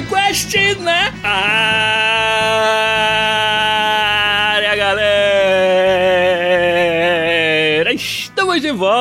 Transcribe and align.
Podcast 0.00 0.54
na 0.80 1.12
área, 1.24 1.87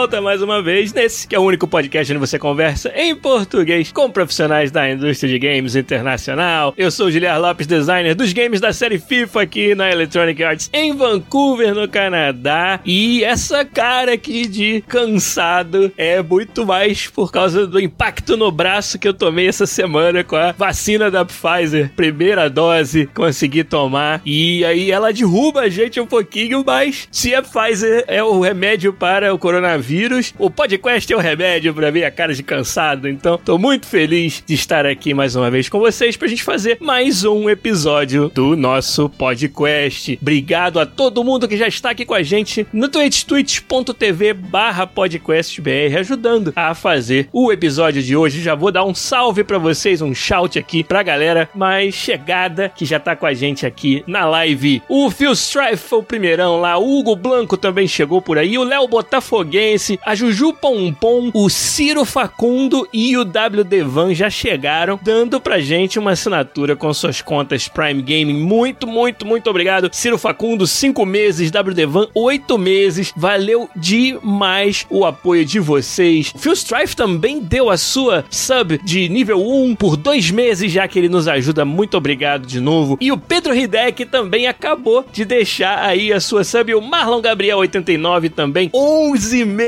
volta 0.07 0.21
mais 0.21 0.41
uma 0.41 0.61
vez 0.61 0.93
nesse 0.93 1.27
que 1.27 1.35
é 1.35 1.39
o 1.39 1.43
único 1.43 1.67
podcast 1.67 2.13
onde 2.13 2.20
você 2.20 2.39
conversa 2.39 2.93
em 2.95 3.13
português 3.13 3.91
com 3.91 4.09
profissionais 4.09 4.71
da 4.71 4.89
indústria 4.89 5.29
de 5.29 5.38
games 5.38 5.75
internacional. 5.75 6.73
Eu 6.77 6.89
sou 6.89 7.07
o 7.07 7.11
Giliar 7.11 7.41
Lopes, 7.41 7.67
designer 7.67 8.15
dos 8.15 8.31
games 8.31 8.62
da 8.62 8.71
série 8.71 8.99
FIFA 8.99 9.41
aqui 9.41 9.75
na 9.75 9.91
Electronic 9.91 10.41
Arts 10.41 10.70
em 10.71 10.95
Vancouver, 10.95 11.75
no 11.75 11.89
Canadá. 11.89 12.79
E 12.85 13.21
essa 13.21 13.65
cara 13.65 14.13
aqui 14.13 14.48
de 14.48 14.81
cansado 14.88 15.91
é 15.98 16.21
muito 16.21 16.65
mais 16.65 17.07
por 17.07 17.29
causa 17.29 17.67
do 17.67 17.77
impacto 17.77 18.37
no 18.37 18.49
braço 18.49 18.98
que 18.98 19.10
eu 19.10 19.13
tomei 19.13 19.49
essa 19.49 19.65
semana 19.65 20.23
com 20.23 20.37
a 20.37 20.54
vacina 20.54 21.12
da 21.12 21.26
Pfizer. 21.26 21.91
Primeira 21.98 22.49
dose, 22.49 23.10
consegui 23.13 23.65
tomar. 23.65 24.21
E 24.26 24.63
aí 24.63 24.89
ela 24.89 25.12
derruba 25.12 25.62
a 25.62 25.70
gente 25.70 25.99
um 25.99 26.07
pouquinho, 26.07 26.63
mas 26.65 27.10
se 27.12 27.35
a 27.35 27.41
Pfizer 27.41 28.05
é 28.07 28.23
o 28.23 28.39
remédio 28.39 28.93
para 28.93 29.34
o 29.34 29.37
coronavírus, 29.37 29.96
o 30.37 30.51
podcast 30.51 31.12
é 31.12 31.15
o 31.15 31.20
remédio 31.20 31.73
para 31.73 31.91
minha 31.91 32.12
cara 32.12 32.31
de 32.31 32.43
cansado. 32.43 33.09
Então, 33.09 33.37
tô 33.37 33.57
muito 33.57 33.87
feliz 33.87 34.43
de 34.45 34.54
estar 34.54 34.85
aqui 34.85 35.12
mais 35.12 35.35
uma 35.35 35.49
vez 35.49 35.70
com 35.70 35.79
vocês 35.79 36.15
pra 36.15 36.27
gente 36.27 36.43
fazer 36.43 36.77
mais 36.79 37.23
um 37.23 37.49
episódio 37.49 38.29
do 38.29 38.55
nosso 38.55 39.09
podcast. 39.09 40.20
Obrigado 40.21 40.79
a 40.79 40.85
todo 40.85 41.23
mundo 41.23 41.48
que 41.48 41.57
já 41.57 41.67
está 41.67 41.89
aqui 41.89 42.05
com 42.05 42.13
a 42.13 42.21
gente 42.21 42.67
no 42.71 42.87
Twitch, 42.89 43.23
twitch.tv 43.23 44.34
barra 44.34 44.85
podcastbr, 44.85 45.98
ajudando 45.98 46.54
a 46.55 46.76
fazer 46.76 47.27
o 47.34 47.51
episódio 47.51 48.04
de 48.04 48.15
hoje. 48.15 48.41
Já 48.41 48.54
vou 48.54 48.71
dar 48.71 48.85
um 48.85 48.93
salve 48.93 49.43
para 49.43 49.57
vocês, 49.57 50.01
um 50.01 50.13
shout 50.13 50.59
aqui 50.59 50.84
pra 50.84 51.01
galera 51.01 51.49
mais 51.55 51.95
chegada 51.95 52.70
que 52.70 52.85
já 52.85 52.99
tá 52.99 53.15
com 53.15 53.26
a 53.26 53.34
gente 53.34 53.65
aqui 53.65 54.04
na 54.05 54.26
live. 54.26 54.82
O 54.87 55.09
Phil 55.09 55.32
Strife 55.32 55.77
foi 55.77 55.99
o 55.99 56.04
primeirão 56.04 56.61
lá, 56.61 56.77
o 56.77 56.99
Hugo 56.99 57.15
Blanco 57.15 57.57
também 57.57 57.87
chegou 57.87 58.21
por 58.21 58.37
aí, 58.37 58.57
o 58.57 58.63
Léo 58.63 58.87
Botafoguense, 58.87 59.87
a 60.05 60.16
Juju 60.16 60.54
Pompom, 60.54 61.30
o 61.34 61.49
Ciro 61.49 62.04
Facundo 62.04 62.88
e 62.91 63.16
o 63.16 63.24
W 63.24 63.63
Devan 63.63 64.13
já 64.13 64.29
chegaram, 64.29 65.00
dando 65.02 65.40
pra 65.40 65.59
gente 65.59 66.00
uma 66.00 66.12
assinatura 66.12 66.75
com 66.75 66.94
suas 66.94 67.22
contas 67.22 67.68
Prime 67.68 68.02
Gaming. 68.02 68.41
Muito, 68.41 68.88
muito, 68.88 69.25
muito 69.25 69.50
obrigado. 69.50 69.90
Ciro 69.94 70.18
Facundo, 70.18 70.66
5 70.66 71.06
meses, 71.06 71.52
W 71.52 71.75
Devan, 71.75 72.07
8 72.13 72.57
meses. 72.57 73.13
Valeu 73.16 73.69
demais 73.75 74.85
o 74.90 75.06
apoio 75.06 75.46
de 75.46 75.59
vocês. 75.59 76.34
Phil 76.35 76.53
Strife 76.53 76.96
também 76.96 77.40
deu 77.40 77.69
a 77.69 77.78
sua 77.78 78.25
sub 78.29 78.79
de 78.84 79.07
nível 79.07 79.40
1 79.40 79.75
por 79.75 79.95
dois 79.95 80.31
meses, 80.31 80.72
já 80.72 80.88
que 80.88 80.97
ele 80.97 81.09
nos 81.09 81.28
ajuda. 81.28 81.63
Muito 81.63 81.95
obrigado 81.95 82.45
de 82.45 82.59
novo. 82.59 82.97
E 83.00 83.11
o 83.11 83.17
Pedro 83.17 83.56
Hidek 83.56 84.06
também 84.06 84.47
acabou 84.47 85.06
de 85.11 85.23
deixar 85.23 85.79
aí 85.79 86.11
a 86.11 86.19
sua 86.19 86.44
sub. 86.44 86.73
O 86.73 86.81
Marlon 86.81 87.22
Gabriel 87.22 87.59
89 87.59 88.29
também. 88.29 88.69
11 88.73 89.45
meses 89.45 89.66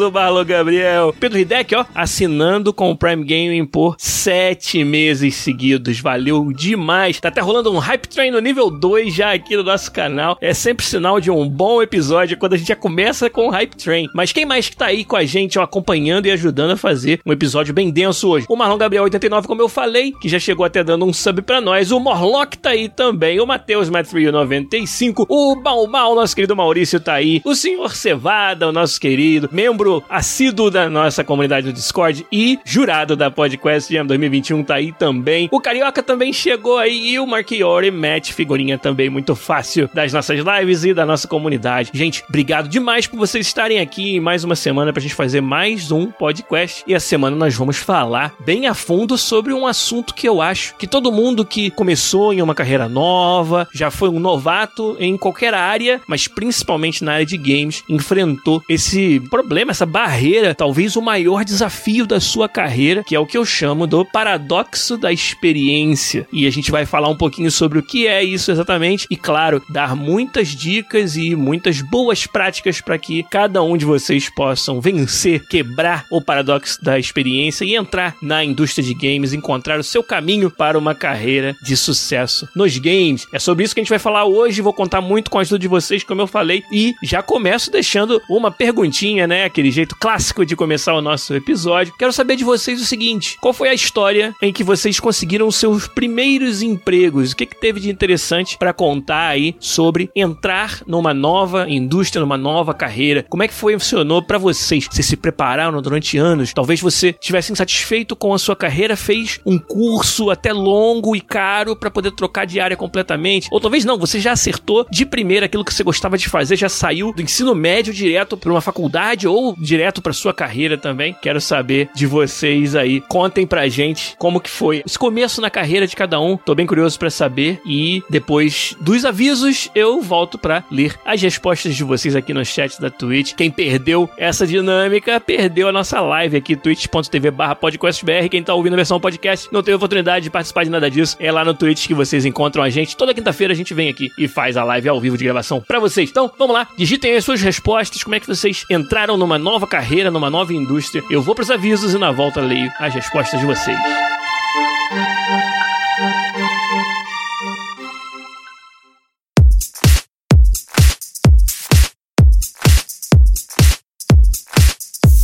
o 0.00 0.10
Marlon 0.10 0.44
Gabriel. 0.44 1.14
Pedro 1.18 1.38
Hidek, 1.38 1.74
ó, 1.74 1.84
assinando 1.94 2.72
com 2.72 2.90
o 2.90 2.96
Prime 2.96 3.24
Gaming 3.24 3.64
por 3.64 3.96
7 3.98 4.84
meses 4.84 5.34
seguidos. 5.36 6.00
Valeu 6.00 6.52
demais. 6.52 7.20
Tá 7.20 7.28
até 7.28 7.40
rolando 7.40 7.72
um 7.72 7.78
Hype 7.78 8.06
Train 8.08 8.30
no 8.30 8.40
nível 8.40 8.70
2 8.70 9.14
já 9.14 9.32
aqui 9.32 9.56
no 9.56 9.62
nosso 9.62 9.90
canal. 9.90 10.36
É 10.40 10.54
sempre 10.54 10.84
sinal 10.84 11.20
de 11.20 11.30
um 11.30 11.48
bom 11.48 11.82
episódio 11.82 12.36
quando 12.36 12.54
a 12.54 12.56
gente 12.56 12.68
já 12.68 12.76
começa 12.76 13.28
com 13.30 13.48
o 13.48 13.50
Hype 13.50 13.76
Train. 13.76 14.08
Mas 14.14 14.32
quem 14.32 14.44
mais 14.44 14.68
que 14.68 14.76
tá 14.76 14.86
aí 14.86 15.04
com 15.04 15.16
a 15.16 15.24
gente, 15.24 15.58
ó, 15.58 15.62
acompanhando 15.62 16.26
e 16.26 16.30
ajudando 16.30 16.72
a 16.72 16.76
fazer 16.76 17.20
um 17.24 17.32
episódio 17.32 17.74
bem 17.74 17.90
denso 17.90 18.28
hoje? 18.28 18.46
O 18.48 18.56
Marlon 18.56 18.78
Gabriel 18.78 19.04
89, 19.04 19.46
como 19.48 19.62
eu 19.62 19.68
falei, 19.68 20.12
que 20.20 20.28
já 20.28 20.38
chegou 20.38 20.64
até 20.64 20.84
dando 20.84 21.04
um 21.04 21.12
sub 21.12 21.42
pra 21.42 21.60
nós. 21.60 21.90
O 21.90 21.98
Morlock 21.98 22.58
tá 22.58 22.70
aí 22.70 22.88
também. 22.88 23.40
O 23.40 23.46
Matheus 23.46 23.88
Matthew 23.88 24.30
95. 24.30 25.26
O 25.28 25.56
Balmal, 25.56 26.14
nosso 26.14 26.34
querido 26.34 26.54
Maurício, 26.54 27.00
tá 27.00 27.14
aí. 27.14 27.40
O 27.44 27.54
Senhor 27.54 27.94
Cevada, 27.94 28.68
o 28.68 28.72
nosso 28.72 29.00
querido, 29.00 29.31
membro 29.50 30.02
assíduo 30.08 30.70
da 30.70 30.88
nossa 30.88 31.24
comunidade 31.24 31.66
do 31.66 31.72
Discord 31.72 32.26
e 32.30 32.58
jurado 32.64 33.16
da 33.16 33.30
Podcast 33.30 33.92
Jam 33.92 34.06
2021 34.06 34.64
tá 34.64 34.74
aí 34.76 34.92
também. 34.92 35.48
O 35.50 35.60
Carioca 35.60 36.02
também 36.02 36.32
chegou 36.32 36.78
aí 36.78 37.12
e 37.12 37.18
o 37.18 37.26
Marchiori 37.26 37.90
Matt, 37.90 38.32
figurinha 38.32 38.78
também 38.78 39.08
muito 39.08 39.34
fácil 39.34 39.88
das 39.94 40.12
nossas 40.12 40.40
lives 40.40 40.84
e 40.84 40.94
da 40.94 41.06
nossa 41.06 41.26
comunidade. 41.28 41.90
Gente, 41.92 42.24
obrigado 42.28 42.68
demais 42.68 43.06
por 43.06 43.16
vocês 43.16 43.46
estarem 43.46 43.80
aqui 43.80 44.16
em 44.16 44.20
mais 44.20 44.44
uma 44.44 44.56
semana 44.56 44.92
pra 44.92 45.02
gente 45.02 45.14
fazer 45.14 45.40
mais 45.40 45.90
um 45.90 46.10
podcast. 46.10 46.82
E 46.86 46.94
essa 46.94 47.06
semana 47.06 47.36
nós 47.36 47.54
vamos 47.54 47.76
falar 47.76 48.34
bem 48.44 48.66
a 48.66 48.74
fundo 48.74 49.16
sobre 49.16 49.52
um 49.52 49.66
assunto 49.66 50.14
que 50.14 50.28
eu 50.28 50.40
acho 50.40 50.74
que 50.76 50.86
todo 50.86 51.12
mundo 51.12 51.44
que 51.44 51.70
começou 51.70 52.32
em 52.32 52.42
uma 52.42 52.54
carreira 52.54 52.88
nova, 52.88 53.68
já 53.72 53.90
foi 53.90 54.08
um 54.08 54.20
novato 54.20 54.96
em 54.98 55.16
qualquer 55.16 55.54
área, 55.54 56.00
mas 56.06 56.26
principalmente 56.26 57.04
na 57.04 57.14
área 57.14 57.26
de 57.26 57.36
games, 57.36 57.84
enfrentou 57.88 58.62
esse 58.68 59.21
problema, 59.28 59.70
essa 59.70 59.86
barreira, 59.86 60.54
talvez 60.54 60.96
o 60.96 61.02
maior 61.02 61.44
desafio 61.44 62.06
da 62.06 62.20
sua 62.20 62.48
carreira, 62.48 63.02
que 63.04 63.14
é 63.14 63.18
o 63.18 63.26
que 63.26 63.36
eu 63.36 63.44
chamo 63.44 63.86
do 63.86 64.04
paradoxo 64.04 64.96
da 64.96 65.12
experiência. 65.12 66.26
E 66.32 66.46
a 66.46 66.50
gente 66.50 66.70
vai 66.70 66.86
falar 66.86 67.08
um 67.08 67.16
pouquinho 67.16 67.50
sobre 67.50 67.78
o 67.78 67.82
que 67.82 68.06
é 68.06 68.22
isso 68.22 68.50
exatamente 68.50 69.06
e, 69.10 69.16
claro, 69.16 69.62
dar 69.68 69.94
muitas 69.96 70.48
dicas 70.48 71.16
e 71.16 71.34
muitas 71.34 71.80
boas 71.80 72.26
práticas 72.26 72.80
para 72.80 72.98
que 72.98 73.22
cada 73.24 73.62
um 73.62 73.76
de 73.76 73.84
vocês 73.84 74.28
possam 74.28 74.80
vencer, 74.80 75.46
quebrar 75.46 76.04
o 76.10 76.20
paradoxo 76.20 76.82
da 76.82 76.98
experiência 76.98 77.64
e 77.64 77.74
entrar 77.74 78.16
na 78.22 78.44
indústria 78.44 78.84
de 78.84 78.94
games, 78.94 79.32
encontrar 79.32 79.78
o 79.78 79.84
seu 79.84 80.02
caminho 80.02 80.50
para 80.50 80.78
uma 80.78 80.94
carreira 80.94 81.56
de 81.62 81.76
sucesso 81.76 82.48
nos 82.54 82.76
games. 82.78 83.26
É 83.32 83.38
sobre 83.38 83.64
isso 83.64 83.74
que 83.74 83.80
a 83.80 83.84
gente 83.84 83.90
vai 83.90 83.98
falar 83.98 84.24
hoje. 84.24 84.62
Vou 84.62 84.72
contar 84.72 85.00
muito 85.00 85.30
com 85.30 85.38
a 85.38 85.40
ajuda 85.42 85.58
de 85.58 85.68
vocês, 85.68 86.04
como 86.04 86.20
eu 86.20 86.26
falei, 86.26 86.62
e 86.72 86.94
já 87.02 87.22
começo 87.22 87.70
deixando 87.70 88.20
uma 88.28 88.50
perguntinha, 88.50 89.11
né? 89.26 89.44
Aquele 89.44 89.70
jeito 89.70 89.96
clássico 89.96 90.44
de 90.44 90.56
começar 90.56 90.94
o 90.94 91.02
nosso 91.02 91.34
episódio. 91.34 91.94
Quero 91.98 92.12
saber 92.12 92.36
de 92.36 92.44
vocês 92.44 92.80
o 92.80 92.84
seguinte: 92.84 93.36
qual 93.40 93.52
foi 93.52 93.68
a 93.68 93.74
história 93.74 94.34
em 94.42 94.52
que 94.52 94.64
vocês 94.64 94.98
conseguiram 94.98 95.50
seus 95.50 95.86
primeiros 95.86 96.62
empregos? 96.62 97.32
O 97.32 97.36
que, 97.36 97.46
que 97.46 97.60
teve 97.60 97.80
de 97.80 97.90
interessante 97.90 98.56
para 98.56 98.72
contar 98.72 99.28
aí 99.28 99.54
sobre 99.60 100.10
entrar 100.16 100.82
numa 100.86 101.14
nova 101.14 101.68
indústria, 101.68 102.20
numa 102.20 102.36
nova 102.36 102.74
carreira? 102.74 103.24
Como 103.28 103.42
é 103.42 103.48
que 103.48 103.54
foi 103.54 103.74
funcionou 103.82 104.22
para 104.22 104.38
vocês? 104.38 104.88
Vocês 104.90 105.06
se 105.06 105.16
prepararam 105.16 105.82
durante 105.82 106.16
anos? 106.16 106.52
Talvez 106.52 106.80
você 106.80 107.08
estivesse 107.08 107.52
insatisfeito 107.52 108.14
com 108.14 108.32
a 108.32 108.38
sua 108.38 108.54
carreira, 108.54 108.96
fez 108.96 109.40
um 109.44 109.58
curso 109.58 110.30
até 110.30 110.52
longo 110.52 111.16
e 111.16 111.20
caro 111.20 111.74
para 111.74 111.90
poder 111.90 112.12
trocar 112.12 112.46
de 112.46 112.60
área 112.60 112.76
completamente, 112.76 113.48
ou 113.50 113.60
talvez 113.60 113.84
não, 113.84 113.98
você 113.98 114.20
já 114.20 114.32
acertou 114.32 114.86
de 114.90 115.04
primeira 115.04 115.46
aquilo 115.46 115.64
que 115.64 115.74
você 115.74 115.82
gostava 115.82 116.16
de 116.16 116.28
fazer, 116.28 116.56
já 116.56 116.68
saiu 116.68 117.12
do 117.12 117.22
ensino 117.22 117.54
médio 117.54 117.92
direto 117.92 118.36
para 118.36 118.50
uma 118.50 118.60
faculdade 118.60 119.01
ou 119.26 119.54
direto 119.58 120.00
para 120.00 120.12
sua 120.12 120.32
carreira 120.32 120.78
também. 120.78 121.14
Quero 121.20 121.40
saber 121.40 121.90
de 121.94 122.06
vocês 122.06 122.76
aí. 122.76 123.00
Contem 123.00 123.44
pra 123.44 123.68
gente 123.68 124.14
como 124.16 124.40
que 124.40 124.48
foi 124.48 124.82
esse 124.86 124.98
começo 124.98 125.40
na 125.40 125.50
carreira 125.50 125.88
de 125.88 125.96
cada 125.96 126.20
um. 126.20 126.36
Tô 126.36 126.54
bem 126.54 126.66
curioso 126.66 126.96
para 126.98 127.10
saber 127.10 127.60
e 127.66 128.02
depois 128.08 128.76
dos 128.80 129.04
avisos 129.04 129.68
eu 129.74 130.00
volto 130.00 130.38
para 130.38 130.62
ler 130.70 130.96
as 131.04 131.20
respostas 131.20 131.74
de 131.74 131.82
vocês 131.82 132.14
aqui 132.14 132.32
no 132.32 132.44
chat 132.44 132.80
da 132.80 132.90
Twitch. 132.90 133.34
Quem 133.34 133.50
perdeu 133.50 134.08
essa 134.16 134.46
dinâmica, 134.46 135.18
perdeu 135.18 135.68
a 135.68 135.72
nossa 135.72 136.00
live 136.00 136.36
aqui 136.36 136.54
twitch.tv/podcastbr. 136.54 138.28
Quem 138.30 138.42
tá 138.42 138.54
ouvindo 138.54 138.74
a 138.74 138.76
versão 138.76 139.00
podcast 139.00 139.48
não 139.50 139.64
teve 139.64 139.74
oportunidade 139.74 140.24
de 140.24 140.30
participar 140.30 140.62
de 140.62 140.70
nada 140.70 140.88
disso. 140.88 141.16
É 141.18 141.32
lá 141.32 141.44
no 141.44 141.54
Twitch 141.54 141.88
que 141.88 141.94
vocês 141.94 142.24
encontram 142.24 142.62
a 142.62 142.70
gente. 142.70 142.96
Toda 142.96 143.12
quinta-feira 143.12 143.52
a 143.52 143.56
gente 143.56 143.74
vem 143.74 143.88
aqui 143.88 144.10
e 144.16 144.28
faz 144.28 144.56
a 144.56 144.62
live 144.62 144.88
ao 144.88 145.00
vivo 145.00 145.18
de 145.18 145.24
gravação 145.24 145.60
para 145.60 145.80
vocês. 145.80 146.08
Então, 146.08 146.30
vamos 146.38 146.54
lá, 146.54 146.68
digitem 146.76 147.16
as 147.16 147.24
suas 147.24 147.42
respostas, 147.42 148.04
como 148.04 148.14
é 148.14 148.20
que 148.20 148.26
vocês 148.28 148.64
entraram 148.70 148.91
numa 149.16 149.38
nova 149.38 149.66
carreira, 149.66 150.10
numa 150.10 150.28
nova 150.28 150.52
indústria. 150.52 151.02
Eu 151.08 151.22
vou 151.22 151.34
pros 151.34 151.50
avisos 151.50 151.94
e 151.94 151.98
na 151.98 152.12
volta 152.12 152.40
leio 152.40 152.70
as 152.78 152.94
respostas 152.94 153.40
de 153.40 153.46
vocês. 153.46 153.78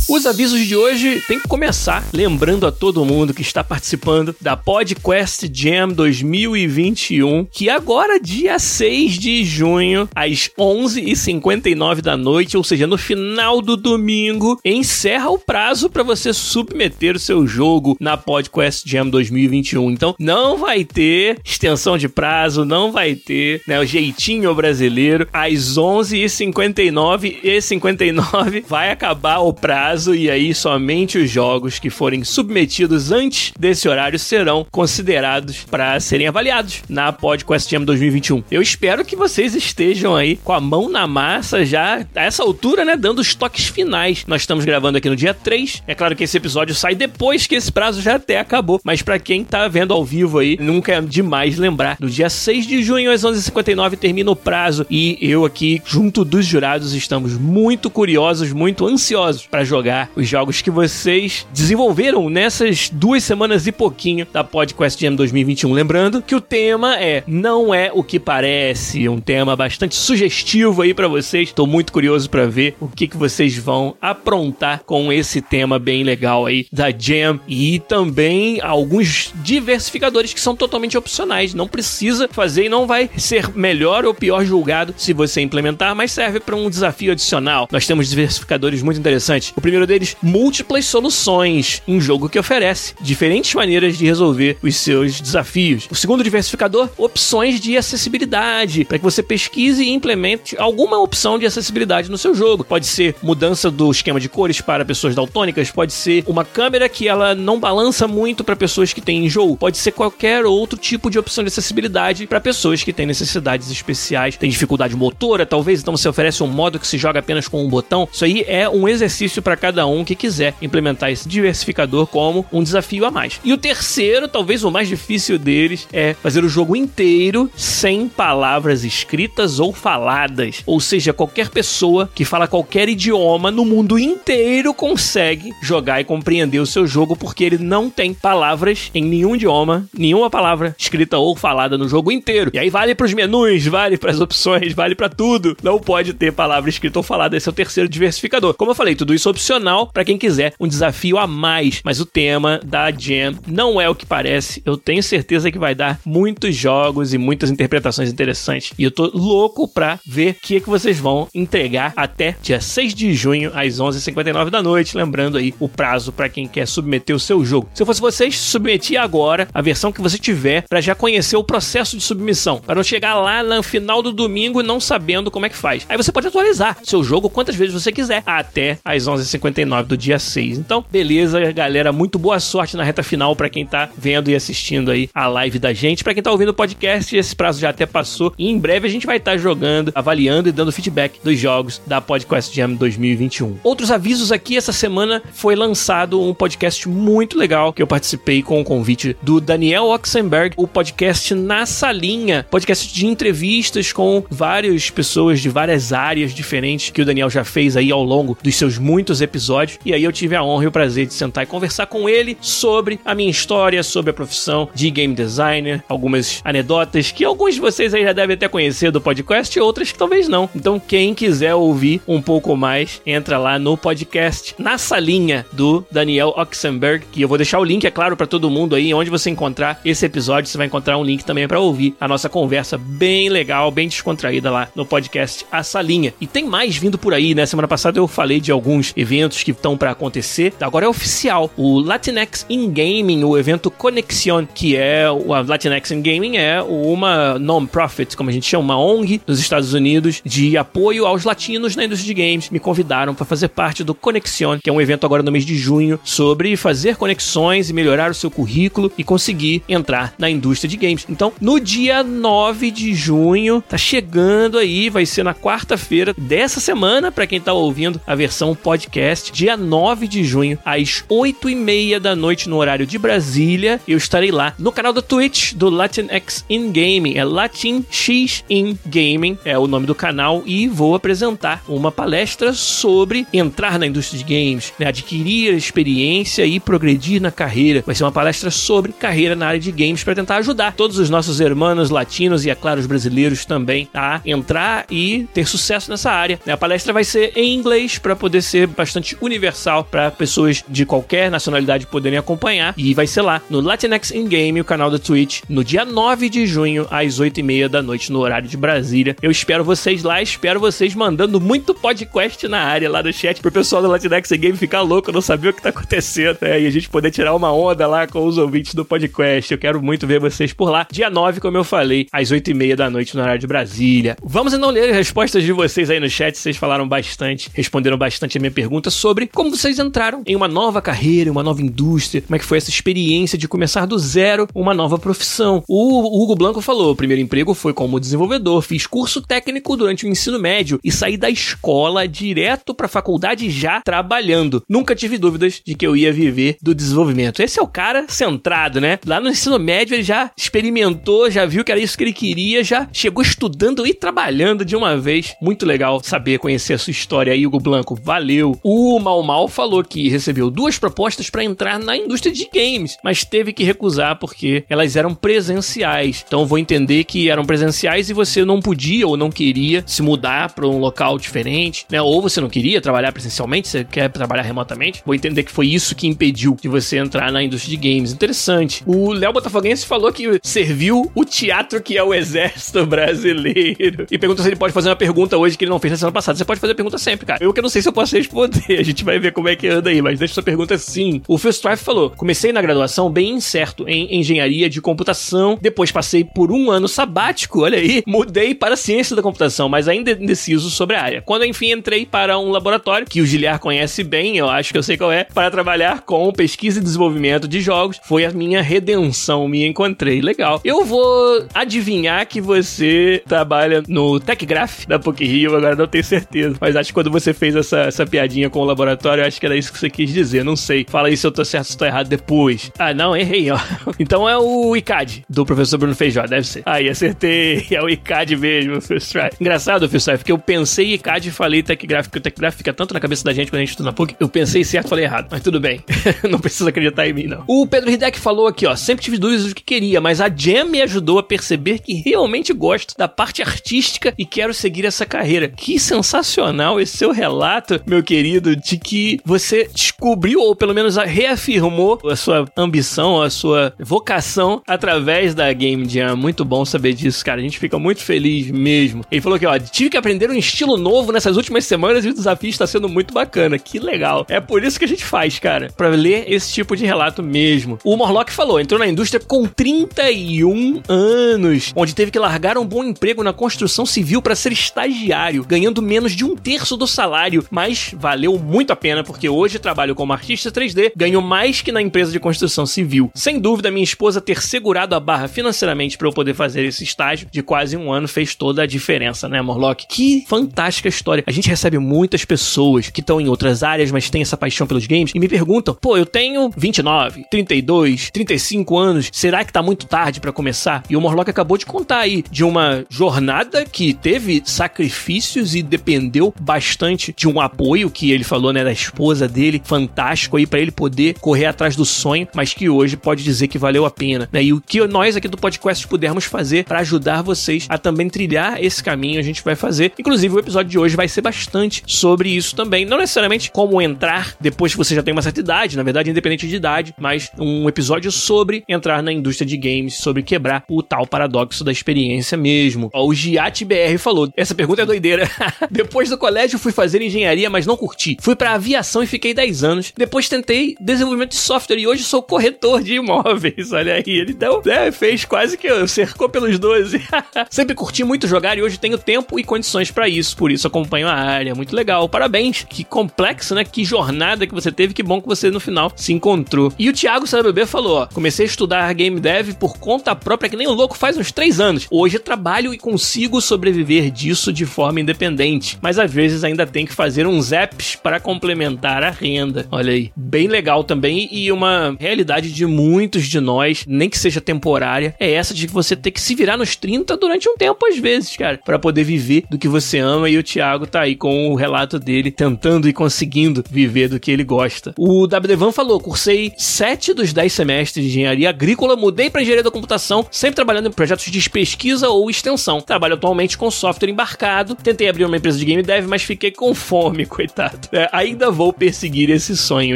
Os 0.09 0.25
avisos 0.25 0.65
de 0.65 0.75
hoje 0.75 1.21
tem 1.27 1.39
que 1.39 1.47
começar 1.47 2.03
lembrando 2.11 2.65
a 2.65 2.71
todo 2.71 3.05
mundo 3.05 3.31
que 3.31 3.43
está 3.43 3.63
participando 3.63 4.35
da 4.41 4.57
PodQuest 4.57 5.47
Jam 5.53 5.89
2021, 5.89 7.45
que 7.45 7.69
agora, 7.69 8.19
dia 8.19 8.57
6 8.57 9.19
de 9.19 9.43
junho, 9.43 10.09
às 10.15 10.49
11h59 10.57 12.01
da 12.01 12.17
noite, 12.17 12.57
ou 12.57 12.63
seja, 12.63 12.87
no 12.87 12.97
final 12.97 13.61
do 13.61 13.77
domingo, 13.77 14.59
encerra 14.65 15.29
o 15.29 15.37
prazo 15.37 15.91
para 15.91 16.01
você 16.01 16.33
submeter 16.33 17.15
o 17.15 17.19
seu 17.19 17.45
jogo 17.45 17.95
na 17.99 18.17
PodQuest 18.17 18.89
Jam 18.89 19.07
2021. 19.07 19.91
Então, 19.91 20.15
não 20.17 20.57
vai 20.57 20.83
ter 20.83 21.39
extensão 21.45 21.99
de 21.99 22.09
prazo, 22.09 22.65
não 22.65 22.91
vai 22.91 23.13
ter 23.13 23.61
né, 23.67 23.79
o 23.79 23.85
jeitinho 23.85 24.55
brasileiro. 24.55 25.27
Às 25.31 25.77
11h59 25.77 27.37
e 27.43 27.61
59 27.61 28.65
vai 28.67 28.89
acabar 28.89 29.37
o 29.37 29.53
prazo 29.53 29.99
e 30.15 30.29
aí 30.29 30.53
somente 30.53 31.17
os 31.17 31.29
jogos 31.29 31.79
que 31.79 31.89
forem 31.89 32.23
submetidos 32.23 33.11
antes 33.11 33.53
desse 33.57 33.87
horário 33.87 34.19
serão 34.19 34.65
considerados 34.71 35.65
para 35.69 35.99
serem 35.99 36.27
avaliados 36.27 36.81
na 36.89 37.11
PodQuest 37.11 37.69
Jam 37.69 37.83
2021. 37.83 38.43
Eu 38.51 38.61
espero 38.61 39.05
que 39.05 39.15
vocês 39.15 39.55
estejam 39.55 40.15
aí 40.15 40.37
com 40.37 40.53
a 40.53 40.59
mão 40.59 40.89
na 40.89 41.07
massa 41.07 41.65
já 41.65 42.05
a 42.15 42.23
essa 42.23 42.43
altura, 42.43 42.85
né, 42.85 42.95
dando 42.95 43.19
os 43.19 43.35
toques 43.35 43.67
finais. 43.67 44.23
Nós 44.27 44.41
estamos 44.41 44.65
gravando 44.65 44.97
aqui 44.97 45.09
no 45.09 45.15
dia 45.15 45.33
3. 45.33 45.83
É 45.87 45.95
claro 45.95 46.15
que 46.15 46.23
esse 46.23 46.37
episódio 46.37 46.75
sai 46.75 46.95
depois 46.95 47.47
que 47.47 47.55
esse 47.55 47.71
prazo 47.71 48.01
já 48.01 48.15
até 48.15 48.39
acabou, 48.39 48.79
mas 48.83 49.01
para 49.01 49.19
quem 49.19 49.43
tá 49.43 49.67
vendo 49.67 49.93
ao 49.93 50.05
vivo 50.05 50.39
aí, 50.39 50.57
nunca 50.59 50.93
é 50.93 51.01
demais 51.01 51.57
lembrar. 51.57 51.97
No 51.99 52.09
dia 52.09 52.29
6 52.29 52.67
de 52.67 52.83
junho 52.83 53.11
às 53.11 53.23
11h59 53.23 53.97
termina 53.97 54.31
o 54.31 54.35
prazo 54.35 54.85
e 54.89 55.17
eu 55.21 55.45
aqui 55.45 55.81
junto 55.85 56.23
dos 56.23 56.45
jurados 56.45 56.93
estamos 56.93 57.37
muito 57.37 57.89
curiosos, 57.89 58.53
muito 58.53 58.85
ansiosos 58.85 59.45
para 59.45 59.63
jogar 59.63 59.88
os 60.15 60.27
jogos 60.27 60.61
que 60.61 60.69
vocês 60.69 61.47
desenvolveram 61.53 62.29
nessas 62.29 62.89
duas 62.89 63.23
semanas 63.23 63.67
e 63.67 63.71
pouquinho 63.71 64.27
da 64.31 64.43
PodQuest 64.43 64.99
Jam 64.99 65.15
2021. 65.15 65.71
Lembrando 65.71 66.21
que 66.21 66.35
o 66.35 66.41
tema 66.41 66.99
é 66.99 67.23
Não 67.27 67.73
é 67.73 67.91
o 67.93 68.03
que 68.03 68.19
parece, 68.19 69.07
um 69.09 69.19
tema 69.19 69.55
bastante 69.55 69.95
sugestivo 69.95 70.81
aí 70.81 70.93
para 70.93 71.07
vocês. 71.07 71.49
Estou 71.49 71.65
muito 71.65 71.91
curioso 71.91 72.29
para 72.29 72.45
ver 72.45 72.75
o 72.79 72.87
que, 72.87 73.07
que 73.07 73.17
vocês 73.17 73.57
vão 73.57 73.95
aprontar 74.01 74.83
com 74.85 75.11
esse 75.11 75.41
tema 75.41 75.79
bem 75.79 76.03
legal 76.03 76.45
aí 76.45 76.67
da 76.71 76.91
Jam 76.91 77.39
e 77.47 77.79
também 77.79 78.59
alguns 78.61 79.33
diversificadores 79.35 80.33
que 80.33 80.39
são 80.39 80.55
totalmente 80.55 80.97
opcionais. 80.97 81.53
Não 81.53 81.67
precisa 81.67 82.27
fazer 82.31 82.65
e 82.65 82.69
não 82.69 82.85
vai 82.85 83.09
ser 83.17 83.49
melhor 83.55 84.05
ou 84.05 84.13
pior 84.13 84.43
julgado 84.45 84.93
se 84.97 85.13
você 85.13 85.41
implementar, 85.41 85.95
mas 85.95 86.11
serve 86.11 86.39
para 86.39 86.55
um 86.55 86.69
desafio 86.69 87.11
adicional. 87.11 87.67
Nós 87.71 87.87
temos 87.87 88.09
diversificadores 88.09 88.81
muito 88.81 88.99
interessantes. 88.99 89.53
O 89.55 89.61
primeiro 89.61 89.78
deles, 89.85 90.15
múltiplas 90.21 90.85
soluções, 90.85 91.81
um 91.87 91.99
jogo 91.99 92.29
que 92.29 92.39
oferece 92.39 92.93
diferentes 93.01 93.53
maneiras 93.53 93.97
de 93.97 94.05
resolver 94.05 94.57
os 94.61 94.75
seus 94.75 95.19
desafios. 95.19 95.87
O 95.91 95.95
segundo 95.95 96.23
diversificador, 96.23 96.89
opções 96.97 97.59
de 97.59 97.77
acessibilidade, 97.77 98.85
para 98.85 98.97
que 98.97 99.03
você 99.03 99.21
pesquise 99.21 99.83
e 99.83 99.89
implemente 99.89 100.55
alguma 100.57 100.99
opção 100.99 101.37
de 101.37 101.45
acessibilidade 101.45 102.09
no 102.09 102.17
seu 102.17 102.33
jogo. 102.33 102.63
Pode 102.63 102.87
ser 102.87 103.15
mudança 103.21 103.69
do 103.69 103.91
esquema 103.91 104.19
de 104.19 104.29
cores 104.29 104.61
para 104.61 104.85
pessoas 104.85 105.15
daltônicas, 105.15 105.71
pode 105.71 105.93
ser 105.93 106.23
uma 106.27 106.43
câmera 106.45 106.89
que 106.89 107.07
ela 107.07 107.35
não 107.35 107.59
balança 107.59 108.07
muito 108.07 108.43
para 108.43 108.55
pessoas 108.55 108.93
que 108.93 109.01
têm 109.01 109.25
enjoo, 109.25 109.57
pode 109.57 109.77
ser 109.77 109.91
qualquer 109.91 110.45
outro 110.45 110.77
tipo 110.77 111.09
de 111.09 111.19
opção 111.19 111.43
de 111.43 111.49
acessibilidade 111.49 112.25
para 112.27 112.39
pessoas 112.39 112.83
que 112.83 112.93
têm 112.93 113.05
necessidades 113.05 113.69
especiais, 113.69 114.37
tem 114.37 114.49
dificuldade 114.49 114.95
motora, 114.95 115.45
talvez, 115.45 115.81
então 115.81 115.95
você 115.95 116.07
oferece 116.07 116.41
um 116.43 116.47
modo 116.47 116.79
que 116.79 116.87
se 116.87 116.97
joga 116.97 117.19
apenas 117.19 117.47
com 117.47 117.63
um 117.63 117.69
botão. 117.69 118.07
Isso 118.11 118.25
aí 118.25 118.43
é 118.47 118.67
um 118.69 118.87
exercício 118.87 119.41
para 119.41 119.55
cada 119.55 119.68
um 119.77 120.03
que 120.03 120.15
quiser 120.15 120.55
implementar 120.61 121.11
esse 121.11 121.27
diversificador 121.27 122.07
como 122.07 122.45
um 122.51 122.63
desafio 122.63 123.05
a 123.05 123.11
mais. 123.11 123.39
E 123.43 123.53
o 123.53 123.57
terceiro, 123.57 124.27
talvez 124.27 124.63
o 124.63 124.71
mais 124.71 124.87
difícil 124.87 125.37
deles, 125.37 125.87
é 125.91 126.13
fazer 126.13 126.43
o 126.43 126.49
jogo 126.49 126.75
inteiro 126.75 127.49
sem 127.55 128.07
palavras 128.07 128.83
escritas 128.83 129.59
ou 129.59 129.73
faladas. 129.73 130.63
Ou 130.65 130.79
seja, 130.79 131.13
qualquer 131.13 131.49
pessoa 131.49 132.09
que 132.13 132.25
fala 132.25 132.47
qualquer 132.47 132.89
idioma 132.89 133.51
no 133.51 133.65
mundo 133.65 133.97
inteiro 133.97 134.73
consegue 134.73 135.53
jogar 135.61 136.01
e 136.01 136.03
compreender 136.03 136.59
o 136.59 136.65
seu 136.65 136.87
jogo 136.87 137.15
porque 137.15 137.43
ele 137.43 137.57
não 137.57 137.89
tem 137.89 138.13
palavras 138.13 138.89
em 138.93 139.03
nenhum 139.03 139.35
idioma, 139.35 139.87
nenhuma 139.97 140.29
palavra 140.29 140.75
escrita 140.77 141.17
ou 141.17 141.35
falada 141.35 141.77
no 141.77 141.87
jogo 141.87 142.11
inteiro. 142.11 142.51
E 142.53 142.59
aí 142.59 142.69
vale 142.69 142.95
para 142.95 143.05
os 143.05 143.13
menus, 143.13 143.65
vale 143.65 143.97
para 143.97 144.11
as 144.11 144.19
opções, 144.19 144.73
vale 144.73 144.95
para 144.95 145.09
tudo. 145.09 145.55
Não 145.61 145.79
pode 145.79 146.13
ter 146.13 146.31
palavra 146.31 146.69
escrita 146.69 146.99
ou 146.99 147.03
falada. 147.03 147.37
Esse 147.37 147.47
é 147.47 147.51
o 147.51 147.53
terceiro 147.53 147.89
diversificador. 147.89 148.53
Como 148.53 148.71
eu 148.71 148.75
falei, 148.75 148.95
tudo 148.95 149.13
isso 149.13 149.29
é 149.29 149.31
opcional 149.31 149.58
para 149.87 150.05
quem 150.05 150.17
quiser 150.17 150.53
um 150.59 150.67
desafio 150.67 151.17
a 151.17 151.27
mais. 151.27 151.81
Mas 151.83 151.99
o 151.99 152.05
tema 152.05 152.59
da 152.63 152.91
Jam 152.91 153.37
não 153.47 153.79
é 153.79 153.89
o 153.89 153.95
que 153.95 154.05
parece. 154.05 154.61
Eu 154.65 154.77
tenho 154.77 155.03
certeza 155.03 155.51
que 155.51 155.59
vai 155.59 155.75
dar 155.75 155.99
muitos 156.05 156.55
jogos 156.55 157.13
e 157.13 157.17
muitas 157.17 157.49
interpretações 157.49 158.09
interessantes. 158.09 158.73
E 158.77 158.83
eu 158.83 158.91
tô 158.91 159.09
louco 159.13 159.67
pra 159.67 159.99
ver 160.05 160.31
o 160.31 160.35
que, 160.41 160.55
é 160.55 160.59
que 160.59 160.69
vocês 160.69 160.99
vão 160.99 161.27
entregar 161.33 161.93
até 161.95 162.35
dia 162.41 162.61
6 162.61 162.93
de 162.93 163.13
junho, 163.13 163.51
às 163.53 163.79
11h59 163.79 164.49
da 164.49 164.61
noite. 164.61 164.97
Lembrando 164.97 165.37
aí 165.37 165.53
o 165.59 165.67
prazo 165.67 166.11
para 166.11 166.29
quem 166.29 166.47
quer 166.47 166.67
submeter 166.67 167.15
o 167.15 167.19
seu 167.19 167.43
jogo. 167.43 167.69
Se 167.73 167.81
eu 167.81 167.85
fosse 167.85 168.01
vocês, 168.01 168.37
submetia 168.37 169.01
agora 169.01 169.47
a 169.53 169.61
versão 169.61 169.91
que 169.91 170.01
você 170.01 170.17
tiver 170.17 170.63
para 170.67 170.81
já 170.81 170.95
conhecer 170.95 171.35
o 171.35 171.43
processo 171.43 171.97
de 171.97 172.03
submissão. 172.03 172.59
Para 172.59 172.75
não 172.75 172.83
chegar 172.83 173.15
lá 173.15 173.43
no 173.43 173.63
final 173.63 174.01
do 174.01 174.11
domingo 174.11 174.61
e 174.61 174.63
não 174.63 174.79
sabendo 174.79 175.31
como 175.31 175.45
é 175.45 175.49
que 175.49 175.57
faz. 175.57 175.85
Aí 175.89 175.97
você 175.97 176.11
pode 176.11 176.27
atualizar 176.27 176.77
seu 176.83 177.03
jogo 177.03 177.29
quantas 177.29 177.55
vezes 177.55 177.73
você 177.73 177.91
quiser 177.91 178.23
até 178.25 178.77
às 178.83 179.03
11h59 179.03 179.48
do 179.87 179.97
dia 179.97 180.19
6. 180.19 180.57
Então, 180.57 180.83
beleza, 180.91 181.51
galera. 181.51 181.91
Muito 181.91 182.19
boa 182.19 182.39
sorte 182.39 182.77
na 182.77 182.83
reta 182.83 183.03
final 183.03 183.35
para 183.35 183.49
quem 183.49 183.65
tá 183.65 183.89
vendo 183.97 184.29
e 184.29 184.35
assistindo 184.35 184.91
aí 184.91 185.09
a 185.13 185.27
live 185.27 185.59
da 185.59 185.73
gente. 185.73 186.03
Para 186.03 186.13
quem 186.13 186.23
tá 186.23 186.31
ouvindo 186.31 186.49
o 186.49 186.53
podcast, 186.53 187.15
esse 187.15 187.35
prazo 187.35 187.59
já 187.59 187.69
até 187.69 187.85
passou. 187.85 188.33
E 188.37 188.49
em 188.49 188.57
breve 188.57 188.87
a 188.87 188.89
gente 188.89 189.05
vai 189.05 189.17
estar 189.17 189.31
tá 189.31 189.37
jogando, 189.37 189.91
avaliando 189.95 190.49
e 190.49 190.51
dando 190.51 190.71
feedback 190.71 191.19
dos 191.23 191.37
jogos 191.37 191.81
da 191.85 191.99
Podcast 191.99 192.55
Jam 192.55 192.73
2021. 192.73 193.57
Outros 193.63 193.91
avisos 193.91 194.31
aqui, 194.31 194.57
essa 194.57 194.71
semana 194.71 195.21
foi 195.33 195.55
lançado 195.55 196.21
um 196.21 196.33
podcast 196.33 196.87
muito 196.87 197.37
legal 197.37 197.73
que 197.73 197.81
eu 197.81 197.87
participei 197.87 198.41
com 198.41 198.59
o 198.61 198.63
convite 198.63 199.15
do 199.21 199.39
Daniel 199.39 199.85
Oxenberg, 199.85 200.53
o 200.57 200.67
podcast 200.67 201.33
Na 201.33 201.65
Salinha, 201.65 202.45
podcast 202.49 202.93
de 202.93 203.05
entrevistas 203.05 203.91
com 203.91 204.23
várias 204.29 204.89
pessoas 204.89 205.39
de 205.39 205.49
várias 205.49 205.93
áreas 205.93 206.33
diferentes 206.33 206.89
que 206.89 207.01
o 207.01 207.05
Daniel 207.05 207.29
já 207.29 207.43
fez 207.43 207.75
aí 207.75 207.91
ao 207.91 208.03
longo 208.03 208.37
dos 208.41 208.55
seus 208.55 208.77
muitos 208.77 209.21
episódios. 209.21 209.38
E 209.85 209.93
aí 209.93 210.03
eu 210.03 210.11
tive 210.11 210.35
a 210.35 210.43
honra 210.43 210.65
e 210.65 210.67
o 210.67 210.71
prazer 210.71 211.05
de 211.05 211.13
sentar 211.13 211.43
e 211.43 211.47
conversar 211.47 211.85
com 211.85 212.09
ele 212.09 212.37
sobre 212.41 212.99
a 213.05 213.15
minha 213.15 213.29
história, 213.29 213.81
sobre 213.83 214.11
a 214.11 214.13
profissão 214.13 214.67
de 214.73 214.89
game 214.89 215.13
designer, 215.13 215.83
algumas 215.87 216.41
anedotas 216.43 217.11
que 217.11 217.23
alguns 217.23 217.55
de 217.55 217.61
vocês 217.61 217.93
aí 217.93 218.03
já 218.03 218.13
devem 218.13 218.33
até 218.33 218.47
conhecer 218.47 218.91
do 218.91 219.01
podcast 219.01 219.57
e 219.57 219.61
outras 219.61 219.91
que 219.91 219.97
talvez 219.97 220.27
não. 220.27 220.49
Então, 220.55 220.79
quem 220.79 221.13
quiser 221.13 221.55
ouvir 221.55 222.01
um 222.07 222.21
pouco 222.21 222.55
mais, 222.55 223.01
entra 223.05 223.37
lá 223.37 223.59
no 223.59 223.77
podcast 223.77 224.55
Na 224.57 224.77
Salinha 224.77 225.45
do 225.51 225.85
Daniel 225.91 226.33
Oxenberg, 226.35 227.05
que 227.11 227.21
eu 227.21 227.27
vou 227.27 227.37
deixar 227.37 227.59
o 227.59 227.63
link, 227.63 227.85
é 227.85 227.91
claro, 227.91 228.17
para 228.17 228.27
todo 228.27 228.49
mundo 228.49 228.75
aí, 228.75 228.93
onde 228.93 229.09
você 229.09 229.29
encontrar 229.29 229.79
esse 229.85 230.05
episódio, 230.05 230.49
você 230.49 230.57
vai 230.57 230.67
encontrar 230.67 230.97
um 230.97 231.03
link 231.03 231.23
também 231.23 231.47
para 231.47 231.59
ouvir 231.59 231.95
a 231.99 232.07
nossa 232.07 232.29
conversa 232.29 232.77
bem 232.77 233.29
legal, 233.29 233.71
bem 233.71 233.87
descontraída 233.87 234.49
lá 234.49 234.69
no 234.75 234.85
podcast 234.85 235.45
A 235.51 235.63
Salinha. 235.63 236.13
E 236.19 236.27
tem 236.27 236.45
mais 236.45 236.77
vindo 236.77 236.97
por 236.97 237.13
aí, 237.13 237.35
né? 237.35 237.45
Semana 237.45 237.67
passada 237.67 237.99
eu 237.99 238.07
falei 238.07 238.39
de 238.39 238.51
alguns 238.51 238.93
eventos 238.95 239.28
que 239.37 239.51
estão 239.51 239.77
para 239.77 239.91
acontecer. 239.91 240.53
Agora 240.59 240.85
é 240.85 240.89
oficial. 240.89 241.49
O 241.55 241.79
Latinx 241.79 242.45
in 242.49 242.71
Gaming, 242.71 243.23
o 243.23 243.37
evento 243.37 243.71
Conexion, 243.71 244.45
que 244.45 244.75
é 244.75 245.09
o 245.09 245.27
Latinx 245.27 245.91
in 245.91 246.01
Gaming 246.01 246.37
é 246.37 246.61
uma 246.61 247.37
non-profit, 247.39 248.15
como 248.15 248.29
a 248.29 248.33
gente 248.33 248.45
chama, 248.45 248.75
uma 248.75 248.79
ONG 248.79 249.21
dos 249.25 249.39
Estados 249.39 249.73
Unidos 249.73 250.21
de 250.23 250.57
apoio 250.57 251.05
aos 251.05 251.23
latinos 251.23 251.75
na 251.75 251.85
indústria 251.85 252.13
de 252.13 252.21
games. 252.21 252.49
Me 252.49 252.59
convidaram 252.59 253.13
para 253.13 253.25
fazer 253.25 253.49
parte 253.49 253.83
do 253.83 253.93
Conexion, 253.93 254.59
que 254.63 254.69
é 254.69 254.73
um 254.73 254.81
evento 254.81 255.05
agora 255.05 255.23
no 255.23 255.31
mês 255.31 255.45
de 255.45 255.55
junho 255.55 255.99
sobre 256.03 256.55
fazer 256.55 256.95
conexões 256.95 257.69
e 257.69 257.73
melhorar 257.73 258.11
o 258.11 258.13
seu 258.13 258.29
currículo 258.29 258.91
e 258.97 259.03
conseguir 259.03 259.63
entrar 259.67 260.13
na 260.17 260.29
indústria 260.29 260.69
de 260.69 260.77
games. 260.77 261.05
Então, 261.09 261.33
no 261.39 261.59
dia 261.59 262.03
9 262.03 262.71
de 262.71 262.93
junho, 262.93 263.63
tá 263.67 263.77
chegando 263.77 264.57
aí, 264.57 264.89
vai 264.89 265.05
ser 265.05 265.23
na 265.23 265.33
quarta-feira 265.33 266.13
dessa 266.17 266.59
semana, 266.59 267.11
para 267.11 267.27
quem 267.27 267.39
tá 267.39 267.53
ouvindo 267.53 267.99
a 268.05 268.15
versão 268.15 268.55
podcast, 268.55 269.18
dia 269.25 269.57
9 269.57 270.07
de 270.07 270.23
junho, 270.23 270.57
às 270.63 271.03
8 271.09 271.49
e 271.49 271.55
meia 271.55 271.99
da 271.99 272.15
noite 272.15 272.47
no 272.47 272.57
horário 272.57 272.85
de 272.85 272.97
Brasília. 272.97 273.79
Eu 273.87 273.97
estarei 273.97 274.31
lá 274.31 274.53
no 274.57 274.71
canal 274.71 274.93
do 274.93 275.01
Twitch 275.01 275.53
do 275.53 275.69
Latinx 275.69 276.45
in 276.49 276.71
Gaming, 276.71 277.17
é 277.17 277.23
Latin 277.23 277.85
X 277.89 278.43
in 278.49 278.77
Gaming, 278.85 279.37
é 279.43 279.57
o 279.57 279.67
nome 279.67 279.85
do 279.85 279.95
canal, 279.95 280.43
e 280.45 280.67
vou 280.67 280.95
apresentar 280.95 281.63
uma 281.67 281.91
palestra 281.91 282.53
sobre 282.53 283.25
entrar 283.33 283.77
na 283.79 283.87
indústria 283.87 284.23
de 284.23 284.23
games, 284.23 284.73
né, 284.79 284.87
adquirir 284.87 285.53
experiência 285.53 286.45
e 286.45 286.59
progredir 286.59 287.21
na 287.21 287.31
carreira. 287.31 287.83
Vai 287.85 287.95
ser 287.95 288.03
uma 288.03 288.11
palestra 288.11 288.51
sobre 288.51 288.91
carreira 288.91 289.35
na 289.35 289.47
área 289.47 289.59
de 289.59 289.71
games 289.71 290.03
para 290.03 290.15
tentar 290.15 290.37
ajudar 290.37 290.73
todos 290.73 290.97
os 290.97 291.09
nossos 291.09 291.39
irmãos 291.39 291.89
latinos 291.89 292.45
e, 292.45 292.49
é 292.49 292.55
claro, 292.55 292.79
os 292.79 292.85
brasileiros 292.85 293.45
também 293.45 293.87
a 293.93 294.21
entrar 294.25 294.85
e 294.89 295.27
ter 295.33 295.47
sucesso 295.47 295.89
nessa 295.89 296.11
área. 296.11 296.39
A 296.47 296.57
palestra 296.57 296.91
vai 296.91 297.03
ser 297.03 297.31
em 297.35 297.53
inglês 297.53 297.97
para 297.97 298.15
poder 298.15 298.41
ser 298.41 298.67
bastante 298.67 298.98
bastante 298.99 299.17
universal 299.21 299.83
para 299.83 300.11
pessoas 300.11 300.63
de 300.67 300.85
qualquer 300.85 301.31
nacionalidade 301.31 301.87
poderem 301.87 302.19
acompanhar. 302.19 302.73
E 302.77 302.93
vai 302.93 303.07
ser 303.07 303.21
lá 303.21 303.41
no 303.49 303.61
Latinx 303.61 304.11
In 304.11 304.27
Game, 304.27 304.59
o 304.59 304.65
canal 304.65 304.91
da 304.91 304.99
Twitch, 304.99 305.41
no 305.47 305.63
dia 305.63 305.85
9 305.85 306.29
de 306.29 306.45
junho, 306.45 306.85
às 306.91 307.19
8h30 307.19 307.67
da 307.69 307.81
noite, 307.81 308.11
no 308.11 308.19
horário 308.19 308.47
de 308.47 308.57
Brasília. 308.57 309.15
Eu 309.21 309.31
espero 309.31 309.63
vocês 309.63 310.03
lá, 310.03 310.21
espero 310.21 310.59
vocês 310.59 310.93
mandando 310.93 311.39
muito 311.39 311.73
podcast 311.73 312.47
na 312.47 312.59
área 312.59 312.89
lá 312.89 313.01
do 313.01 313.13
chat 313.13 313.41
pro 313.41 313.51
pessoal 313.51 313.81
do 313.81 313.87
Latinx 313.87 314.31
In 314.31 314.39
Game 314.39 314.57
ficar 314.57 314.81
louco, 314.81 315.11
não 315.11 315.21
saber 315.21 315.49
o 315.49 315.53
que 315.53 315.61
tá 315.61 315.69
acontecendo, 315.69 316.37
né? 316.41 316.61
E 316.61 316.67
a 316.67 316.69
gente 316.69 316.89
poder 316.89 317.11
tirar 317.11 317.33
uma 317.33 317.53
onda 317.53 317.87
lá 317.87 318.05
com 318.05 318.25
os 318.25 318.37
ouvintes 318.37 318.73
do 318.73 318.83
podcast. 318.83 319.51
Eu 319.51 319.57
quero 319.57 319.81
muito 319.81 320.05
ver 320.05 320.19
vocês 320.19 320.51
por 320.51 320.69
lá. 320.69 320.85
Dia 320.91 321.09
9, 321.09 321.39
como 321.39 321.57
eu 321.57 321.63
falei, 321.63 322.07
às 322.11 322.31
8h30 322.31 322.75
da 322.75 322.89
noite, 322.89 323.15
no 323.15 323.21
horário 323.21 323.39
de 323.39 323.47
Brasília. 323.47 324.17
Vamos 324.21 324.53
então 324.53 324.69
ler 324.69 324.89
as 324.89 324.95
respostas 324.95 325.43
de 325.43 325.53
vocês 325.53 325.89
aí 325.89 325.99
no 325.99 326.09
chat. 326.09 326.37
Vocês 326.37 326.57
falaram 326.57 326.87
bastante, 326.87 327.49
responderam 327.53 327.97
bastante 327.97 328.37
a 328.37 328.41
minha 328.41 328.51
pergunta 328.51 328.88
sobre 328.89 329.27
como 329.27 329.55
vocês 329.55 329.79
entraram 329.79 330.23
em 330.25 330.35
uma 330.35 330.47
nova 330.47 330.81
carreira, 330.81 331.31
uma 331.31 331.43
nova 331.43 331.61
indústria, 331.61 332.21
como 332.21 332.35
é 332.35 332.39
que 332.39 332.45
foi 332.45 332.57
essa 332.57 332.69
experiência 332.69 333.37
de 333.37 333.47
começar 333.47 333.85
do 333.85 333.97
zero 333.97 334.47
uma 334.53 334.73
nova 334.73 334.97
profissão. 334.97 335.63
O 335.67 336.23
Hugo 336.23 336.35
Blanco 336.35 336.61
falou: 336.61 336.91
o 336.91 336.95
primeiro 336.95 337.21
emprego 337.21 337.53
foi 337.53 337.73
como 337.73 337.99
desenvolvedor, 337.99 338.61
fiz 338.61 338.85
curso 338.85 339.21
técnico 339.21 339.75
durante 339.75 340.05
o 340.05 340.09
ensino 340.09 340.39
médio 340.39 340.79
e 340.83 340.91
saí 340.91 341.17
da 341.17 341.29
escola 341.29 342.07
direto 342.07 342.73
para 342.73 342.85
a 342.85 342.89
faculdade 342.89 343.49
já 343.49 343.81
trabalhando. 343.81 344.63
Nunca 344.67 344.95
tive 344.95 345.17
dúvidas 345.17 345.61
de 345.65 345.75
que 345.75 345.85
eu 345.85 345.95
ia 345.95 346.11
viver 346.11 346.57
do 346.61 346.75
desenvolvimento. 346.75 347.41
Esse 347.41 347.59
é 347.59 347.63
o 347.63 347.67
cara 347.67 348.05
centrado, 348.07 348.81
né? 348.81 348.99
Lá 349.05 349.19
no 349.19 349.29
ensino 349.29 349.59
médio 349.59 349.95
ele 349.95 350.03
já 350.03 350.31
experimentou, 350.37 351.29
já 351.29 351.45
viu 351.45 351.63
que 351.63 351.71
era 351.71 351.81
isso 351.81 351.97
que 351.97 352.03
ele 352.03 352.13
queria, 352.13 352.63
já 352.63 352.87
chegou 352.91 353.23
estudando 353.23 353.85
e 353.85 353.93
trabalhando 353.93 354.65
de 354.65 354.75
uma 354.75 354.97
vez. 354.97 355.35
Muito 355.41 355.65
legal 355.65 356.01
saber, 356.03 356.39
conhecer 356.39 356.73
a 356.73 356.77
sua 356.77 356.91
história 356.91 357.33
aí, 357.33 357.45
Hugo 357.45 357.59
Blanco. 357.59 357.95
Valeu. 357.95 358.57
O 358.63 358.78
Mal 358.99 359.21
Mal 359.23 359.47
falou 359.47 359.83
que 359.83 360.07
recebeu 360.09 360.49
duas 360.49 360.77
propostas 360.77 361.29
para 361.29 361.43
entrar 361.43 361.77
na 361.79 361.97
indústria 361.97 362.33
de 362.33 362.49
games, 362.53 362.97
mas 363.03 363.25
teve 363.25 363.51
que 363.51 363.63
recusar 363.63 364.17
porque 364.17 364.63
elas 364.69 364.95
eram 364.95 365.13
presenciais. 365.13 366.23
Então 366.25 366.45
vou 366.45 366.57
entender 366.57 367.03
que 367.03 367.29
eram 367.29 367.43
presenciais 367.45 368.09
e 368.09 368.13
você 368.13 368.45
não 368.45 368.61
podia 368.61 369.07
ou 369.07 369.17
não 369.17 369.29
queria 369.29 369.83
se 369.85 370.01
mudar 370.01 370.53
para 370.53 370.67
um 370.67 370.79
local 370.79 371.17
diferente, 371.17 371.85
né? 371.89 372.01
Ou 372.01 372.21
você 372.21 372.39
não 372.39 372.49
queria 372.49 372.79
trabalhar 372.79 373.11
presencialmente, 373.11 373.67
você 373.67 373.83
quer 373.83 374.09
trabalhar 374.09 374.43
remotamente. 374.43 375.01
Vou 375.05 375.15
entender 375.15 375.43
que 375.43 375.51
foi 375.51 375.67
isso 375.67 375.95
que 375.95 376.07
impediu 376.07 376.55
de 376.61 376.67
você 376.67 376.97
entrar 376.97 377.31
na 377.31 377.43
indústria 377.43 377.77
de 377.77 377.89
games. 377.89 378.13
Interessante. 378.13 378.83
O 378.85 379.11
Léo 379.11 379.33
Botafoguense 379.33 379.85
falou 379.85 380.11
que 380.13 380.39
serviu 380.43 381.11
o 381.13 381.25
teatro 381.25 381.81
que 381.81 381.97
é 381.97 382.03
o 382.03 382.13
exército 382.13 382.85
brasileiro. 382.85 384.07
E 384.09 384.17
perguntou 384.17 384.43
se 384.43 384.49
ele 384.49 384.55
pode 384.55 384.73
fazer 384.73 384.89
uma 384.89 384.95
pergunta 384.95 385.37
hoje 385.37 385.57
que 385.57 385.65
ele 385.65 385.71
não 385.71 385.79
fez 385.79 385.91
na 385.91 385.97
semana 385.97 386.13
passada. 386.13 386.37
Você 386.37 386.45
pode 386.45 386.59
fazer 386.59 386.75
pergunta 386.75 386.97
sempre, 386.97 387.25
cara. 387.25 387.43
Eu 387.43 387.53
que 387.53 387.61
não 387.61 387.69
sei 387.69 387.81
se 387.81 387.89
eu 387.89 387.93
posso 387.93 388.15
responder. 388.15 388.68
A 388.79 388.83
gente 388.83 389.03
vai 389.03 389.19
ver 389.19 389.31
como 389.31 389.49
é 389.49 389.55
que 389.55 389.67
anda 389.67 389.89
aí, 389.89 390.01
mas 390.01 390.19
deixa 390.19 390.35
sua 390.35 390.43
pergunta 390.43 390.77
sim. 390.77 391.21
O 391.27 391.37
Phil 391.37 391.49
Strife 391.49 391.83
falou: 391.83 392.11
comecei 392.11 392.51
na 392.51 392.61
graduação 392.61 393.09
bem 393.09 393.31
incerto 393.31 393.87
em 393.87 394.19
engenharia 394.19 394.69
de 394.69 394.81
computação, 394.81 395.57
depois 395.61 395.91
passei 395.91 396.23
por 396.23 396.51
um 396.51 396.69
ano 396.69 396.87
sabático, 396.87 397.61
olha 397.61 397.77
aí, 397.77 398.03
mudei 398.05 398.53
para 398.53 398.75
ciência 398.75 399.15
da 399.15 399.21
computação, 399.21 399.67
mas 399.67 399.87
ainda 399.87 400.11
indeciso 400.11 400.69
sobre 400.69 400.95
a 400.95 401.01
área. 401.01 401.21
Quando 401.21 401.45
enfim 401.45 401.71
entrei 401.71 402.05
para 402.05 402.37
um 402.37 402.51
laboratório 402.51 403.07
que 403.07 403.21
o 403.21 403.25
Giliar 403.25 403.59
conhece 403.59 404.03
bem, 404.03 404.37
eu 404.37 404.49
acho 404.49 404.71
que 404.71 404.77
eu 404.77 404.83
sei 404.83 404.97
qual 404.97 405.11
é, 405.11 405.23
para 405.23 405.51
trabalhar 405.51 406.01
com 406.01 406.31
pesquisa 406.31 406.79
e 406.79 406.83
desenvolvimento 406.83 407.47
de 407.47 407.61
jogos, 407.61 407.99
foi 408.03 408.25
a 408.25 408.31
minha 408.31 408.61
redenção, 408.61 409.47
me 409.47 409.65
encontrei. 409.65 410.21
Legal. 410.21 410.61
Eu 410.63 410.83
vou 410.85 411.45
adivinhar 411.53 412.25
que 412.27 412.41
você 412.41 413.23
trabalha 413.27 413.83
no 413.87 414.19
TechGraph 414.19 414.85
da 414.87 414.99
PUC 414.99 415.25
Rio, 415.25 415.55
agora 415.55 415.75
não 415.75 415.87
tenho 415.87 416.03
certeza, 416.03 416.55
mas 416.59 416.75
acho 416.75 416.89
que 416.89 416.93
quando 416.93 417.11
você 417.11 417.33
fez 417.33 417.55
essa, 417.55 417.79
essa 417.81 418.05
piadinha 418.05 418.49
com 418.49 418.58
o 418.61 418.65
laboratório, 418.65 419.25
acho 419.25 419.39
que 419.39 419.45
era 419.45 419.55
isso 419.55 419.71
que 419.71 419.79
você 419.79 419.89
quis 419.89 420.11
dizer, 420.13 420.43
não 420.43 420.55
sei. 420.55 420.85
Fala 420.89 421.07
aí 421.07 421.17
se 421.17 421.25
eu 421.25 421.31
tô 421.31 421.43
certo, 421.43 421.65
se 421.65 421.77
tô 421.77 421.85
errado 421.85 422.07
depois. 422.07 422.71
Ah, 422.77 422.93
não, 422.93 423.15
errei, 423.15 423.49
ó. 423.51 423.59
Então 423.99 424.27
é 424.29 424.37
o 424.37 424.75
ICAD, 424.75 425.25
do 425.29 425.45
professor 425.45 425.77
Bruno 425.77 425.95
Feijó, 425.95 426.25
deve 426.25 426.47
ser. 426.47 426.63
Aí, 426.65 426.89
acertei. 426.89 427.67
É 427.79 427.81
o 427.81 427.89
ICAD 427.89 428.35
mesmo, 428.35 428.79
First 428.81 429.11
Try. 429.11 429.29
Engraçado, 429.39 429.87
First 429.87 430.05
Try, 430.05 430.17
porque 430.17 430.31
eu 430.31 430.37
pensei 430.37 430.93
ICAD 430.93 431.29
e 431.29 431.31
falei 431.31 431.63
TechGraph, 431.63 432.07
porque 432.07 432.17
o 432.17 432.21
TechGraph 432.21 432.55
fica 432.55 432.73
tanto 432.73 432.93
na 432.93 432.99
cabeça 432.99 433.23
da 433.23 433.31
gente 433.33 433.49
quando 433.49 433.57
a 433.57 433.59
gente 433.59 433.69
estuda 433.69 433.89
na 433.89 433.93
PUC. 433.93 434.15
Eu 434.19 434.27
pensei 434.27 434.63
certo, 434.63 434.89
falei 434.89 435.05
errado, 435.05 435.27
mas 435.31 435.41
tudo 435.41 435.59
bem. 435.59 435.81
não 436.29 436.39
precisa 436.39 436.69
acreditar 436.69 437.07
em 437.07 437.13
mim, 437.13 437.27
não. 437.27 437.43
O 437.47 437.65
Pedro 437.67 437.89
Hideck 437.89 438.19
falou 438.19 438.47
aqui, 438.47 438.65
ó, 438.65 438.75
sempre 438.75 439.03
tive 439.03 439.17
dúvidas 439.17 439.47
do 439.47 439.55
que 439.55 439.63
queria, 439.63 440.01
mas 440.01 440.19
a 440.19 440.29
Jam 440.29 440.65
me 440.65 440.81
ajudou 440.81 441.19
a 441.19 441.23
perceber 441.23 441.79
que 441.79 441.93
realmente 441.93 442.53
gosto 442.53 442.95
da 442.97 443.07
parte 443.07 443.41
artística 443.41 444.13
e 444.17 444.25
quero 444.25 444.53
seguir 444.53 444.85
essa 444.85 445.05
carreira. 445.05 445.47
Que 445.47 445.79
sensacional 445.79 446.79
esse 446.79 446.97
seu 446.97 447.11
relato, 447.11 447.81
meu 447.85 448.03
querido, 448.03 448.48
de 448.55 448.77
que 448.77 449.19
você 449.25 449.69
descobriu, 449.73 450.39
ou 450.41 450.55
pelo 450.55 450.73
menos 450.73 450.95
reafirmou 450.97 451.99
a 452.09 452.15
sua 452.15 452.45
ambição, 452.55 453.21
a 453.21 453.29
sua 453.29 453.73
vocação 453.79 454.61
através 454.67 455.33
da 455.33 455.51
Game 455.53 455.87
Jam. 455.87 456.15
Muito 456.15 456.43
bom 456.45 456.65
saber 456.65 456.93
disso, 456.93 457.23
cara. 457.23 457.39
A 457.39 457.43
gente 457.43 457.59
fica 457.59 457.77
muito 457.79 458.01
feliz 458.01 458.49
mesmo. 458.51 459.03
Ele 459.11 459.21
falou 459.21 459.39
que, 459.39 459.45
ó, 459.45 459.57
tive 459.59 459.89
que 459.89 459.97
aprender 459.97 460.29
um 460.29 460.33
estilo 460.33 460.77
novo 460.77 461.11
nessas 461.11 461.37
últimas 461.37 461.65
semanas 461.65 462.05
e 462.05 462.09
o 462.09 462.13
desafio 462.13 462.49
está 462.49 462.65
sendo 462.65 462.89
muito 462.89 463.13
bacana. 463.13 463.57
Que 463.57 463.79
legal. 463.79 464.25
É 464.29 464.39
por 464.39 464.63
isso 464.63 464.79
que 464.79 464.85
a 464.85 464.87
gente 464.87 465.03
faz, 465.03 465.39
cara. 465.39 465.71
Pra 465.75 465.89
ler 465.89 466.25
esse 466.31 466.51
tipo 466.51 466.75
de 466.75 466.85
relato 466.85 467.21
mesmo. 467.21 467.77
O 467.83 467.95
Morlock 467.95 468.31
falou, 468.31 468.59
entrou 468.59 468.79
na 468.79 468.87
indústria 468.87 469.19
com 469.19 469.45
31 469.45 470.81
anos, 470.87 471.71
onde 471.75 471.95
teve 471.95 472.11
que 472.11 472.19
largar 472.19 472.57
um 472.57 472.65
bom 472.65 472.83
emprego 472.83 473.23
na 473.23 473.33
construção 473.33 473.85
civil 473.85 474.21
para 474.21 474.35
ser 474.35 474.51
estagiário, 474.51 475.43
ganhando 475.43 475.81
menos 475.81 476.13
de 476.13 476.23
um 476.25 476.35
terço 476.35 476.77
do 476.77 476.87
salário, 476.87 477.45
mas 477.51 477.91
valeu 477.97 478.37
muito 478.39 478.71
a 478.71 478.75
pena 478.75 479.03
porque 479.03 479.29
hoje 479.29 479.59
trabalho 479.59 479.95
como 479.95 480.13
artista 480.13 480.51
3D, 480.51 480.91
ganho 480.95 481.21
mais 481.21 481.61
que 481.61 481.71
na 481.71 481.81
empresa 481.81 482.11
de 482.11 482.19
construção 482.19 482.65
civil. 482.65 483.11
Sem 483.13 483.39
dúvida, 483.39 483.71
minha 483.71 483.83
esposa 483.83 484.21
ter 484.21 484.41
segurado 484.41 484.95
a 484.95 484.99
barra 484.99 485.27
financeiramente 485.27 485.97
para 485.97 486.07
eu 486.07 486.13
poder 486.13 486.33
fazer 486.33 486.65
esse 486.65 486.83
estágio 486.83 487.27
de 487.31 487.41
quase 487.41 487.75
um 487.77 487.91
ano 487.91 488.07
fez 488.07 488.35
toda 488.35 488.63
a 488.63 488.65
diferença, 488.65 489.27
né, 489.27 489.41
Morlock? 489.41 489.85
Que 489.87 490.25
fantástica 490.27 490.87
história. 490.87 491.23
A 491.27 491.31
gente 491.31 491.49
recebe 491.49 491.77
muitas 491.77 492.25
pessoas 492.25 492.89
que 492.89 493.01
estão 493.01 493.19
em 493.19 493.27
outras 493.27 493.63
áreas, 493.63 493.91
mas 493.91 494.09
têm 494.09 494.21
essa 494.21 494.37
paixão 494.37 494.67
pelos 494.67 494.87
games 494.87 495.11
e 495.13 495.19
me 495.19 495.27
perguntam: 495.27 495.75
pô, 495.79 495.97
eu 495.97 496.05
tenho 496.05 496.51
29, 496.55 497.25
32, 497.29 498.09
35 498.11 498.77
anos, 498.77 499.09
será 499.11 499.43
que 499.43 499.53
tá 499.53 499.61
muito 499.61 499.85
tarde 499.85 500.19
para 500.19 500.31
começar? 500.31 500.83
E 500.89 500.95
o 500.95 501.01
Morlock 501.01 501.29
acabou 501.29 501.57
de 501.57 501.65
contar 501.65 501.99
aí 501.99 502.23
de 502.29 502.43
uma 502.43 502.85
jornada 502.89 503.65
que 503.65 503.93
teve 503.93 504.41
sacrifícios 504.45 505.55
e 505.55 505.61
dependeu 505.61 506.33
bastante 506.39 507.13
de 507.15 507.27
um 507.27 507.39
apoio 507.39 507.89
que 507.89 508.11
ele 508.11 508.23
falou, 508.29 508.53
né, 508.53 508.63
da 508.63 508.71
esposa 508.71 509.27
dele, 509.27 509.61
fantástico 509.63 510.37
aí 510.37 510.45
para 510.45 510.59
ele 510.59 510.71
poder 510.71 511.15
correr 511.19 511.47
atrás 511.47 511.75
do 511.75 511.83
sonho, 511.83 512.27
mas 512.33 512.53
que 512.53 512.69
hoje 512.69 512.95
pode 512.95 513.23
dizer 513.23 513.47
que 513.47 513.57
valeu 513.57 513.85
a 513.85 513.91
pena, 513.91 514.29
né? 514.31 514.43
E 514.43 514.53
o 514.53 514.61
que 514.61 514.85
nós 514.87 515.15
aqui 515.15 515.27
do 515.27 515.37
podcast 515.37 515.87
pudermos 515.87 516.25
fazer 516.25 516.63
para 516.63 516.79
ajudar 516.79 517.21
vocês 517.21 517.65
a 517.67 517.77
também 517.77 518.09
trilhar 518.09 518.63
esse 518.63 518.83
caminho, 518.83 519.19
a 519.19 519.23
gente 519.23 519.43
vai 519.43 519.55
fazer. 519.55 519.91
Inclusive, 519.97 520.35
o 520.35 520.39
episódio 520.39 520.69
de 520.69 520.77
hoje 520.77 520.95
vai 520.95 521.07
ser 521.07 521.21
bastante 521.21 521.83
sobre 521.87 522.29
isso 522.29 522.55
também. 522.55 522.85
Não 522.85 522.97
necessariamente 522.97 523.51
como 523.51 523.81
entrar 523.81 524.35
depois 524.39 524.71
que 524.71 524.77
você 524.77 524.95
já 524.95 525.03
tem 525.03 525.11
uma 525.11 525.21
certa 525.21 525.39
idade, 525.39 525.75
na 525.75 525.83
verdade, 525.83 526.09
independente 526.09 526.47
de 526.47 526.55
idade, 526.55 526.93
mas 526.99 527.31
um 527.39 527.67
episódio 527.67 528.11
sobre 528.11 528.63
entrar 528.67 529.01
na 529.01 529.11
indústria 529.11 529.47
de 529.47 529.57
games, 529.57 529.95
sobre 529.95 530.21
quebrar 530.21 530.63
o 530.69 530.83
tal 530.83 531.07
paradoxo 531.07 531.63
da 531.63 531.71
experiência 531.71 532.37
mesmo. 532.37 532.89
Ó, 532.93 533.07
o 533.07 533.13
Giat 533.13 533.65
BR 533.65 533.97
falou: 533.97 534.31
essa 534.37 534.53
pergunta 534.53 534.83
é 534.83 534.85
doideira. 534.85 535.29
depois 535.71 536.09
do 536.09 536.17
colégio 536.17 536.59
fui 536.59 536.71
fazer 536.71 537.01
engenharia, 537.01 537.49
mas 537.49 537.65
não 537.65 537.77
curti. 537.77 538.08
Fui 538.19 538.35
para 538.35 538.53
aviação 538.53 539.03
e 539.03 539.07
fiquei 539.07 539.33
10 539.33 539.63
anos. 539.63 539.93
Depois 539.95 540.29
tentei 540.29 540.75
desenvolvimento 540.79 541.31
de 541.31 541.37
software 541.37 541.77
e 541.77 541.87
hoje 541.87 542.03
sou 542.03 542.21
corretor 542.21 542.81
de 542.81 542.95
imóveis. 542.95 543.71
Olha 543.73 543.95
aí, 543.95 544.03
ele 544.05 544.33
deu, 544.33 544.61
né, 544.65 544.91
fez 544.91 545.25
quase 545.25 545.57
que 545.57 545.87
cercou 545.87 546.29
pelos 546.29 546.57
12. 546.57 547.01
Sempre 547.49 547.75
curti 547.75 548.03
muito 548.03 548.27
jogar 548.27 548.57
e 548.57 548.61
hoje 548.61 548.79
tenho 548.79 548.97
tempo 548.97 549.39
e 549.39 549.43
condições 549.43 549.91
para 549.91 550.07
isso, 550.07 550.35
por 550.35 550.51
isso 550.51 550.67
acompanho 550.67 551.07
a 551.07 551.13
área. 551.13 551.55
Muito 551.55 551.75
legal. 551.75 552.07
Parabéns. 552.07 552.65
Que 552.69 552.83
complexo, 552.83 553.55
né? 553.55 553.63
Que 553.63 553.83
jornada 553.83 554.47
que 554.47 554.53
você 554.53 554.71
teve. 554.71 554.93
Que 554.93 555.03
bom 555.03 555.21
que 555.21 555.27
você 555.27 555.49
no 555.49 555.59
final 555.59 555.91
se 555.95 556.13
encontrou. 556.13 556.71
E 556.77 556.89
o 556.89 556.93
Thiago 556.93 557.25
CBB 557.25 557.65
falou: 557.65 557.99
ó, 557.99 558.05
comecei 558.07 558.45
a 558.45 558.49
estudar 558.49 558.93
game 558.93 559.19
dev 559.19 559.53
por 559.55 559.77
conta 559.77 560.15
própria, 560.15 560.49
que 560.49 560.57
nem 560.57 560.67
o 560.67 560.73
louco 560.73 560.97
faz 560.97 561.17
uns 561.17 561.31
3 561.31 561.59
anos. 561.59 561.87
Hoje 561.89 562.19
trabalho 562.19 562.73
e 562.73 562.77
consigo 562.77 563.41
sobreviver 563.41 564.11
disso 564.11 564.53
de 564.53 564.65
forma 564.65 564.99
independente. 564.99 565.77
Mas 565.81 565.97
às 565.97 566.11
vezes 566.11 566.43
ainda 566.43 566.65
tem 566.65 566.85
que 566.85 566.93
fazer 566.93 567.25
uns 567.25 567.51
apps 567.51 567.95
para 568.01 568.19
complementar 568.19 569.03
a 569.03 569.09
renda. 569.09 569.67
Olha 569.71 569.93
aí. 569.93 570.11
Bem 570.15 570.47
legal 570.47 570.83
também 570.83 571.29
e 571.31 571.51
uma 571.51 571.95
realidade 571.99 572.51
de 572.51 572.65
muitos 572.65 573.27
de 573.27 573.39
nós, 573.39 573.85
nem 573.87 574.09
que 574.09 574.17
seja 574.17 574.41
temporária, 574.41 575.15
é 575.19 575.31
essa 575.31 575.53
de 575.53 575.67
você 575.67 575.95
ter 575.95 576.11
que 576.11 576.21
se 576.21 576.35
virar 576.35 576.57
nos 576.57 576.75
30 576.75 577.17
durante 577.17 577.49
um 577.49 577.55
tempo 577.55 577.85
às 577.85 577.97
vezes, 577.97 578.35
cara, 578.35 578.59
para 578.63 578.79
poder 578.79 579.03
viver 579.03 579.43
do 579.49 579.57
que 579.57 579.67
você 579.67 579.99
ama 579.99 580.29
e 580.29 580.37
o 580.37 580.43
Thiago 580.43 580.87
tá 580.87 581.01
aí 581.01 581.15
com 581.15 581.49
o 581.49 581.55
relato 581.55 581.99
dele 581.99 582.31
tentando 582.31 582.87
e 582.87 582.93
conseguindo 582.93 583.63
viver 583.69 584.09
do 584.09 584.19
que 584.19 584.31
ele 584.31 584.43
gosta. 584.43 584.93
O 584.97 585.25
WDvan 585.25 585.71
falou: 585.71 585.99
"Cursei 585.99 586.53
7 586.57 587.13
dos 587.13 587.33
10 587.33 587.51
semestres 587.51 588.05
de 588.05 588.09
engenharia 588.09 588.49
agrícola, 588.49 588.95
mudei 588.95 589.29
para 589.29 589.41
engenharia 589.41 589.63
da 589.63 589.71
computação, 589.71 590.25
sempre 590.31 590.55
trabalhando 590.55 590.87
em 590.87 590.91
projetos 590.91 591.25
de 591.25 591.49
pesquisa 591.49 592.09
ou 592.09 592.29
extensão. 592.29 592.81
Trabalho 592.81 593.15
atualmente 593.15 593.57
com 593.57 593.69
software 593.69 594.09
embarcado. 594.09 594.75
Tentei 594.75 595.09
abrir 595.09 595.25
uma 595.25 595.37
empresa 595.37 595.57
de 595.57 595.65
game 595.65 595.83
dev, 595.83 596.07
mas 596.07 596.23
fiquei 596.23 596.51
com 596.51 596.73
fome, 596.73 597.25
coitado. 597.27 597.88
É, 597.91 598.09
ainda 598.11 598.51
vou 598.51 598.71
perseguir 598.71 599.29
esse 599.29 599.55
sonho, 599.57 599.95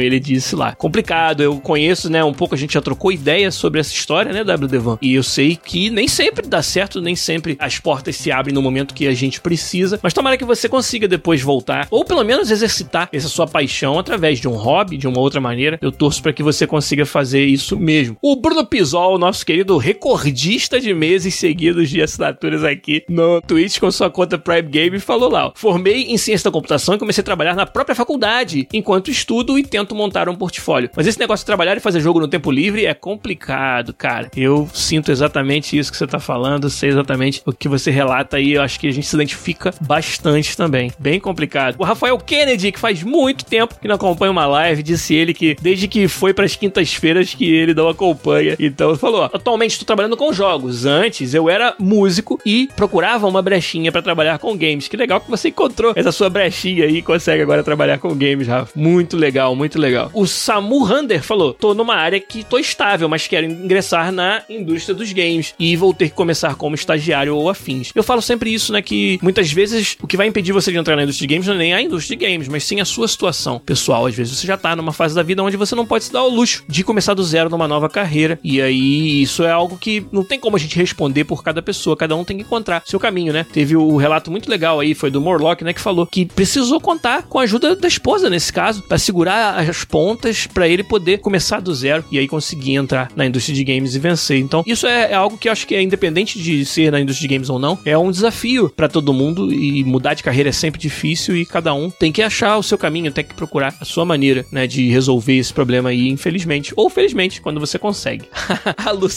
ele 0.00 0.18
disse 0.18 0.56
lá. 0.56 0.74
Complicado, 0.74 1.42
eu 1.42 1.60
conheço, 1.60 2.10
né, 2.10 2.22
um 2.24 2.32
pouco, 2.32 2.54
a 2.54 2.58
gente 2.58 2.74
já 2.74 2.80
trocou 2.80 3.12
ideias 3.12 3.54
sobre 3.54 3.80
essa 3.80 3.92
história, 3.92 4.32
né, 4.32 4.42
WDvan? 4.42 4.98
E 5.00 5.14
eu 5.14 5.22
sei 5.22 5.56
que 5.56 5.90
nem 5.90 6.08
sempre 6.08 6.46
dá 6.46 6.62
certo, 6.62 7.00
nem 7.00 7.16
sempre 7.16 7.56
as 7.58 7.78
portas 7.78 8.16
se 8.16 8.30
abrem 8.30 8.54
no 8.54 8.62
momento 8.62 8.94
que 8.94 9.06
a 9.06 9.14
gente 9.14 9.40
precisa, 9.40 9.98
mas 10.02 10.12
tomara 10.12 10.36
que 10.36 10.44
você 10.44 10.68
consiga 10.68 11.06
depois 11.06 11.42
voltar, 11.42 11.86
ou 11.90 12.04
pelo 12.04 12.24
menos 12.24 12.50
exercitar 12.50 13.08
essa 13.12 13.28
sua 13.28 13.46
paixão 13.46 13.98
através 13.98 14.38
de 14.38 14.48
um 14.48 14.54
hobby, 14.54 14.96
de 14.96 15.06
uma 15.06 15.20
outra 15.20 15.40
maneira. 15.40 15.78
Eu 15.80 15.92
torço 15.92 16.22
para 16.22 16.32
que 16.32 16.42
você 16.42 16.66
consiga 16.66 17.06
fazer 17.06 17.44
isso 17.44 17.78
mesmo. 17.78 18.16
O 18.20 18.36
Bruno 18.36 18.66
Pisol, 18.66 19.18
nosso 19.18 19.44
querido 19.44 19.76
recordista 19.78 20.80
de 20.80 20.92
meses 20.94 21.34
seguidos 21.34 21.90
de 21.90 22.02
assinaturas 22.02 22.64
aqui 22.64 23.04
no 23.08 23.40
Twitch 23.40 23.78
com 23.78 23.90
sua 23.90 24.10
conta 24.10 24.38
Prime 24.38 24.68
Game, 24.68 24.98
falou 24.98 25.30
lá: 25.30 25.48
ó, 25.48 25.52
formei 25.54 26.04
em 26.04 26.16
ciência 26.16 26.44
da 26.44 26.52
computação 26.52 26.94
e 26.94 26.98
comecei 26.98 27.22
a 27.22 27.24
trabalhar 27.24 27.54
na 27.54 27.66
própria 27.66 27.83
faculdade, 27.92 28.68
enquanto 28.72 29.10
estudo 29.10 29.58
e 29.58 29.64
tento 29.64 29.96
montar 29.96 30.28
um 30.28 30.36
portfólio. 30.36 30.88
Mas 30.94 31.08
esse 31.08 31.18
negócio 31.18 31.42
de 31.42 31.46
trabalhar 31.46 31.76
e 31.76 31.80
fazer 31.80 31.98
jogo 31.98 32.20
no 32.20 32.28
tempo 32.28 32.52
livre 32.52 32.86
é 32.86 32.94
complicado, 32.94 33.92
cara. 33.92 34.30
Eu 34.36 34.68
sinto 34.72 35.10
exatamente 35.10 35.76
isso 35.76 35.90
que 35.90 35.98
você 35.98 36.06
tá 36.06 36.20
falando, 36.20 36.70
sei 36.70 36.90
exatamente 36.90 37.42
o 37.44 37.52
que 37.52 37.68
você 37.68 37.90
relata 37.90 38.36
aí. 38.36 38.52
Eu 38.52 38.62
acho 38.62 38.78
que 38.78 38.86
a 38.86 38.92
gente 38.92 39.06
se 39.06 39.16
identifica 39.16 39.74
bastante 39.80 40.56
também. 40.56 40.92
Bem 40.98 41.18
complicado. 41.18 41.76
O 41.78 41.84
Rafael 41.84 42.16
Kennedy, 42.18 42.70
que 42.70 42.78
faz 42.78 43.02
muito 43.02 43.44
tempo 43.44 43.78
que 43.80 43.88
não 43.88 43.96
acompanha 43.96 44.30
uma 44.30 44.46
live, 44.46 44.82
disse 44.82 45.14
ele 45.14 45.34
que 45.34 45.56
desde 45.60 45.88
que 45.88 46.06
foi 46.06 46.32
para 46.32 46.44
as 46.44 46.54
quintas-feiras 46.54 47.34
que 47.34 47.52
ele 47.52 47.74
não 47.74 47.88
acompanha. 47.88 48.56
Então 48.58 48.96
falou: 48.96 49.24
atualmente 49.24 49.72
estou 49.72 49.86
trabalhando 49.86 50.16
com 50.16 50.32
jogos. 50.32 50.86
Antes 50.86 51.34
eu 51.34 51.48
era 51.48 51.74
músico 51.78 52.40
e 52.44 52.68
procurava 52.76 53.26
uma 53.26 53.42
brechinha 53.42 53.90
para 53.90 54.02
trabalhar 54.02 54.38
com 54.38 54.56
games. 54.56 54.88
Que 54.88 54.96
legal 54.96 55.20
que 55.20 55.30
você 55.30 55.48
encontrou 55.48 55.92
essa 55.96 56.12
sua 56.12 56.30
brechinha 56.30 56.84
aí 56.84 56.98
e 56.98 57.02
consegue 57.02 57.42
agora 57.42 57.62
trabalhar 57.62 57.73
com 58.00 58.14
games, 58.14 58.46
Rafa. 58.46 58.72
Muito 58.78 59.16
legal, 59.16 59.54
muito 59.54 59.78
legal. 59.78 60.10
O 60.12 60.26
Samu 60.26 60.84
Hander 60.84 61.22
falou: 61.22 61.52
tô 61.52 61.74
numa 61.74 61.94
área 61.94 62.20
que 62.20 62.44
tô 62.44 62.58
estável, 62.58 63.08
mas 63.08 63.26
quero 63.26 63.46
ingressar 63.46 64.12
na 64.12 64.42
indústria 64.48 64.94
dos 64.94 65.12
games 65.12 65.54
e 65.58 65.76
vou 65.76 65.92
ter 65.92 66.08
que 66.08 66.14
começar 66.14 66.54
como 66.54 66.74
estagiário 66.74 67.36
ou 67.36 67.48
afins. 67.48 67.90
Eu 67.94 68.02
falo 68.02 68.22
sempre 68.22 68.52
isso, 68.52 68.72
né? 68.72 68.82
Que 68.82 69.18
muitas 69.22 69.52
vezes 69.52 69.96
o 70.02 70.06
que 70.06 70.16
vai 70.16 70.26
impedir 70.26 70.52
você 70.52 70.70
de 70.70 70.78
entrar 70.78 70.96
na 70.96 71.02
indústria 71.04 71.26
de 71.26 71.34
games 71.34 71.46
não 71.46 71.54
é 71.54 71.58
nem 71.58 71.74
a 71.74 71.82
indústria 71.82 72.16
de 72.16 72.24
games, 72.24 72.48
mas 72.48 72.64
sim 72.64 72.80
a 72.80 72.84
sua 72.84 73.08
situação 73.08 73.58
pessoal. 73.58 74.06
Às 74.06 74.14
vezes 74.14 74.38
você 74.38 74.46
já 74.46 74.56
tá 74.56 74.74
numa 74.76 74.92
fase 74.92 75.14
da 75.14 75.22
vida 75.22 75.42
onde 75.42 75.56
você 75.56 75.74
não 75.74 75.86
pode 75.86 76.04
se 76.04 76.12
dar 76.12 76.22
o 76.22 76.28
luxo 76.28 76.64
de 76.68 76.82
começar 76.84 77.14
do 77.14 77.22
zero 77.22 77.50
numa 77.50 77.68
nova 77.68 77.88
carreira. 77.88 78.38
E 78.42 78.60
aí, 78.60 79.22
isso 79.22 79.42
é 79.42 79.50
algo 79.50 79.76
que 79.76 80.04
não 80.12 80.24
tem 80.24 80.38
como 80.38 80.56
a 80.56 80.58
gente 80.58 80.76
responder 80.76 81.24
por 81.24 81.42
cada 81.42 81.62
pessoa. 81.62 81.96
Cada 81.96 82.16
um 82.16 82.24
tem 82.24 82.36
que 82.36 82.42
encontrar 82.42 82.82
seu 82.84 82.98
caminho, 82.98 83.32
né? 83.32 83.46
Teve 83.52 83.76
o 83.76 83.96
relato 83.96 84.30
muito 84.30 84.50
legal 84.50 84.80
aí, 84.80 84.94
foi 84.94 85.10
do 85.10 85.20
Morlock, 85.20 85.64
né? 85.64 85.72
Que 85.72 85.80
falou 85.80 86.06
que 86.06 86.26
precisou 86.26 86.80
contar 86.80 87.22
com 87.22 87.38
a 87.38 87.42
ajuda 87.42 87.63
da 87.74 87.88
esposa 87.88 88.28
nesse 88.28 88.52
caso, 88.52 88.82
para 88.82 88.98
segurar 88.98 89.58
as 89.58 89.84
pontas 89.84 90.46
para 90.46 90.68
ele 90.68 90.82
poder 90.82 91.18
começar 91.18 91.60
do 91.60 91.74
zero 91.74 92.04
e 92.10 92.18
aí 92.18 92.28
conseguir 92.28 92.74
entrar 92.74 93.10
na 93.16 93.26
indústria 93.26 93.54
de 93.54 93.64
games 93.64 93.94
e 93.94 93.98
vencer. 93.98 94.38
Então, 94.38 94.62
isso 94.66 94.86
é, 94.86 95.12
é 95.12 95.14
algo 95.14 95.38
que 95.38 95.48
eu 95.48 95.52
acho 95.52 95.66
que 95.66 95.74
é 95.74 95.82
independente 95.82 96.38
de 96.38 96.64
ser 96.64 96.92
na 96.92 97.00
indústria 97.00 97.28
de 97.28 97.34
games 97.34 97.48
ou 97.48 97.58
não, 97.58 97.78
é 97.84 97.96
um 97.96 98.10
desafio 98.10 98.68
para 98.68 98.88
todo 98.88 99.12
mundo 99.12 99.52
e 99.52 99.82
mudar 99.84 100.14
de 100.14 100.22
carreira 100.22 100.50
é 100.50 100.52
sempre 100.52 100.80
difícil 100.80 101.36
e 101.36 101.46
cada 101.46 101.72
um 101.72 101.90
tem 101.90 102.12
que 102.12 102.22
achar 102.22 102.56
o 102.58 102.62
seu 102.62 102.76
caminho, 102.76 103.12
tem 103.12 103.24
que 103.24 103.34
procurar 103.34 103.74
a 103.80 103.84
sua 103.84 104.04
maneira, 104.04 104.44
né, 104.50 104.66
de 104.66 104.88
resolver 104.88 105.36
esse 105.36 105.52
problema 105.52 105.90
aí, 105.90 106.08
infelizmente, 106.08 106.72
ou 106.76 106.90
felizmente, 106.90 107.40
quando 107.40 107.60
você 107.60 107.78
consegue. 107.78 108.24
a 108.76 108.90
Lu 108.90 109.08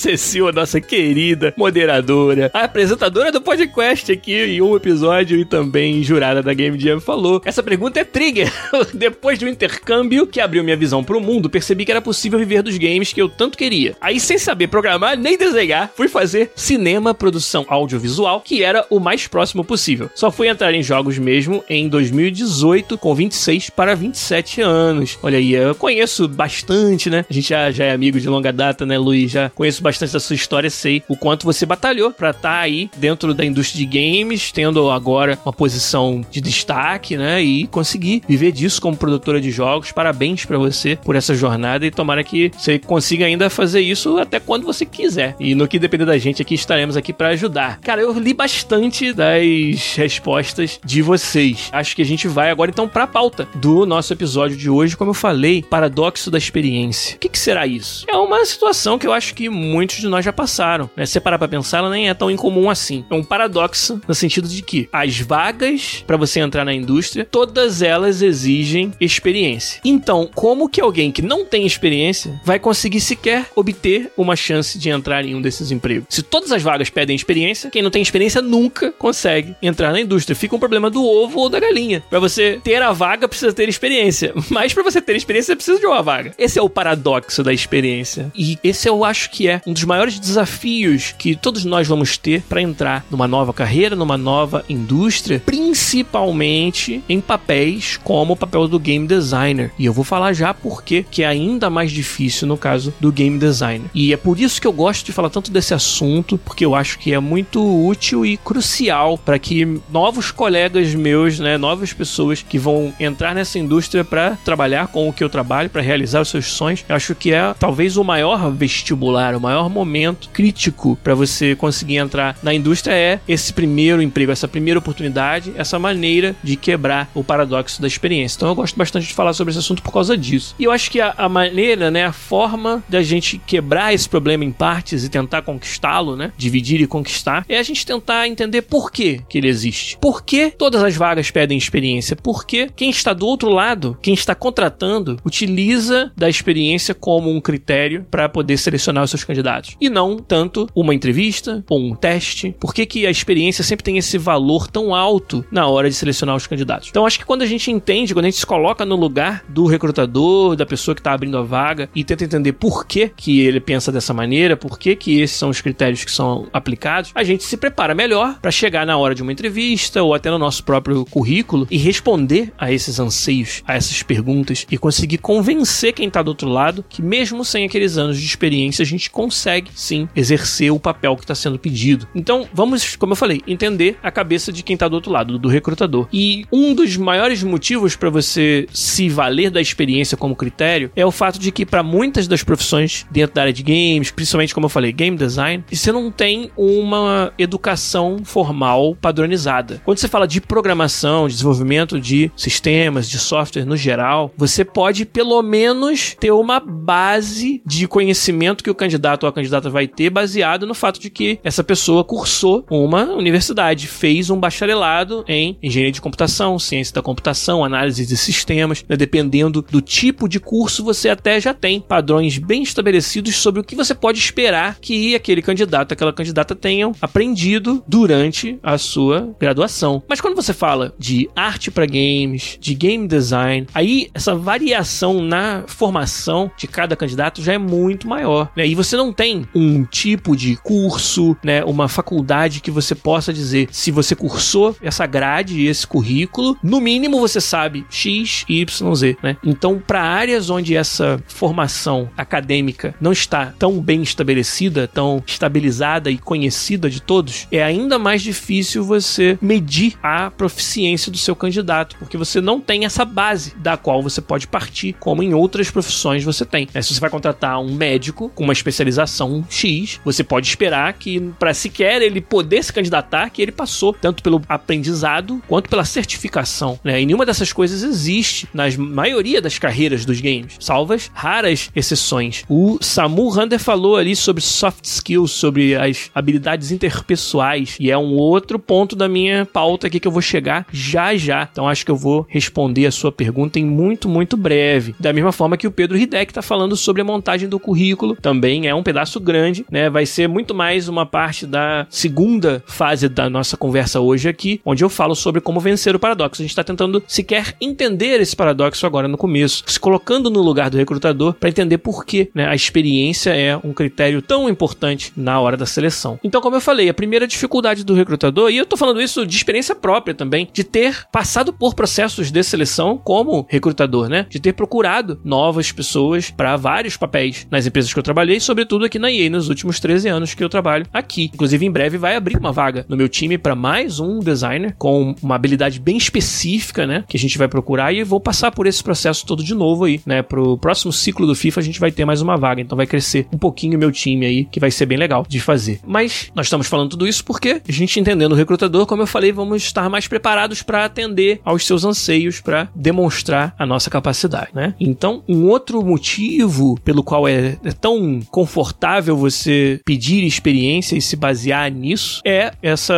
a 0.47 0.51
nossa 0.51 0.79
querida 0.79 1.53
moderadora, 1.57 2.51
a 2.53 2.63
apresentadora 2.63 3.31
do 3.31 3.41
podcast 3.41 4.11
aqui 4.11 4.33
em 4.33 4.61
um 4.61 4.75
episódio 4.75 5.39
e 5.39 5.45
também 5.45 6.03
jurada 6.03 6.43
da 6.43 6.53
Game 6.53 6.79
Jam 6.79 6.99
falou: 6.99 7.41
"Essa 7.43 7.63
pergunta 7.63 7.99
é 7.99 8.03
trigger. 8.03 8.36
Depois 8.93 9.39
de 9.39 9.45
um 9.45 9.47
intercâmbio 9.47 10.27
que 10.27 10.39
abriu 10.39 10.63
minha 10.63 10.75
visão 10.75 11.03
para 11.03 11.17
o 11.17 11.21
mundo, 11.21 11.49
percebi 11.49 11.85
que 11.85 11.91
era 11.91 12.01
possível 12.01 12.39
viver 12.39 12.61
dos 12.61 12.77
games 12.77 13.13
que 13.13 13.21
eu 13.21 13.29
tanto 13.29 13.57
queria. 13.57 13.95
Aí, 14.01 14.19
sem 14.19 14.37
saber 14.37 14.67
programar 14.67 15.17
nem 15.17 15.37
desenhar, 15.37 15.91
fui 15.95 16.07
fazer 16.07 16.51
cinema, 16.55 17.13
produção 17.13 17.65
audiovisual, 17.67 18.41
que 18.41 18.63
era 18.63 18.85
o 18.89 18.99
mais 18.99 19.27
próximo 19.27 19.63
possível. 19.63 20.09
Só 20.15 20.31
fui 20.31 20.47
entrar 20.47 20.73
em 20.73 20.83
jogos 20.83 21.17
mesmo 21.17 21.63
em 21.69 21.87
2018, 21.87 22.97
com 22.97 23.13
26 23.13 23.69
para 23.69 23.95
27 23.95 24.61
anos. 24.61 25.17
Olha 25.21 25.37
aí, 25.37 25.53
eu 25.53 25.75
conheço 25.75 26.27
bastante, 26.27 27.09
né? 27.09 27.25
A 27.29 27.33
gente 27.33 27.49
já, 27.49 27.71
já 27.71 27.85
é 27.85 27.91
amigo 27.91 28.19
de 28.19 28.27
longa 28.27 28.51
data, 28.51 28.85
né, 28.85 28.97
Luiz? 28.97 29.31
Já 29.31 29.49
conheço 29.49 29.81
bastante 29.81 30.13
da 30.13 30.19
sua 30.19 30.35
história, 30.35 30.69
sei 30.69 31.03
o 31.07 31.15
quanto 31.15 31.45
você 31.45 31.65
batalhou 31.65 32.11
para 32.11 32.31
estar 32.31 32.41
tá 32.41 32.59
aí 32.59 32.89
dentro 32.97 33.33
da 33.33 33.45
indústria 33.45 33.85
de 33.85 33.85
games, 33.85 34.51
tendo 34.51 34.89
agora 34.89 35.37
uma 35.45 35.53
posição 35.53 36.25
de 36.29 36.41
destaque, 36.41 37.17
né? 37.17 37.41
E 37.41 37.67
conseguir 37.67 38.21
viver 38.27 38.51
disso 38.51 38.81
como 38.81 38.97
produtora 38.97 39.39
de 39.39 39.51
jogos. 39.51 39.91
Parabéns 39.91 40.45
para 40.45 40.57
você 40.57 40.95
por 40.95 41.15
essa 41.15 41.33
jornada 41.33 41.85
e 41.85 41.91
tomara 41.91 42.23
que 42.23 42.51
você 42.57 42.79
consiga 42.79 43.25
ainda 43.25 43.49
fazer 43.49 43.81
isso 43.81 44.17
até 44.17 44.39
quando 44.39 44.65
você 44.65 44.85
quiser. 44.85 45.35
E 45.39 45.55
no 45.55 45.67
que 45.67 45.79
depender 45.79 46.05
da 46.05 46.17
gente 46.17 46.41
aqui, 46.41 46.55
estaremos 46.55 46.97
aqui 46.97 47.13
para 47.13 47.29
ajudar. 47.29 47.79
Cara, 47.79 48.01
eu 48.01 48.11
li 48.17 48.33
bastante 48.33 49.13
das 49.13 49.95
respostas 49.95 50.79
de 50.83 51.01
vocês. 51.01 51.69
Acho 51.71 51.95
que 51.95 52.01
a 52.01 52.05
gente 52.05 52.27
vai 52.27 52.49
agora 52.49 52.71
então 52.71 52.87
para 52.87 53.03
a 53.03 53.07
pauta 53.07 53.47
do 53.55 53.85
nosso 53.85 54.13
episódio 54.13 54.57
de 54.57 54.69
hoje, 54.69 54.97
como 54.97 55.11
eu 55.11 55.15
falei, 55.15 55.63
paradoxo 55.63 56.29
da 56.29 56.37
experiência. 56.37 57.15
O 57.15 57.19
que, 57.19 57.29
que, 57.29 57.39
será 57.39 57.65
isso? 57.65 58.05
É 58.09 58.15
uma 58.15 58.43
situação 58.45 58.97
que 58.97 59.07
eu 59.07 59.13
acho 59.13 59.33
que 59.33 59.49
muitos 59.49 59.97
de 59.97 60.07
nós 60.07 60.25
já 60.25 60.33
passaram. 60.33 60.89
Né? 60.95 61.05
Se 61.05 61.19
parar 61.19 61.37
pra 61.37 61.47
pensar, 61.47 61.79
ela 61.79 61.89
nem 61.89 62.09
é 62.09 62.13
tão 62.13 62.29
incomum 62.29 62.69
assim. 62.69 63.05
É 63.09 63.13
um 63.13 63.23
paradoxo 63.23 64.01
no 64.07 64.15
sentido 64.15 64.47
de 64.47 64.61
que 64.61 64.89
as 64.91 65.19
vagas 65.19 66.03
para 66.05 66.17
você 66.17 66.39
entrar 66.39 66.65
na 66.65 66.73
indústria, 66.73 67.25
todas 67.29 67.81
elas 67.81 68.16
exigem 68.21 68.91
experiência. 68.99 69.81
Então, 69.83 70.29
como 70.33 70.69
que 70.69 70.81
alguém 70.81 71.11
que 71.11 71.21
não 71.21 71.45
tem 71.45 71.65
experiência 71.65 72.39
vai 72.43 72.59
conseguir 72.59 73.01
sequer 73.01 73.45
obter 73.55 74.11
uma 74.17 74.35
chance 74.35 74.77
de 74.77 74.89
entrar 74.89 75.25
em 75.25 75.35
um 75.35 75.41
desses 75.41 75.71
empregos? 75.71 76.07
Se 76.09 76.21
todas 76.21 76.51
as 76.51 76.61
vagas 76.61 76.89
pedem 76.89 77.15
experiência, 77.15 77.69
quem 77.69 77.81
não 77.81 77.91
tem 77.91 78.01
experiência 78.01 78.41
nunca 78.41 78.91
consegue 78.91 79.55
entrar 79.61 79.91
na 79.91 79.99
indústria. 79.99 80.35
Fica 80.35 80.55
um 80.55 80.59
problema 80.59 80.89
do 80.89 81.03
ovo 81.03 81.39
ou 81.39 81.49
da 81.49 81.59
galinha. 81.59 82.03
Para 82.09 82.19
você 82.19 82.59
ter 82.63 82.81
a 82.81 82.91
vaga, 82.91 83.27
precisa 83.27 83.53
ter 83.53 83.69
experiência. 83.69 84.33
Mas 84.49 84.73
para 84.73 84.83
você 84.83 85.01
ter 85.01 85.15
experiência, 85.15 85.55
precisa 85.55 85.79
de 85.79 85.85
uma 85.85 86.01
vaga.Esse 86.01 86.59
é 86.59 86.61
o 86.61 86.69
paradoxo 86.69 87.43
da 87.43 87.53
experiência. 87.53 88.31
E 88.35 88.57
esse 88.63 88.87
eu 88.87 89.03
acho 89.03 89.29
que 89.29 89.47
é 89.47 89.61
um 89.65 89.73
dos 89.73 89.83
maiores 89.83 90.19
desafios 90.19 91.13
que 91.17 91.35
todos 91.35 91.65
nós 91.65 91.87
vamos 91.87 92.17
ter 92.17 92.41
para 92.43 92.61
entrar 92.61 93.05
numa 93.09 93.27
nova 93.27 93.53
carreira, 93.53 93.95
numa 93.95 94.17
nova 94.17 94.63
indústria, 94.69 95.41
principalmente 95.45 97.03
em 97.07 97.19
papéis 97.19 97.96
como 98.03 98.33
o 98.33 98.37
papel 98.37 98.67
do 98.67 98.79
game 98.79 99.07
designer. 99.07 99.71
E 99.77 99.85
eu 99.85 99.93
vou 99.93 100.03
falar 100.03 100.33
já 100.33 100.53
porque 100.53 101.05
que 101.09 101.23
é 101.23 101.27
ainda 101.27 101.69
mais 101.69 101.91
difícil 101.91 102.47
no 102.47 102.57
caso 102.57 102.93
do 102.99 103.11
game 103.11 103.37
designer. 103.37 103.89
E 103.93 104.13
é 104.13 104.17
por 104.17 104.39
isso 104.39 104.61
que 104.61 104.67
eu 104.67 104.73
gosto 104.73 105.05
de 105.05 105.11
falar 105.11 105.29
tanto 105.29 105.51
desse 105.51 105.73
assunto, 105.73 106.37
porque 106.37 106.65
eu 106.65 106.75
acho 106.75 106.99
que 106.99 107.13
é 107.13 107.19
muito 107.19 107.61
útil 107.85 108.25
e 108.25 108.37
crucial 108.37 109.17
para 109.17 109.39
que 109.39 109.79
novos 109.91 110.31
colegas 110.31 110.93
meus, 110.95 111.39
né, 111.39 111.57
novas 111.57 111.93
pessoas 111.93 112.41
que 112.41 112.57
vão 112.57 112.93
entrar 112.99 113.33
nessa 113.33 113.59
indústria 113.59 114.03
para 114.03 114.37
trabalhar 114.43 114.87
com 114.87 115.07
o 115.07 115.13
que 115.13 115.23
eu 115.23 115.29
trabalho, 115.29 115.69
para 115.69 115.81
realizar 115.81 116.21
os 116.21 116.29
seus 116.29 116.47
sonhos, 116.47 116.83
eu 116.87 116.95
acho 116.95 117.15
que 117.15 117.33
é 117.33 117.53
talvez 117.59 117.97
o 117.97 118.03
maior 118.03 118.51
vestibular, 118.51 119.35
o 119.35 119.41
maior 119.41 119.69
momento 119.69 120.29
crítico 120.29 120.97
para 121.03 121.15
você 121.15 121.55
conseguir 121.55 121.97
entrar 121.97 122.37
na 122.41 122.53
indústria 122.53 122.93
é 122.93 123.19
esse 123.27 123.53
primeiro 123.53 124.01
emprego, 124.01 124.31
essa 124.31 124.47
primeira 124.47 124.79
oportunidade, 124.79 125.53
essa 125.55 125.79
maneira 125.79 126.35
de 126.43 126.55
quebrar 126.55 127.09
o 127.13 127.23
paradoxo 127.23 127.81
da 127.81 127.86
experiência. 127.87 128.37
Então 128.37 128.49
eu 128.49 128.55
gosto 128.55 128.77
bastante 128.77 129.07
de 129.07 129.13
falar 129.13 129.33
sobre 129.33 129.51
esse 129.51 129.59
assunto 129.59 129.81
por 129.81 129.91
causa 129.91 130.17
disso. 130.17 130.55
E 130.59 130.63
eu 130.63 130.71
acho 130.71 130.91
que 130.91 131.01
a, 131.01 131.13
a 131.17 131.29
maneira, 131.29 131.89
né, 131.89 132.05
a 132.05 132.11
forma 132.11 132.83
da 132.87 133.01
gente 133.01 133.37
quebrar 133.37 133.93
esse 133.93 134.07
problema 134.07 134.43
em 134.43 134.51
partes 134.51 135.03
e 135.03 135.09
tentar 135.09 135.41
conquistá-lo, 135.41 136.15
né, 136.15 136.31
dividir 136.37 136.81
e 136.81 136.87
conquistar, 136.87 137.45
é 137.47 137.57
a 137.57 137.63
gente 137.63 137.85
tentar 137.85 138.27
entender 138.27 138.63
por 138.63 138.91
que 138.91 139.21
que 139.29 139.37
ele 139.37 139.47
existe. 139.47 139.97
Por 139.97 140.23
que 140.23 140.51
todas 140.51 140.83
as 140.83 140.95
vagas 140.95 141.31
pedem 141.31 141.57
experiência? 141.57 142.15
Por 142.15 142.45
que 142.45 142.69
quem 142.75 142.89
está 142.89 143.13
do 143.13 143.25
outro 143.25 143.49
lado, 143.49 143.97
quem 144.01 144.13
está 144.13 144.35
contratando, 144.35 145.17
utiliza 145.25 146.11
da 146.15 146.29
experiência 146.29 146.93
como 146.93 147.29
um 147.29 147.41
critério 147.41 148.05
para 148.09 148.29
poder 148.29 148.57
selecionar 148.57 149.03
os 149.03 149.09
seus 149.09 149.23
candidatos 149.23 149.75
e 149.79 149.89
não 149.89 150.17
tanto 150.17 150.67
uma 150.75 150.93
entrevista 150.93 151.63
ou 151.69 151.79
um 151.79 151.95
teste. 151.95 152.55
Por 152.59 152.73
que, 152.73 152.85
que 152.85 153.07
a 153.07 153.11
experiência 153.11 153.63
sempre 153.63 153.83
tem 153.83 153.97
esse 153.97 154.17
valor 154.17 154.67
tão 154.67 154.93
alto 154.93 155.45
na 155.51 155.67
hora 155.67 155.89
de 155.89 155.95
selecionar 155.95 156.35
os 156.35 156.47
candidatos? 156.47 156.89
Então 156.89 157.05
acho 157.05 157.19
que 157.19 157.25
quando 157.25 157.41
a 157.41 157.45
gente 157.45 157.71
entende, 157.77 158.13
quando 158.13 158.25
a 158.25 158.29
gente 158.29 158.39
se 158.39 158.45
coloca 158.45 158.85
no 158.85 158.95
lugar 158.95 159.43
do 159.47 159.65
recrutador, 159.65 160.55
da 160.55 160.65
pessoa 160.65 160.93
que 160.93 160.99
está 160.99 161.13
abrindo 161.13 161.37
a 161.37 161.43
vaga 161.43 161.89
e 161.95 162.03
tenta 162.03 162.23
entender 162.23 162.53
por 162.53 162.85
que, 162.85 163.09
que 163.15 163.41
ele 163.41 163.59
pensa 163.59 163.91
dessa 163.91 164.13
maneira, 164.13 164.57
por 164.57 164.77
que, 164.77 164.95
que 164.95 165.21
esses 165.21 165.37
são 165.37 165.49
os 165.49 165.61
critérios 165.61 166.03
que 166.03 166.11
são 166.11 166.47
aplicados, 166.51 167.11
a 167.13 167.23
gente 167.23 167.43
se 167.43 167.55
prepara 167.55 167.95
melhor 167.95 168.39
para 168.41 168.51
chegar 168.51 168.85
na 168.85 168.97
hora 168.97 169.15
de 169.15 169.21
uma 169.21 169.31
entrevista 169.31 170.01
ou 170.01 170.13
até 170.13 170.29
no 170.29 170.37
nosso 170.37 170.63
próprio 170.63 171.05
currículo 171.05 171.67
e 171.69 171.77
responder 171.77 172.51
a 172.57 172.71
esses 172.71 172.99
anseios, 172.99 173.63
a 173.65 173.75
essas 173.75 174.03
perguntas 174.03 174.65
e 174.69 174.77
conseguir 174.77 175.19
convencer 175.19 175.93
quem 175.93 176.07
está 176.07 176.21
do 176.21 176.29
outro 176.29 176.49
lado 176.49 176.83
que 176.89 177.01
mesmo 177.01 177.45
sem 177.45 177.65
aqueles 177.65 177.97
anos 177.97 178.19
de 178.19 178.25
experiência 178.25 178.83
a 178.83 178.85
gente 178.85 179.09
consegue 179.09 179.71
sim 179.75 180.07
exercer 180.15 180.71
o 180.71 180.79
papel 180.79 181.15
que 181.15 181.23
está 181.23 181.35
sendo 181.35 181.59
pedido. 181.59 182.07
Então 182.15 182.47
vamos, 182.53 182.95
como 182.95 183.13
eu 183.13 183.17
falei, 183.17 183.41
entender 183.47 183.97
a 184.01 184.11
cabeça 184.11 184.51
de 184.51 184.63
quem 184.63 184.73
está 184.73 184.87
do 184.87 184.95
outro 184.95 185.11
lado, 185.11 185.37
do 185.37 185.47
recrutador. 185.47 186.07
E 186.11 186.45
um 186.51 186.73
dos 186.73 186.97
maiores 186.97 187.43
motivos 187.43 187.66
motivos 187.67 187.97
para 187.97 188.09
você 188.09 188.65
se 188.71 189.09
valer 189.09 189.51
da 189.51 189.59
experiência 189.59 190.15
como 190.15 190.37
critério 190.37 190.89
é 190.95 191.05
o 191.05 191.11
fato 191.11 191.37
de 191.37 191.51
que 191.51 191.65
para 191.65 191.83
muitas 191.83 192.25
das 192.25 192.41
profissões 192.41 193.05
dentro 193.11 193.35
da 193.35 193.41
área 193.41 193.51
de 193.51 193.61
games, 193.61 194.09
principalmente 194.09 194.53
como 194.53 194.67
eu 194.67 194.69
falei, 194.69 194.93
game 194.93 195.17
design, 195.17 195.65
você 195.69 195.91
não 195.91 196.09
tem 196.09 196.49
uma 196.55 197.33
educação 197.37 198.19
formal 198.23 198.95
padronizada. 198.95 199.81
Quando 199.83 199.97
você 199.97 200.07
fala 200.07 200.25
de 200.25 200.39
programação, 200.39 201.27
de 201.27 201.33
desenvolvimento 201.33 201.99
de 201.99 202.31
sistemas, 202.37 203.09
de 203.09 203.19
software 203.19 203.65
no 203.65 203.75
geral, 203.75 204.31
você 204.37 204.63
pode 204.63 205.03
pelo 205.05 205.41
menos 205.41 206.15
ter 206.17 206.31
uma 206.31 206.61
base 206.61 207.61
de 207.65 207.85
conhecimento 207.85 208.63
que 208.63 208.71
o 208.71 208.75
candidato 208.75 209.23
ou 209.23 209.29
a 209.29 209.33
candidata 209.33 209.69
vai 209.69 209.87
ter 209.87 210.09
baseado 210.09 210.65
no 210.65 210.73
fato 210.73 211.01
de 211.01 211.09
que 211.09 211.37
essa 211.43 211.65
pessoa 211.65 212.05
cursou 212.05 212.65
uma 212.69 213.03
universidade, 213.03 213.87
fez 213.87 214.29
um 214.29 214.39
bacharelado 214.39 215.25
em 215.27 215.57
engenharia 215.61 215.91
de 215.91 215.99
computação, 215.99 216.57
ciência 216.57 216.93
da 216.93 217.01
computação, 217.01 217.56
análise 217.63 218.05
de 218.05 218.17
sistemas, 218.17 218.83
né? 218.87 218.95
dependendo 218.95 219.61
do 219.61 219.81
tipo 219.81 220.27
de 220.27 220.39
curso, 220.39 220.83
você 220.83 221.09
até 221.09 221.39
já 221.39 221.53
tem 221.53 221.79
padrões 221.79 222.37
bem 222.37 222.63
estabelecidos 222.63 223.35
sobre 223.35 223.61
o 223.61 223.63
que 223.63 223.75
você 223.75 223.93
pode 223.93 224.19
esperar 224.19 224.77
que 224.79 225.15
aquele 225.15 225.41
candidato, 225.41 225.91
aquela 225.91 226.13
candidata 226.13 226.55
tenham 226.55 226.93
aprendido 227.01 227.83
durante 227.87 228.59
a 228.63 228.77
sua 228.77 229.35
graduação. 229.39 230.01
Mas 230.07 230.21
quando 230.21 230.35
você 230.35 230.53
fala 230.53 230.93
de 230.97 231.29
arte 231.35 231.69
para 231.69 231.85
games, 231.85 232.57
de 232.59 232.73
game 232.73 233.07
design, 233.07 233.67
aí 233.73 234.09
essa 234.13 234.35
variação 234.35 235.21
na 235.21 235.63
formação 235.67 236.51
de 236.57 236.67
cada 236.67 236.95
candidato 236.95 237.41
já 237.41 237.53
é 237.53 237.57
muito 237.57 238.07
maior, 238.07 238.51
né? 238.55 238.67
E 238.67 238.75
você 238.75 238.95
não 238.95 239.13
tem 239.13 239.45
um 239.53 239.83
tipo 239.83 240.35
de 240.35 240.55
curso, 240.57 241.35
né, 241.43 241.63
uma 241.63 241.87
faculdade 241.87 242.61
que 242.61 242.71
você 242.71 242.95
possa 242.95 243.33
dizer 243.33 243.67
se 243.71 243.91
você 243.91 244.15
cursou 244.15 244.75
essa 244.81 245.05
grade 245.05 245.67
esse 245.67 245.85
currículo, 245.85 246.57
no 246.63 246.79
mínimo 246.79 247.19
você 247.19 247.39
sabe 247.47 247.85
X, 247.89 248.45
Y, 248.47 248.95
Z, 248.95 249.17
né? 249.23 249.37
Então, 249.43 249.81
para 249.85 250.01
áreas 250.01 250.49
onde 250.49 250.75
essa 250.75 251.21
formação 251.27 252.09
acadêmica 252.17 252.93
não 252.99 253.11
está 253.11 253.53
tão 253.57 253.79
bem 253.79 254.01
estabelecida, 254.01 254.87
tão 254.87 255.23
estabilizada 255.25 256.11
e 256.11 256.17
conhecida 256.17 256.89
de 256.89 257.01
todos, 257.01 257.47
é 257.51 257.63
ainda 257.63 257.97
mais 257.97 258.21
difícil 258.21 258.83
você 258.83 259.37
medir 259.41 259.95
a 260.01 260.29
proficiência 260.31 261.11
do 261.11 261.17
seu 261.17 261.35
candidato, 261.35 261.95
porque 261.97 262.17
você 262.17 262.41
não 262.41 262.59
tem 262.59 262.85
essa 262.85 263.05
base 263.05 263.53
da 263.57 263.77
qual 263.77 264.01
você 264.01 264.21
pode 264.21 264.47
partir, 264.47 264.93
como 264.99 265.23
em 265.23 265.33
outras 265.33 265.69
profissões 265.71 266.23
você 266.23 266.45
tem. 266.45 266.67
É, 266.73 266.81
se 266.81 266.93
você 266.93 266.99
vai 266.99 267.09
contratar 267.09 267.59
um 267.59 267.73
médico 267.73 268.29
com 268.35 268.43
uma 268.43 268.53
especialização 268.53 269.45
X, 269.49 269.99
você 270.03 270.23
pode 270.23 270.47
esperar 270.47 270.93
que 270.93 271.19
para 271.39 271.53
sequer 271.53 272.01
ele 272.01 272.21
poder 272.21 272.63
se 272.63 272.73
candidatar, 272.73 273.29
que 273.29 273.41
ele 273.41 273.51
passou 273.51 273.93
tanto 273.93 274.23
pelo 274.23 274.41
aprendizado 274.47 275.41
quanto 275.47 275.69
pela 275.69 275.85
certificação, 275.85 276.79
né? 276.83 277.01
E 277.01 277.05
nenhuma 277.05 277.25
dessas 277.25 277.36
coisas 277.53 277.83
existe 277.83 278.47
na 278.53 278.65
maioria 278.77 279.41
das 279.41 279.57
carreiras 279.57 280.05
dos 280.05 280.19
games, 280.19 280.55
salvas 280.59 281.09
raras 281.13 281.69
exceções. 281.75 282.43
O 282.49 282.77
Samu 282.81 283.29
Hunter 283.29 283.59
falou 283.59 283.95
ali 283.95 284.15
sobre 284.15 284.41
soft 284.41 284.85
skills, 284.85 285.31
sobre 285.31 285.75
as 285.75 286.09
habilidades 286.13 286.71
interpessoais, 286.71 287.75
e 287.79 287.91
é 287.91 287.97
um 287.97 288.15
outro 288.15 288.59
ponto 288.59 288.95
da 288.95 289.07
minha 289.07 289.45
pauta 289.45 289.87
aqui 289.87 289.99
que 289.99 290.07
eu 290.07 290.11
vou 290.11 290.21
chegar 290.21 290.65
já 290.71 291.15
já. 291.15 291.47
Então 291.51 291.67
acho 291.67 291.85
que 291.85 291.91
eu 291.91 291.95
vou 291.95 292.25
responder 292.29 292.85
a 292.85 292.91
sua 292.91 293.11
pergunta 293.11 293.59
em 293.59 293.65
muito, 293.65 294.09
muito 294.09 294.35
breve. 294.35 294.95
Da 294.99 295.13
mesma 295.13 295.31
forma 295.31 295.57
que 295.57 295.67
o 295.67 295.71
Pedro 295.71 295.97
Hideck 295.97 296.31
está 296.31 296.41
falando 296.41 296.75
sobre 296.75 297.01
a 297.01 297.05
montagem 297.05 297.47
do 297.49 297.59
currículo, 297.59 298.15
também 298.15 298.67
é 298.67 298.75
um 298.75 298.83
pedaço 298.83 299.19
grande, 299.19 299.65
né? 299.71 299.89
Vai 299.89 300.05
ser 300.05 300.27
muito 300.27 300.53
mais 300.53 300.87
uma 300.87 301.05
parte 301.05 301.45
da 301.45 301.85
segunda 301.89 302.63
fase 302.67 303.09
da 303.09 303.29
nossa 303.29 303.57
conversa 303.57 303.99
hoje 303.99 304.29
aqui, 304.29 304.61
onde 304.65 304.83
eu 304.83 304.89
falo 304.89 305.15
sobre 305.15 305.41
como 305.41 305.59
vencer 305.59 305.95
o 305.95 305.99
paradoxo. 305.99 306.41
A 306.41 306.43
gente 306.43 306.51
está 306.51 306.63
tentando 306.63 307.03
sequer 307.27 307.55
entender 307.59 308.21
esse 308.21 308.33
paradoxo 308.33 308.85
agora 308.85 309.07
no 309.07 309.17
começo, 309.17 309.63
se 309.67 309.77
colocando 309.77 310.29
no 310.29 310.41
lugar 310.41 310.69
do 310.69 310.77
recrutador 310.77 311.33
para 311.33 311.49
entender 311.49 311.77
por 311.77 312.05
que 312.05 312.29
né, 312.33 312.47
a 312.47 312.55
experiência 312.55 313.31
é 313.31 313.57
um 313.57 313.73
critério 313.73 314.21
tão 314.21 314.47
importante 314.47 315.11
na 315.15 315.37
hora 315.41 315.57
da 315.57 315.65
seleção. 315.65 316.17
Então, 316.23 316.39
como 316.39 316.55
eu 316.55 316.61
falei, 316.61 316.87
a 316.87 316.93
primeira 316.93 317.27
dificuldade 317.27 317.83
do 317.83 317.93
recrutador, 317.93 318.49
e 318.49 318.57
eu 318.57 318.65
tô 318.65 318.77
falando 318.77 319.01
isso 319.01 319.25
de 319.25 319.35
experiência 319.35 319.75
própria 319.75 320.15
também, 320.15 320.47
de 320.53 320.63
ter 320.63 321.05
passado 321.11 321.51
por 321.51 321.75
processos 321.75 322.31
de 322.31 322.43
seleção 322.43 322.97
como 322.97 323.45
recrutador, 323.49 324.07
né? 324.07 324.25
De 324.29 324.39
ter 324.39 324.53
procurado 324.53 325.19
novas 325.25 325.71
pessoas 325.71 326.31
para 326.31 326.55
vários 326.55 326.95
papéis 326.95 327.45
nas 327.51 327.65
empresas 327.65 327.93
que 327.93 327.99
eu 327.99 328.03
trabalhei, 328.03 328.39
sobretudo 328.39 328.85
aqui 328.85 328.97
na 328.97 329.11
EA 329.11 329.29
nos 329.29 329.49
últimos 329.49 329.81
13 329.81 330.07
anos 330.07 330.33
que 330.33 330.43
eu 330.43 330.49
trabalho 330.49 330.85
aqui. 330.93 331.29
Inclusive, 331.33 331.65
em 331.65 331.71
breve 331.71 331.97
vai 331.97 332.15
abrir 332.15 332.37
uma 332.37 332.53
vaga 332.53 332.85
no 332.87 332.95
meu 332.95 333.09
time 333.09 333.37
para 333.37 333.55
mais 333.55 333.99
um 333.99 334.19
designer 334.19 334.75
com 334.77 335.13
uma 335.21 335.35
habilidade 335.35 335.79
bem 335.79 335.97
específica, 335.97 336.87
né? 336.87 337.03
Que 337.07 337.17
a 337.17 337.19
gente 337.19 337.37
vai 337.37 337.47
procurar 337.47 337.93
e 337.93 338.03
vou 338.03 338.19
passar 338.19 338.51
por 338.51 338.67
esse 338.67 338.83
processo 338.83 339.25
todo 339.25 339.43
de 339.43 339.53
novo 339.53 339.85
aí, 339.85 340.01
né? 340.05 340.21
Pro 340.21 340.57
próximo 340.57 340.91
ciclo 340.91 341.25
do 341.25 341.35
FIFA 341.35 341.59
a 341.59 341.63
gente 341.63 341.79
vai 341.79 341.91
ter 341.91 342.05
mais 342.05 342.21
uma 342.21 342.37
vaga, 342.37 342.61
então 342.61 342.75
vai 342.75 342.87
crescer 342.87 343.27
um 343.31 343.37
pouquinho 343.37 343.75
o 343.75 343.79
meu 343.79 343.91
time 343.91 344.25
aí, 344.25 344.45
que 344.45 344.59
vai 344.59 344.71
ser 344.71 344.85
bem 344.85 344.97
legal 344.97 345.25
de 345.27 345.39
fazer. 345.39 345.79
Mas 345.85 346.31
nós 346.35 346.47
estamos 346.47 346.67
falando 346.67 346.91
tudo 346.91 347.07
isso 347.07 347.23
porque 347.23 347.61
a 347.67 347.71
gente 347.71 347.99
entendendo 347.99 348.31
o 348.31 348.35
recrutador, 348.35 348.85
como 348.85 349.01
eu 349.01 349.07
falei, 349.07 349.31
vamos 349.31 349.63
estar 349.63 349.89
mais 349.89 350.07
preparados 350.07 350.61
para 350.61 350.85
atender 350.85 351.39
aos 351.43 351.65
seus 351.65 351.83
anseios, 351.83 352.39
para 352.41 352.69
demonstrar 352.75 353.55
a 353.57 353.65
nossa 353.65 353.89
capacidade, 353.89 354.49
né? 354.53 354.73
Então, 354.79 355.23
um 355.27 355.45
outro 355.45 355.83
motivo 355.83 356.79
pelo 356.83 357.03
qual 357.03 357.27
é, 357.27 357.57
é 357.63 357.71
tão 357.71 358.21
confortável 358.29 359.15
você 359.15 359.79
pedir 359.85 360.23
experiência 360.23 360.95
e 360.95 361.01
se 361.01 361.15
basear 361.15 361.71
nisso 361.71 362.21
é 362.25 362.51
essa 362.61 362.93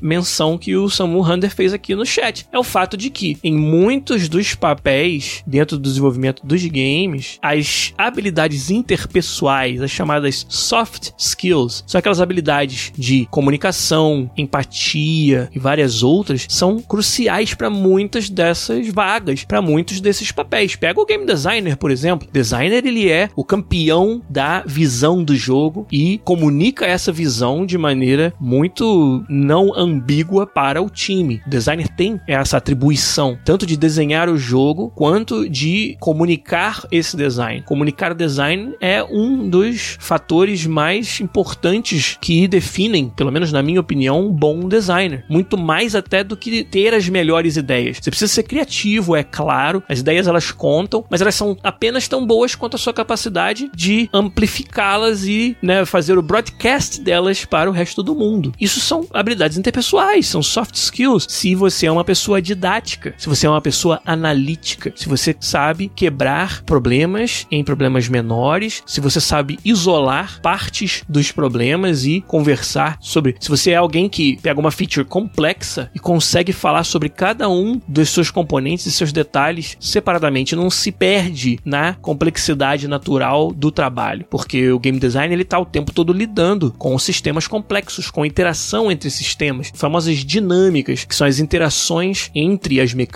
menção 0.00 0.58
que 0.58 0.76
o 0.76 0.88
Samu 0.88 1.20
Hunter 1.20 1.54
fez 1.54 1.72
aqui 1.72 1.94
no 1.94 2.04
chat. 2.04 2.46
É 2.52 2.58
o 2.58 2.62
fato 2.64 2.96
de 2.96 3.10
que 3.10 3.38
em 3.46 3.54
muitos 3.54 4.28
dos 4.28 4.56
papéis 4.56 5.44
dentro 5.46 5.76
do 5.76 5.82
desenvolvimento 5.84 6.44
dos 6.44 6.64
games, 6.64 7.38
as 7.40 7.94
habilidades 7.96 8.70
interpessoais, 8.72 9.80
as 9.80 9.90
chamadas 9.92 10.44
soft 10.48 11.12
skills, 11.16 11.84
são 11.86 12.00
aquelas 12.00 12.20
habilidades 12.20 12.92
de 12.98 13.24
comunicação, 13.30 14.28
empatia 14.36 15.48
e 15.54 15.60
várias 15.60 16.02
outras, 16.02 16.46
são 16.48 16.80
cruciais 16.80 17.54
para 17.54 17.70
muitas 17.70 18.28
dessas 18.28 18.88
vagas, 18.88 19.44
para 19.44 19.62
muitos 19.62 20.00
desses 20.00 20.32
papéis. 20.32 20.74
Pega 20.74 21.00
o 21.00 21.06
game 21.06 21.24
designer, 21.24 21.76
por 21.76 21.92
exemplo. 21.92 22.28
Designer 22.32 22.84
ele 22.84 23.08
é 23.08 23.30
o 23.36 23.44
campeão 23.44 24.20
da 24.28 24.64
visão 24.66 25.22
do 25.22 25.36
jogo 25.36 25.86
e 25.92 26.18
comunica 26.24 26.84
essa 26.84 27.12
visão 27.12 27.64
de 27.64 27.78
maneira 27.78 28.34
muito 28.40 29.24
não 29.28 29.72
ambígua 29.72 30.48
para 30.48 30.82
o 30.82 30.90
time. 30.90 31.40
O 31.46 31.50
designer 31.50 31.88
tem 31.90 32.20
essa 32.26 32.56
atribuição 32.56 33.35
tanto 33.44 33.66
de 33.66 33.76
desenhar 33.76 34.28
o 34.28 34.36
jogo 34.36 34.92
quanto 34.94 35.48
de 35.48 35.96
comunicar 36.00 36.86
esse 36.90 37.16
design. 37.16 37.62
Comunicar 37.62 38.12
o 38.12 38.14
design 38.14 38.74
é 38.80 39.02
um 39.02 39.48
dos 39.48 39.96
fatores 40.00 40.66
mais 40.66 41.20
importantes 41.20 42.18
que 42.20 42.46
definem, 42.48 43.08
pelo 43.08 43.32
menos 43.32 43.52
na 43.52 43.62
minha 43.62 43.80
opinião, 43.80 44.26
um 44.26 44.32
bom 44.32 44.68
designer. 44.68 45.24
Muito 45.28 45.56
mais 45.56 45.94
até 45.94 46.22
do 46.22 46.36
que 46.36 46.64
ter 46.64 46.94
as 46.94 47.08
melhores 47.08 47.56
ideias. 47.56 47.98
Você 48.00 48.10
precisa 48.10 48.32
ser 48.32 48.42
criativo, 48.42 49.16
é 49.16 49.22
claro, 49.22 49.82
as 49.88 50.00
ideias 50.00 50.26
elas 50.26 50.50
contam, 50.50 51.04
mas 51.10 51.20
elas 51.20 51.34
são 51.34 51.56
apenas 51.62 52.08
tão 52.08 52.26
boas 52.26 52.54
quanto 52.54 52.76
a 52.76 52.78
sua 52.78 52.92
capacidade 52.92 53.70
de 53.74 54.08
amplificá-las 54.12 55.24
e 55.24 55.56
né, 55.62 55.84
fazer 55.84 56.18
o 56.18 56.22
broadcast 56.22 57.00
delas 57.00 57.44
para 57.44 57.68
o 57.70 57.72
resto 57.72 58.02
do 58.02 58.14
mundo. 58.14 58.52
Isso 58.60 58.80
são 58.80 59.06
habilidades 59.12 59.58
interpessoais, 59.58 60.26
são 60.26 60.42
soft 60.42 60.74
skills. 60.74 61.26
Se 61.28 61.54
você 61.54 61.86
é 61.86 61.92
uma 61.92 62.04
pessoa 62.04 62.40
didática, 62.40 63.14
se 63.26 63.30
você 63.30 63.46
é 63.48 63.50
uma 63.50 63.60
pessoa 63.60 64.00
analítica, 64.06 64.92
se 64.94 65.08
você 65.08 65.34
sabe 65.40 65.90
quebrar 65.96 66.62
problemas 66.62 67.44
em 67.50 67.64
problemas 67.64 68.08
menores, 68.08 68.84
se 68.86 69.00
você 69.00 69.20
sabe 69.20 69.58
isolar 69.64 70.40
partes 70.40 71.02
dos 71.08 71.32
problemas 71.32 72.04
e 72.04 72.20
conversar 72.20 72.96
sobre. 73.00 73.34
Se 73.40 73.48
você 73.48 73.72
é 73.72 73.74
alguém 73.74 74.08
que 74.08 74.36
pega 74.40 74.60
uma 74.60 74.70
feature 74.70 75.04
complexa 75.04 75.90
e 75.92 75.98
consegue 75.98 76.52
falar 76.52 76.84
sobre 76.84 77.08
cada 77.08 77.48
um 77.48 77.80
dos 77.88 78.10
seus 78.10 78.30
componentes 78.30 78.86
e 78.86 78.92
seus 78.92 79.10
detalhes 79.10 79.76
separadamente, 79.80 80.54
não 80.54 80.70
se 80.70 80.92
perde 80.92 81.58
na 81.64 81.94
complexidade 81.94 82.86
natural 82.86 83.52
do 83.52 83.72
trabalho, 83.72 84.24
porque 84.30 84.70
o 84.70 84.78
game 84.78 85.00
design 85.00 85.34
ele 85.34 85.44
tá 85.44 85.58
o 85.58 85.66
tempo 85.66 85.90
todo 85.90 86.12
lidando 86.12 86.72
com 86.78 86.96
sistemas 86.96 87.48
complexos, 87.48 88.08
com 88.08 88.24
interação 88.24 88.88
entre 88.88 89.10
sistemas, 89.10 89.72
famosas 89.74 90.18
dinâmicas, 90.18 91.02
que 91.04 91.14
são 91.14 91.26
as 91.26 91.40
interações 91.40 92.30
entre 92.32 92.80
as 92.80 92.94
mecânicas. 92.94 93.15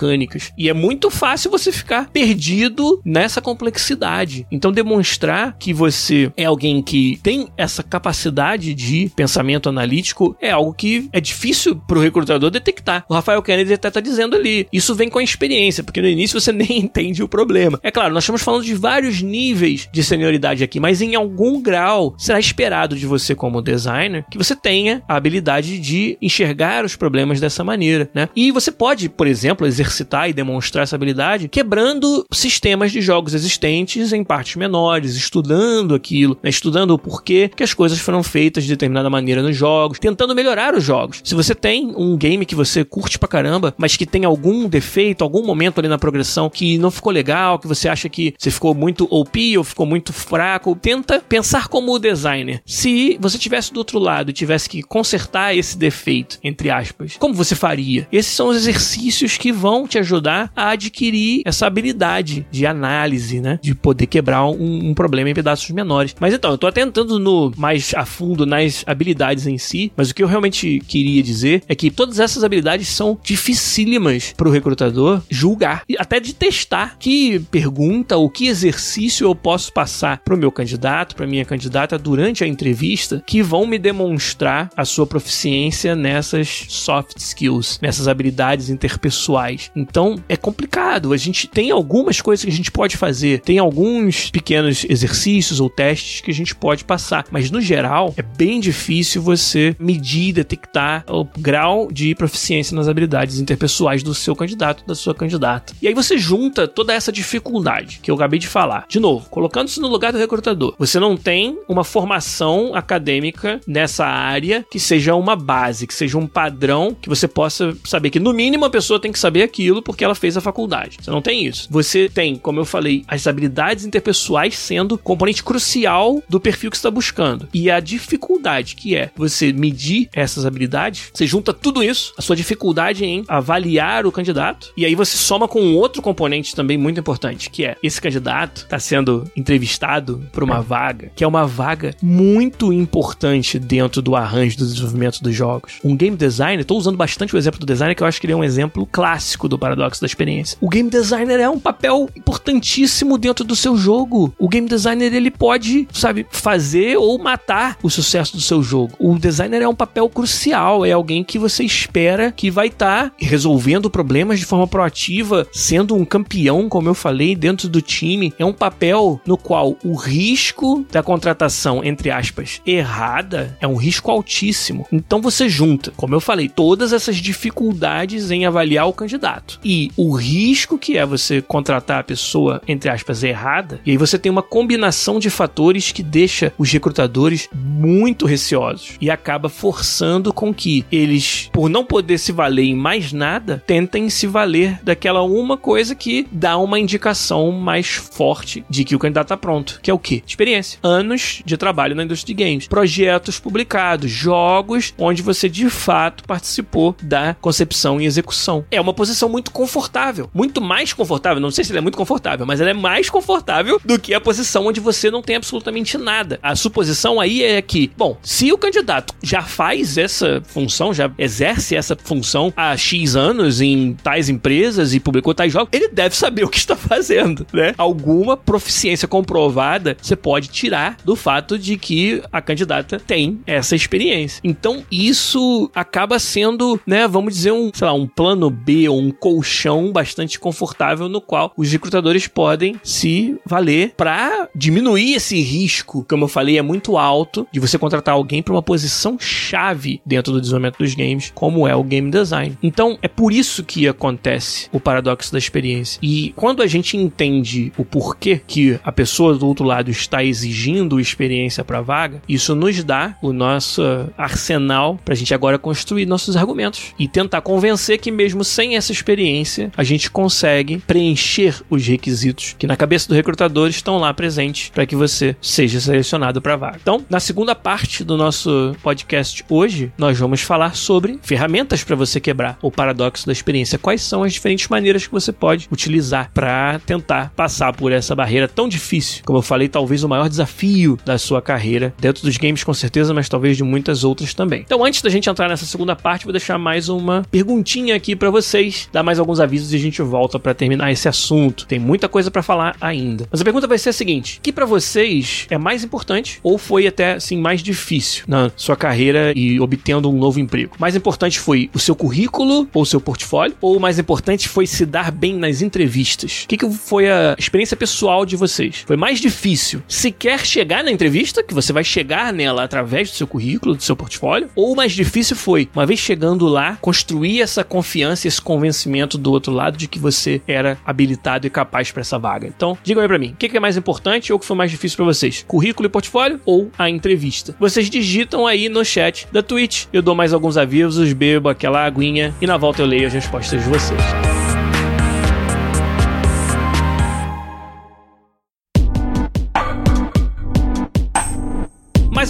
E 0.57 0.69
é 0.69 0.73
muito 0.73 1.11
fácil 1.11 1.51
você 1.51 1.71
ficar 1.71 2.09
perdido 2.11 3.01
nessa 3.05 3.41
complexidade. 3.41 4.47
Então 4.51 4.73
demonstrar 4.73 5.57
que 5.59 5.73
você 5.73 6.33
é 6.37 6.45
alguém 6.45 6.83
que 6.83 7.19
tem 7.23 7.49
essa 7.57 7.83
capacidade 7.83 8.75
de 8.75 9.11
pensamento 9.15 9.69
analítico 9.69 10.37
é 10.41 10.51
algo 10.51 10.73
que 10.73 11.09
é 11.13 11.21
difícil 11.21 11.77
pro 11.77 12.01
recrutador 12.01 12.51
detectar. 12.51 13.05
O 13.09 13.15
Rafael 13.15 13.43
Kennedy 13.43 13.75
até 13.75 13.91
tá 13.91 14.01
dizendo 14.01 14.37
ali, 14.37 14.67
isso 14.73 14.95
vem 14.95 15.09
com 15.09 15.19
a 15.19 15.23
experiência, 15.23 15.85
porque 15.85 16.01
no 16.01 16.09
início 16.09 16.41
você 16.41 16.53
nem 16.53 16.79
entende 16.79 17.23
o 17.23 17.29
problema. 17.29 17.79
É 17.83 17.91
claro, 17.91 18.15
nós 18.15 18.25
estamos 18.25 18.43
falando 18.43 18.65
de 18.65 18.75
vários 18.75 19.23
níveis 19.23 19.89
de 19.93 20.03
senioridade 20.03 20.65
aqui, 20.65 20.81
mas 20.81 21.01
em 21.01 21.15
algum 21.15 21.61
grau 21.61 22.15
será 22.19 22.39
esperado 22.39 22.97
de 22.97 23.07
você 23.07 23.35
como 23.35 23.63
designer 23.63 24.25
que 24.31 24.39
você 24.39 24.57
tenha 24.57 25.03
a 25.09 25.17
habilidade 25.17 25.79
de 25.79 26.17
enxergar 26.21 26.85
os 26.85 26.97
problemas 26.97 27.41
dessa 27.41 27.63
maneira, 27.63 28.09
né? 28.15 28.29
E 28.35 28.51
você 28.51 28.71
pode, 28.71 29.09
por 29.09 29.27
exemplo, 29.27 29.67
exercer 29.67 29.90
exercitar 29.91 30.29
e 30.29 30.33
demonstrar 30.33 30.85
essa 30.85 30.97
habilidade 30.97 31.49
quebrando 31.49 32.25
sistemas 32.33 32.93
de 32.93 33.01
jogos 33.01 33.35
existentes 33.35 34.13
em 34.13 34.25
partes 34.25 34.57
menores, 34.57 35.15
estudando 35.15 35.95
aquilo, 35.95 36.39
né? 36.43 36.49
estudando 36.51 36.93
o 36.93 36.99
porquê 36.99 37.51
que 37.55 37.63
as 37.63 37.75
coisas 37.75 37.99
foram 37.99 38.23
feitas 38.23 38.65
de 38.65 38.71
determinada 38.71 39.11
maneira 39.11 39.43
nos 39.43 39.57
jogos, 39.57 39.99
tentando 39.99 40.35
melhorar 40.35 40.75
os 40.75 40.85
jogos. 40.85 41.21
Se 41.25 41.35
você 41.35 41.55
tem 41.55 41.93
um 41.97 42.17
game 42.17 42.47
que 42.47 42.55
você 42.55 42.85
curte 42.85 43.19
pra 43.19 43.29
caramba, 43.29 43.75
mas 43.77 43.97
que 43.97 44.07
tem 44.07 44.25
algum 44.25 44.69
defeito, 44.69 45.23
algum 45.23 45.45
momento 45.45 45.79
ali 45.79 45.89
na 45.89 45.99
progressão 45.99 46.49
que 46.49 46.79
não 46.79 46.91
ficou 46.91 47.13
legal, 47.13 47.59
que 47.59 47.67
você 47.67 47.89
acha 47.89 48.09
que 48.09 48.35
você 48.39 48.51
ficou 48.51 48.75
muito 48.75 49.07
OP 49.11 49.59
ou 49.59 49.65
ficou 49.65 49.87
muito 49.87 50.13
fraco, 50.13 50.79
tenta 50.81 51.21
pensar 51.21 51.69
como 51.69 51.93
o 51.93 51.99
designer. 51.99 52.63
Se 52.65 53.19
você 53.21 53.39
tivesse 53.39 53.73
do 53.73 53.79
outro 53.79 53.99
lado 53.99 54.31
e 54.31 54.35
tivesse 54.35 54.69
que 54.69 54.83
consertar 54.83 55.57
esse 55.57 55.77
defeito, 55.77 56.39
entre 56.43 56.71
aspas, 56.71 57.17
como 57.19 57.35
você 57.35 57.55
faria? 57.55 58.07
Esses 58.13 58.33
são 58.33 58.49
os 58.49 58.57
exercícios 58.57 59.37
que 59.37 59.53
vão 59.53 59.80
te 59.87 59.99
ajudar 59.99 60.53
a 60.55 60.71
adquirir 60.71 61.43
essa 61.45 61.67
habilidade 61.67 62.47
de 62.51 62.67
análise, 62.67 63.41
né? 63.41 63.59
De 63.63 63.75
poder 63.75 64.07
quebrar 64.07 64.47
um, 64.47 64.91
um 64.91 64.95
problema 64.95 65.31
em 65.31 65.35
pedaços 65.35 65.71
menores. 65.71 66.15
Mas 66.19 66.35
então, 66.35 66.51
eu 66.51 66.59
tô 66.59 66.71
tentando 66.71 67.19
no 67.19 67.53
mais 67.57 67.93
a 67.95 68.05
fundo 68.05 68.47
nas 68.47 68.85
habilidades 68.87 69.47
em 69.47 69.59
si, 69.59 69.93
mas 69.97 70.11
o 70.11 70.15
que 70.15 70.23
eu 70.23 70.29
realmente 70.29 70.81
queria 70.87 71.23
dizer 71.23 71.63
é 71.69 71.75
que 71.75 71.91
todas 71.91 72.19
essas 72.19 72.45
habilidades 72.45 72.89
são 72.89 73.19
dificílimas 73.23 74.35
para 74.37 74.49
o 74.49 74.53
recrutador 74.53 75.23
julgar 75.29 75.83
e 75.89 75.97
até 75.99 76.21
de 76.21 76.35
testar 76.35 76.97
que 76.99 77.39
pergunta 77.51 78.17
ou 78.17 78.29
que 78.31 78.47
exercício 78.47 79.27
eu 79.27 79.35
posso 79.35 79.73
passar 79.73 80.19
para 80.19 80.35
o 80.35 80.39
meu 80.39 80.53
candidato, 80.53 81.15
para 81.15 81.27
minha 81.27 81.45
candidata 81.45 81.99
durante 81.99 82.45
a 82.45 82.47
entrevista 82.47 83.23
que 83.27 83.43
vão 83.43 83.67
me 83.67 83.79
demonstrar 83.79 84.71
a 84.77 84.85
sua 84.85 85.07
proficiência 85.07 85.95
nessas 85.95 86.67
soft 86.69 87.17
skills, 87.19 87.79
nessas 87.81 88.09
habilidades 88.09 88.71
interpessoais. 88.71 89.70
Então 89.75 90.17
é 90.29 90.37
complicado. 90.37 91.13
A 91.13 91.17
gente 91.17 91.47
tem 91.47 91.71
algumas 91.71 92.21
coisas 92.21 92.45
que 92.45 92.51
a 92.51 92.55
gente 92.55 92.71
pode 92.71 92.97
fazer, 92.97 93.41
tem 93.41 93.59
alguns 93.59 94.31
pequenos 94.31 94.85
exercícios 94.89 95.61
ou 95.61 95.69
testes 95.69 96.21
que 96.21 96.31
a 96.31 96.35
gente 96.35 96.55
pode 96.55 96.85
passar, 96.85 97.25
mas 97.31 97.51
no 97.51 97.61
geral 97.61 98.15
é 98.17 98.23
bem 98.23 98.61
difícil 98.61 99.23
você 99.23 99.75
medir, 99.79 100.33
detectar 100.33 101.05
o 101.09 101.25
grau 101.39 101.89
de 101.91 102.15
proficiência 102.15 102.75
nas 102.75 102.89
habilidades 102.89 103.39
interpessoais 103.39 104.03
do 104.03 104.15
seu 104.15 104.35
candidato, 104.35 104.85
da 104.87 104.95
sua 104.95 105.15
candidata. 105.15 105.73
E 105.81 105.89
aí 105.89 105.95
você 105.95 106.19
junta 106.19 106.67
toda 106.67 106.93
essa 106.93 107.13
dificuldade 107.13 108.01
que 108.03 108.11
eu 108.11 108.15
acabei 108.15 108.39
de 108.39 108.49
falar. 108.49 108.85
De 108.89 109.01
novo, 109.01 109.29
colocando-se 109.31 109.81
no 109.81 109.89
lugar 109.89 110.13
do 110.13 110.19
recrutador. 110.19 110.75
Você 110.79 110.99
não 110.99 111.17
tem 111.17 111.59
uma 111.69 111.85
formação 111.85 112.75
acadêmica 112.75 113.61
nessa 113.67 114.07
área 114.07 114.65
que 114.71 114.79
seja 114.79 115.15
uma 115.15 115.37
base, 115.37 115.87
que 115.87 115.95
seja 115.95 116.19
um 116.19 116.27
padrão 116.27 116.97
que 117.01 117.09
você 117.09 117.29
possa 117.29 117.77
saber 117.85 118.11
que 118.11 118.21
no 118.21 118.33
mínimo 118.33 118.65
a 118.65 118.71
pessoa 118.71 119.01
tem 119.01 119.13
que 119.13 119.19
saber 119.19 119.43
aquilo 119.51 119.83
porque 119.83 120.05
ela 120.05 120.15
fez 120.15 120.37
a 120.37 120.41
faculdade. 120.41 120.97
Você 121.01 121.11
não 121.11 121.21
tem 121.21 121.45
isso. 121.45 121.69
Você 121.71 122.09
tem, 122.09 122.37
como 122.37 122.61
eu 122.61 122.65
falei, 122.65 123.05
as 123.07 123.27
habilidades 123.27 123.85
interpessoais 123.85 124.57
sendo 124.57 124.97
componente 124.97 125.43
crucial 125.43 126.23
do 126.29 126.41
perfil 126.41 126.71
que 126.71 126.77
você 126.77 126.81
está 126.81 126.91
buscando. 126.91 127.49
E 127.53 127.71
a 127.71 127.81
dificuldade 127.81 128.77
que 128.77 128.97
é 128.97 129.11
você 129.17 129.53
medir 129.53 130.09
essas 130.15 130.47
habilidades, 130.47 131.11
você 131.13 131.27
junta 131.27 131.53
tudo 131.53 131.83
isso, 131.83 132.15
a 132.17 132.23
sua 132.23 132.37
dificuldade 132.37 133.05
em 133.05 133.25
avaliar 133.29 134.07
o 134.07 134.13
candidato, 134.13 134.73
e 134.77 134.85
aí 134.85 134.95
você 134.95 135.17
soma 135.17 135.49
com 135.49 135.75
outro 135.75 136.01
componente 136.01 136.55
também 136.55 136.79
muito 136.79 137.01
importante, 137.01 137.51
que 137.51 137.65
é 137.65 137.77
esse 137.83 138.01
candidato 138.01 138.63
está 138.63 138.79
sendo 138.79 139.31
entrevistado 139.37 140.25
por 140.33 140.43
uma 140.43 140.61
vaga, 140.61 141.11
que 141.15 141.25
é 141.25 141.27
uma 141.27 141.47
vaga 141.47 141.95
muito 142.03 142.73
importante 142.73 143.59
dentro 143.59 144.01
do 144.01 144.15
arranjo 144.15 144.59
do 144.59 144.67
desenvolvimento 144.67 145.23
dos 145.23 145.35
jogos. 145.35 145.79
Um 145.85 145.97
game 145.97 146.17
designer, 146.17 146.61
estou 146.61 146.79
usando 146.79 146.97
bastante 146.97 147.35
o 147.35 147.39
exemplo 147.39 147.59
do 147.59 147.67
designer, 147.67 147.95
que 147.95 148.03
eu 148.03 148.07
acho 148.07 148.21
que 148.21 148.27
ele 148.27 148.33
é 148.33 148.37
um 148.37 148.45
exemplo 148.45 148.87
clássico 148.87 149.40
do 149.49 149.59
paradoxo 149.59 150.01
da 150.01 150.07
experiência. 150.07 150.57
O 150.61 150.69
game 150.69 150.91
designer 150.91 151.41
é 151.41 151.49
um 151.49 151.59
papel 151.59 152.09
importantíssimo 152.17 153.19
dentro 153.19 153.45
do 153.45 153.57
seu 153.57 153.77
jogo. 153.77 154.33
O 154.39 154.49
game 154.49 154.69
designer 154.69 155.15
ele 155.15 155.31
pode, 155.31 155.89
sabe, 155.93 156.27
fazer 156.31 156.97
ou 156.97 157.19
matar 157.19 157.79
o 157.83 157.91
sucesso 157.91 158.37
do 158.37 158.43
seu 158.43 158.63
jogo. 158.63 158.95
O 158.99 159.19
designer 159.19 159.63
é 159.63 159.69
um 159.69 159.75
papel 159.75 160.09
crucial, 160.09 160.85
é 160.85 160.93
alguém 160.93 161.25
que 161.25 161.39
você 161.39 161.65
espera 161.65 162.33
que 162.33 162.51
vai 162.51 162.69
estar 162.69 163.11
tá 163.11 163.13
resolvendo 163.19 163.91
problemas 163.91 164.39
de 164.39 164.47
forma 164.47 164.67
proativa, 164.67 165.47
sendo 165.53 165.95
um 165.95 166.05
campeão, 166.05 166.69
como 166.69 166.89
eu 166.89 166.95
falei, 166.95 167.35
dentro 167.35 167.69
do 167.69 167.81
time. 167.81 168.33
É 168.39 168.45
um 168.45 168.53
papel 168.53 169.21
no 169.27 169.37
qual 169.37 169.77
o 169.85 169.95
risco 169.95 170.85
da 170.91 171.03
contratação, 171.03 171.85
entre 171.85 172.11
aspas, 172.11 172.61
errada, 172.67 173.57
é 173.61 173.67
um 173.67 173.77
risco 173.77 174.11
altíssimo. 174.11 174.87
Então 174.93 175.21
você 175.21 175.49
junta, 175.49 175.93
como 175.97 176.15
eu 176.15 176.21
falei, 176.21 176.49
todas 176.49 176.93
essas 176.93 177.17
dificuldades 177.17 178.31
em 178.31 178.47
avaliar 178.47 178.89
o 178.89 178.93
candidato 178.93 179.30
e 179.65 179.91
o 179.97 180.15
risco 180.15 180.79
que 180.79 180.97
é 180.97 181.05
você 181.05 181.43
contratar 181.43 182.01
a 182.01 182.05
pessoa, 182.05 182.63
entre 182.67 182.91
aspas, 182.91 183.23
errada, 183.23 183.81
e 183.85 183.91
aí 183.91 183.97
você 183.97 184.19
tem 184.19 184.31
uma 184.31 184.43
combinação 184.43 185.19
de 185.19 185.31
fatores 185.31 185.93
que 185.93 186.03
deixa 186.03 186.53
os 186.59 186.71
recrutadores 186.71 187.49
muito 187.53 188.27
receosos 188.27 188.97
e 189.01 189.11
acaba 189.11 189.49
forçando 189.49 190.33
com 190.33 190.53
que 190.55 190.85
eles, 190.91 191.51
por 191.53 191.69
não 191.69 191.85
poder 191.85 192.19
se 192.19 192.33
valer 192.33 192.65
em 192.65 192.75
mais 192.75 193.13
nada, 193.13 193.63
tentem 193.67 194.09
se 194.09 194.27
valer 194.27 194.81
daquela 194.83 195.23
uma 195.23 195.57
coisa 195.57 195.95
que 195.95 196.27
dá 196.31 196.57
uma 196.57 196.79
indicação 196.79 197.51
mais 197.53 197.89
forte 197.89 198.65
de 198.69 198.85
que 198.85 198.97
o 198.97 198.99
candidato 198.99 199.27
está 199.27 199.37
pronto, 199.37 199.81
que 199.83 199.91
é 199.91 199.95
o 199.95 199.99
que? 199.99 200.23
Experiência. 200.27 200.79
Anos 200.83 201.43
de 201.45 201.57
trabalho 201.57 201.95
na 201.95 202.05
indústria 202.05 202.35
de 202.35 202.45
games, 202.45 202.69
projetos 202.69 203.39
publicados, 203.39 204.11
jogos 204.11 204.95
onde 204.99 205.23
você 205.23 205.49
de 205.49 205.69
fato 205.69 206.25
participou 206.25 206.95
da 207.03 207.35
concepção 207.41 208.01
e 208.01 208.07
execução. 208.07 208.65
É 208.71 208.81
uma 208.81 208.95
posição 208.95 209.20
muito 209.29 209.51
confortável, 209.51 210.31
muito 210.33 210.61
mais 210.61 210.93
confortável, 210.93 211.41
não 211.41 211.51
sei 211.51 211.65
se 211.65 211.73
ela 211.73 211.79
é 211.79 211.83
muito 211.83 211.99
confortável, 211.99 212.47
mas 212.47 212.61
ela 212.61 212.71
é 212.71 212.75
mais 212.75 213.11
confortável 213.11 213.81
do 213.85 213.99
que 213.99 214.15
a 214.15 214.21
posição 214.21 214.67
onde 214.67 214.81
você 214.81 215.11
não 215.11 215.23
tem 215.23 215.37
absolutamente 215.37 215.97
nada. 215.99 216.39
A 216.43 216.55
suposição 216.55 217.21
aí 217.21 217.43
é 217.43 217.61
que, 217.61 217.91
bom, 217.97 218.17
se 218.23 218.53
o 218.53 218.59
candidato 218.59 219.15
já 219.23 219.43
faz 219.43 219.99
essa 219.99 220.43
função, 220.45 220.93
já 220.93 221.11
exerce 221.19 221.77
essa 221.77 221.97
função 221.97 222.53
há 222.57 222.77
X 222.77 223.17
anos 223.17 223.61
em 223.61 223.95
tais 223.95 224.29
empresas 224.29 224.95
e 224.95 225.01
publicou 225.01 225.35
tais 225.35 225.53
jogos, 225.53 225.69
ele 225.73 225.89
deve 225.89 226.17
saber 226.17 226.45
o 226.45 226.49
que 226.49 226.59
está 226.59 226.77
fazendo, 226.77 227.47
né? 227.53 227.75
Alguma 227.77 228.37
proficiência 228.37 229.07
comprovada 229.07 229.97
você 230.01 230.17
pode 230.17 230.49
tirar 230.49 230.97
do 231.05 231.17
fato 231.17 231.59
de 231.59 231.77
que 231.77 232.23
a 232.33 232.41
candidata 232.41 232.99
tem 232.99 233.41
essa 233.47 233.75
experiência. 233.75 234.41
Então, 234.45 234.85
isso 234.91 235.71
acaba 235.75 236.19
sendo, 236.19 236.81
né, 236.87 237.07
vamos 237.07 237.35
dizer, 237.35 237.53
um, 237.53 237.71
sei 237.73 237.87
lá, 237.87 237.93
um 237.93 238.07
plano 238.07 238.51
B 238.51 238.89
ou 238.89 239.01
um 239.01 239.10
colchão 239.11 239.93
bastante 239.93 240.39
confortável 240.39 241.09
no 241.09 241.21
qual 241.21 241.53
os 241.57 241.71
recrutadores 241.71 242.27
podem 242.27 242.77
se 242.83 243.39
valer 243.45 243.95
para 243.97 244.49
diminuir 244.55 245.15
esse 245.15 245.41
risco, 245.41 246.05
como 246.09 246.25
eu 246.25 246.29
falei, 246.29 246.59
é 246.59 246.63
muito 246.63 246.97
alto 246.97 247.47
de 247.53 247.61
você 247.61 247.79
contratar 247.79 248.15
alguém 248.15 248.43
para 248.43 248.55
uma 248.55 248.63
posição 248.63 249.19
chave 249.19 250.01
dentro 250.05 250.33
do 250.33 250.41
desenvolvimento 250.41 250.79
dos 250.79 250.95
games, 250.95 251.33
como 251.35 251.67
é 251.67 251.75
o 251.75 251.83
game 251.83 252.11
design. 252.11 252.57
Então, 252.63 252.99
é 253.03 253.09
por 253.09 253.33
isso 253.33 253.65
que 253.65 253.89
acontece 253.89 254.69
o 254.73 254.81
paradoxo 254.81 255.33
da 255.33 255.39
experiência. 255.39 255.99
E 256.03 256.33
quando 256.37 256.63
a 256.63 256.67
gente 256.67 256.97
entende 256.97 257.73
o 257.77 257.85
porquê 257.85 258.41
que 258.47 258.79
a 258.85 258.93
pessoa 258.93 259.37
do 259.37 259.47
outro 259.47 259.65
lado 259.65 259.91
está 259.91 260.23
exigindo 260.23 261.01
experiência 261.01 261.65
para 261.65 261.81
vaga, 261.81 262.23
isso 262.29 262.55
nos 262.55 262.83
dá 262.83 263.17
o 263.23 263.33
nosso 263.33 263.83
arsenal 264.17 264.99
para 265.05 265.15
a 265.15 265.17
gente 265.17 265.35
agora 265.35 265.59
construir 265.59 266.07
nossos 266.07 266.37
argumentos 266.37 266.95
e 266.99 267.09
tentar 267.09 267.41
convencer 267.41 267.99
que 267.99 268.11
mesmo 268.11 268.45
sem 268.45 268.77
essa 268.77 268.93
experiência 269.01 269.73
a 269.77 269.83
gente 269.83 270.11
consegue 270.11 270.79
preencher 270.87 271.61
os 271.69 271.87
requisitos 271.87 272.55
que 272.59 272.67
na 272.67 272.77
cabeça 272.77 273.09
do 273.09 273.15
recrutador 273.15 273.69
estão 273.69 273.99
lá 273.99 274.13
presentes 274.13 274.71
para 274.71 274.87
que 274.87 274.95
você 274.95 275.35
seja 275.41 275.81
selecionado 275.81 276.41
para 276.41 276.57
vaga. 276.57 276.79
Então, 276.81 277.05
na 277.09 277.19
segunda 277.19 277.55
parte 277.55 278.05
do 278.05 278.17
nosso 278.17 278.77
podcast 278.83 279.45
hoje, 279.49 279.93
nós 279.97 280.19
vamos 280.19 280.43
falar 280.43 280.77
sobre 280.77 281.19
ferramentas 281.23 281.83
para 281.83 281.97
você 281.97 282.21
quebrar 282.21 282.59
o 282.63 282.71
paradoxo 282.71 283.27
da 283.27 283.33
experiência. 283.33 283.79
Quais 283.79 284.03
são 284.03 284.23
as 284.23 284.33
diferentes 284.33 284.69
maneiras 284.69 285.07
que 285.07 285.13
você 285.13 285.33
pode 285.33 285.69
utilizar 285.71 286.31
para 286.33 286.79
tentar 286.81 287.33
passar 287.35 287.73
por 287.73 287.93
essa 287.93 288.15
barreira 288.15 288.47
tão 288.47 288.69
difícil? 288.69 289.23
Como 289.25 289.39
eu 289.39 289.43
falei, 289.43 289.69
talvez 289.69 290.05
o 290.05 290.09
maior 290.09 290.29
desafio 290.29 290.99
da 291.05 291.19
sua 291.19 291.41
carreira, 291.41 291.95
dentro 291.99 292.23
dos 292.23 292.37
games 292.37 292.63
com 292.63 292.75
certeza, 292.75 293.15
mas 293.15 293.29
talvez 293.29 293.57
de 293.57 293.65
muitas 293.65 294.05
outras 294.05 294.35
também. 294.35 294.61
Então, 294.61 294.85
antes 294.85 295.01
da 295.03 295.09
gente 295.09 295.29
entrar 295.29 295.49
nessa 295.49 295.65
segunda 295.65 295.97
parte, 295.97 296.25
vou 296.25 296.33
deixar 296.33 296.59
mais 296.59 296.89
uma 296.89 297.25
perguntinha 297.31 297.95
aqui 297.95 298.15
para 298.15 298.31
vocês, 298.31 298.89
dar 298.93 299.03
mais 299.03 299.19
alguns 299.19 299.41
avisos 299.41 299.73
e 299.73 299.77
a 299.77 299.79
gente 299.79 300.03
volta 300.03 300.39
para 300.39 300.55
terminar 300.55 300.91
esse 300.91 301.09
assunto. 301.09 301.67
Tem 301.67 301.79
muita 301.79 302.09
coisa 302.09 302.31
para 302.31 302.43
falar 302.43 302.77
ainda. 302.81 303.27
Mas 303.31 303.41
a 303.41 303.45
pergunta 303.45 303.67
vai 303.67 303.79
ser 303.79 303.91
a 303.91 303.93
seguinte: 303.93 304.41
que 304.43 304.53
para 304.53 304.67
vocês 304.67 305.47
é 305.51 305.59
mais 305.59 305.85
importante 305.85 306.41
ou 306.43 306.59
foi 306.59 306.87
até 306.87 307.15
assim 307.15 307.39
mais 307.39 307.63
difícil 307.63 308.25
na 308.27 308.51
sua 308.57 308.77
carreira 308.77 309.33
e 309.35 309.61
obtendo 309.61 310.11
um 310.11 310.19
novo 310.19 310.41
emprego? 310.41 310.77
Mais 310.79 310.97
importante 310.97 311.39
foi 311.39 311.71
o 311.75 311.79
seu 311.79 311.95
currículo 311.95 312.69
ou 312.73 312.83
o 312.83 312.87
seu 312.87 313.01
portfólio 313.01 313.57
ou 313.61 313.77
o 313.77 313.81
mais 313.81 313.99
importante 313.99 314.49
foi 314.49 314.67
se 314.67 314.85
dar 314.85 315.11
bem 315.11 315.35
nas 315.35 315.63
entrevistas? 315.63 316.43
O 316.45 316.49
que, 316.49 316.57
que 316.57 316.71
foi 316.71 317.11
a 317.11 317.35
experiência 317.39 317.77
pessoal 317.77 318.27
de 318.27 318.37
vocês? 318.37 318.85
Foi 318.87 318.97
mais 318.97 319.21
difícil 319.21 319.83
sequer 319.89 320.45
chegar 320.45 320.85
na 320.85 320.91
entrevista, 320.91 321.43
que 321.43 321.55
você 321.55 321.73
vai 321.73 321.85
chegar 321.85 322.33
nela 322.33 322.65
através 322.65 323.11
do 323.11 323.17
seu 323.17 323.27
currículo, 323.27 323.75
do 323.75 323.83
seu 323.83 323.97
portfólio, 323.97 324.49
ou 324.55 324.73
o 324.73 324.77
mais 324.77 324.93
difícil 324.93 325.37
foi, 325.37 325.69
uma 325.75 325.87
vez 325.87 326.01
chegando 326.01 326.47
lá, 326.47 326.77
construir 326.81 327.41
essa 327.41 327.63
confiança, 327.65 328.27
esse 328.27 328.41
convencimento 328.41 328.80
convencimento 328.81 329.19
do 329.19 329.31
outro 329.31 329.53
lado 329.53 329.77
de 329.77 329.87
que 329.87 329.99
você 329.99 330.41
era 330.47 330.79
habilitado 330.85 331.47
e 331.47 331.51
capaz 331.51 331.91
para 331.91 332.01
essa 332.01 332.19
vaga. 332.19 332.47
Então, 332.47 332.77
digam 332.83 333.03
aí 333.03 333.09
para 333.09 333.19
mim, 333.19 333.33
o 333.33 333.37
que 333.37 333.57
é 333.57 333.61
mais 333.61 333.77
importante 333.77 334.33
ou 334.33 334.37
o 334.37 334.41
que 334.41 334.47
foi 334.47 334.57
mais 334.57 334.71
difícil 334.71 334.97
para 334.97 335.05
vocês? 335.07 335.45
Currículo 335.47 335.87
e 335.87 335.91
portfólio 335.91 336.41
ou 336.45 336.71
a 336.79 336.89
entrevista? 336.89 337.55
Vocês 337.59 337.91
digitam 337.91 338.47
aí 338.47 338.69
no 338.69 338.85
chat 338.85 339.27
da 339.33 339.43
Twitch. 339.43 339.87
Eu 339.93 340.03
dou 340.03 340.15
mais 340.15 340.33
alguns 340.33 340.57
avisos, 340.57 341.13
bebo 341.13 341.49
aquela 341.49 341.85
aguinha 341.85 342.35
e 342.41 342.47
na 342.47 342.57
volta 342.57 342.83
eu 342.83 342.87
leio 342.87 343.07
as 343.07 343.13
respostas 343.13 343.63
de 343.63 343.69
vocês. 343.69 344.40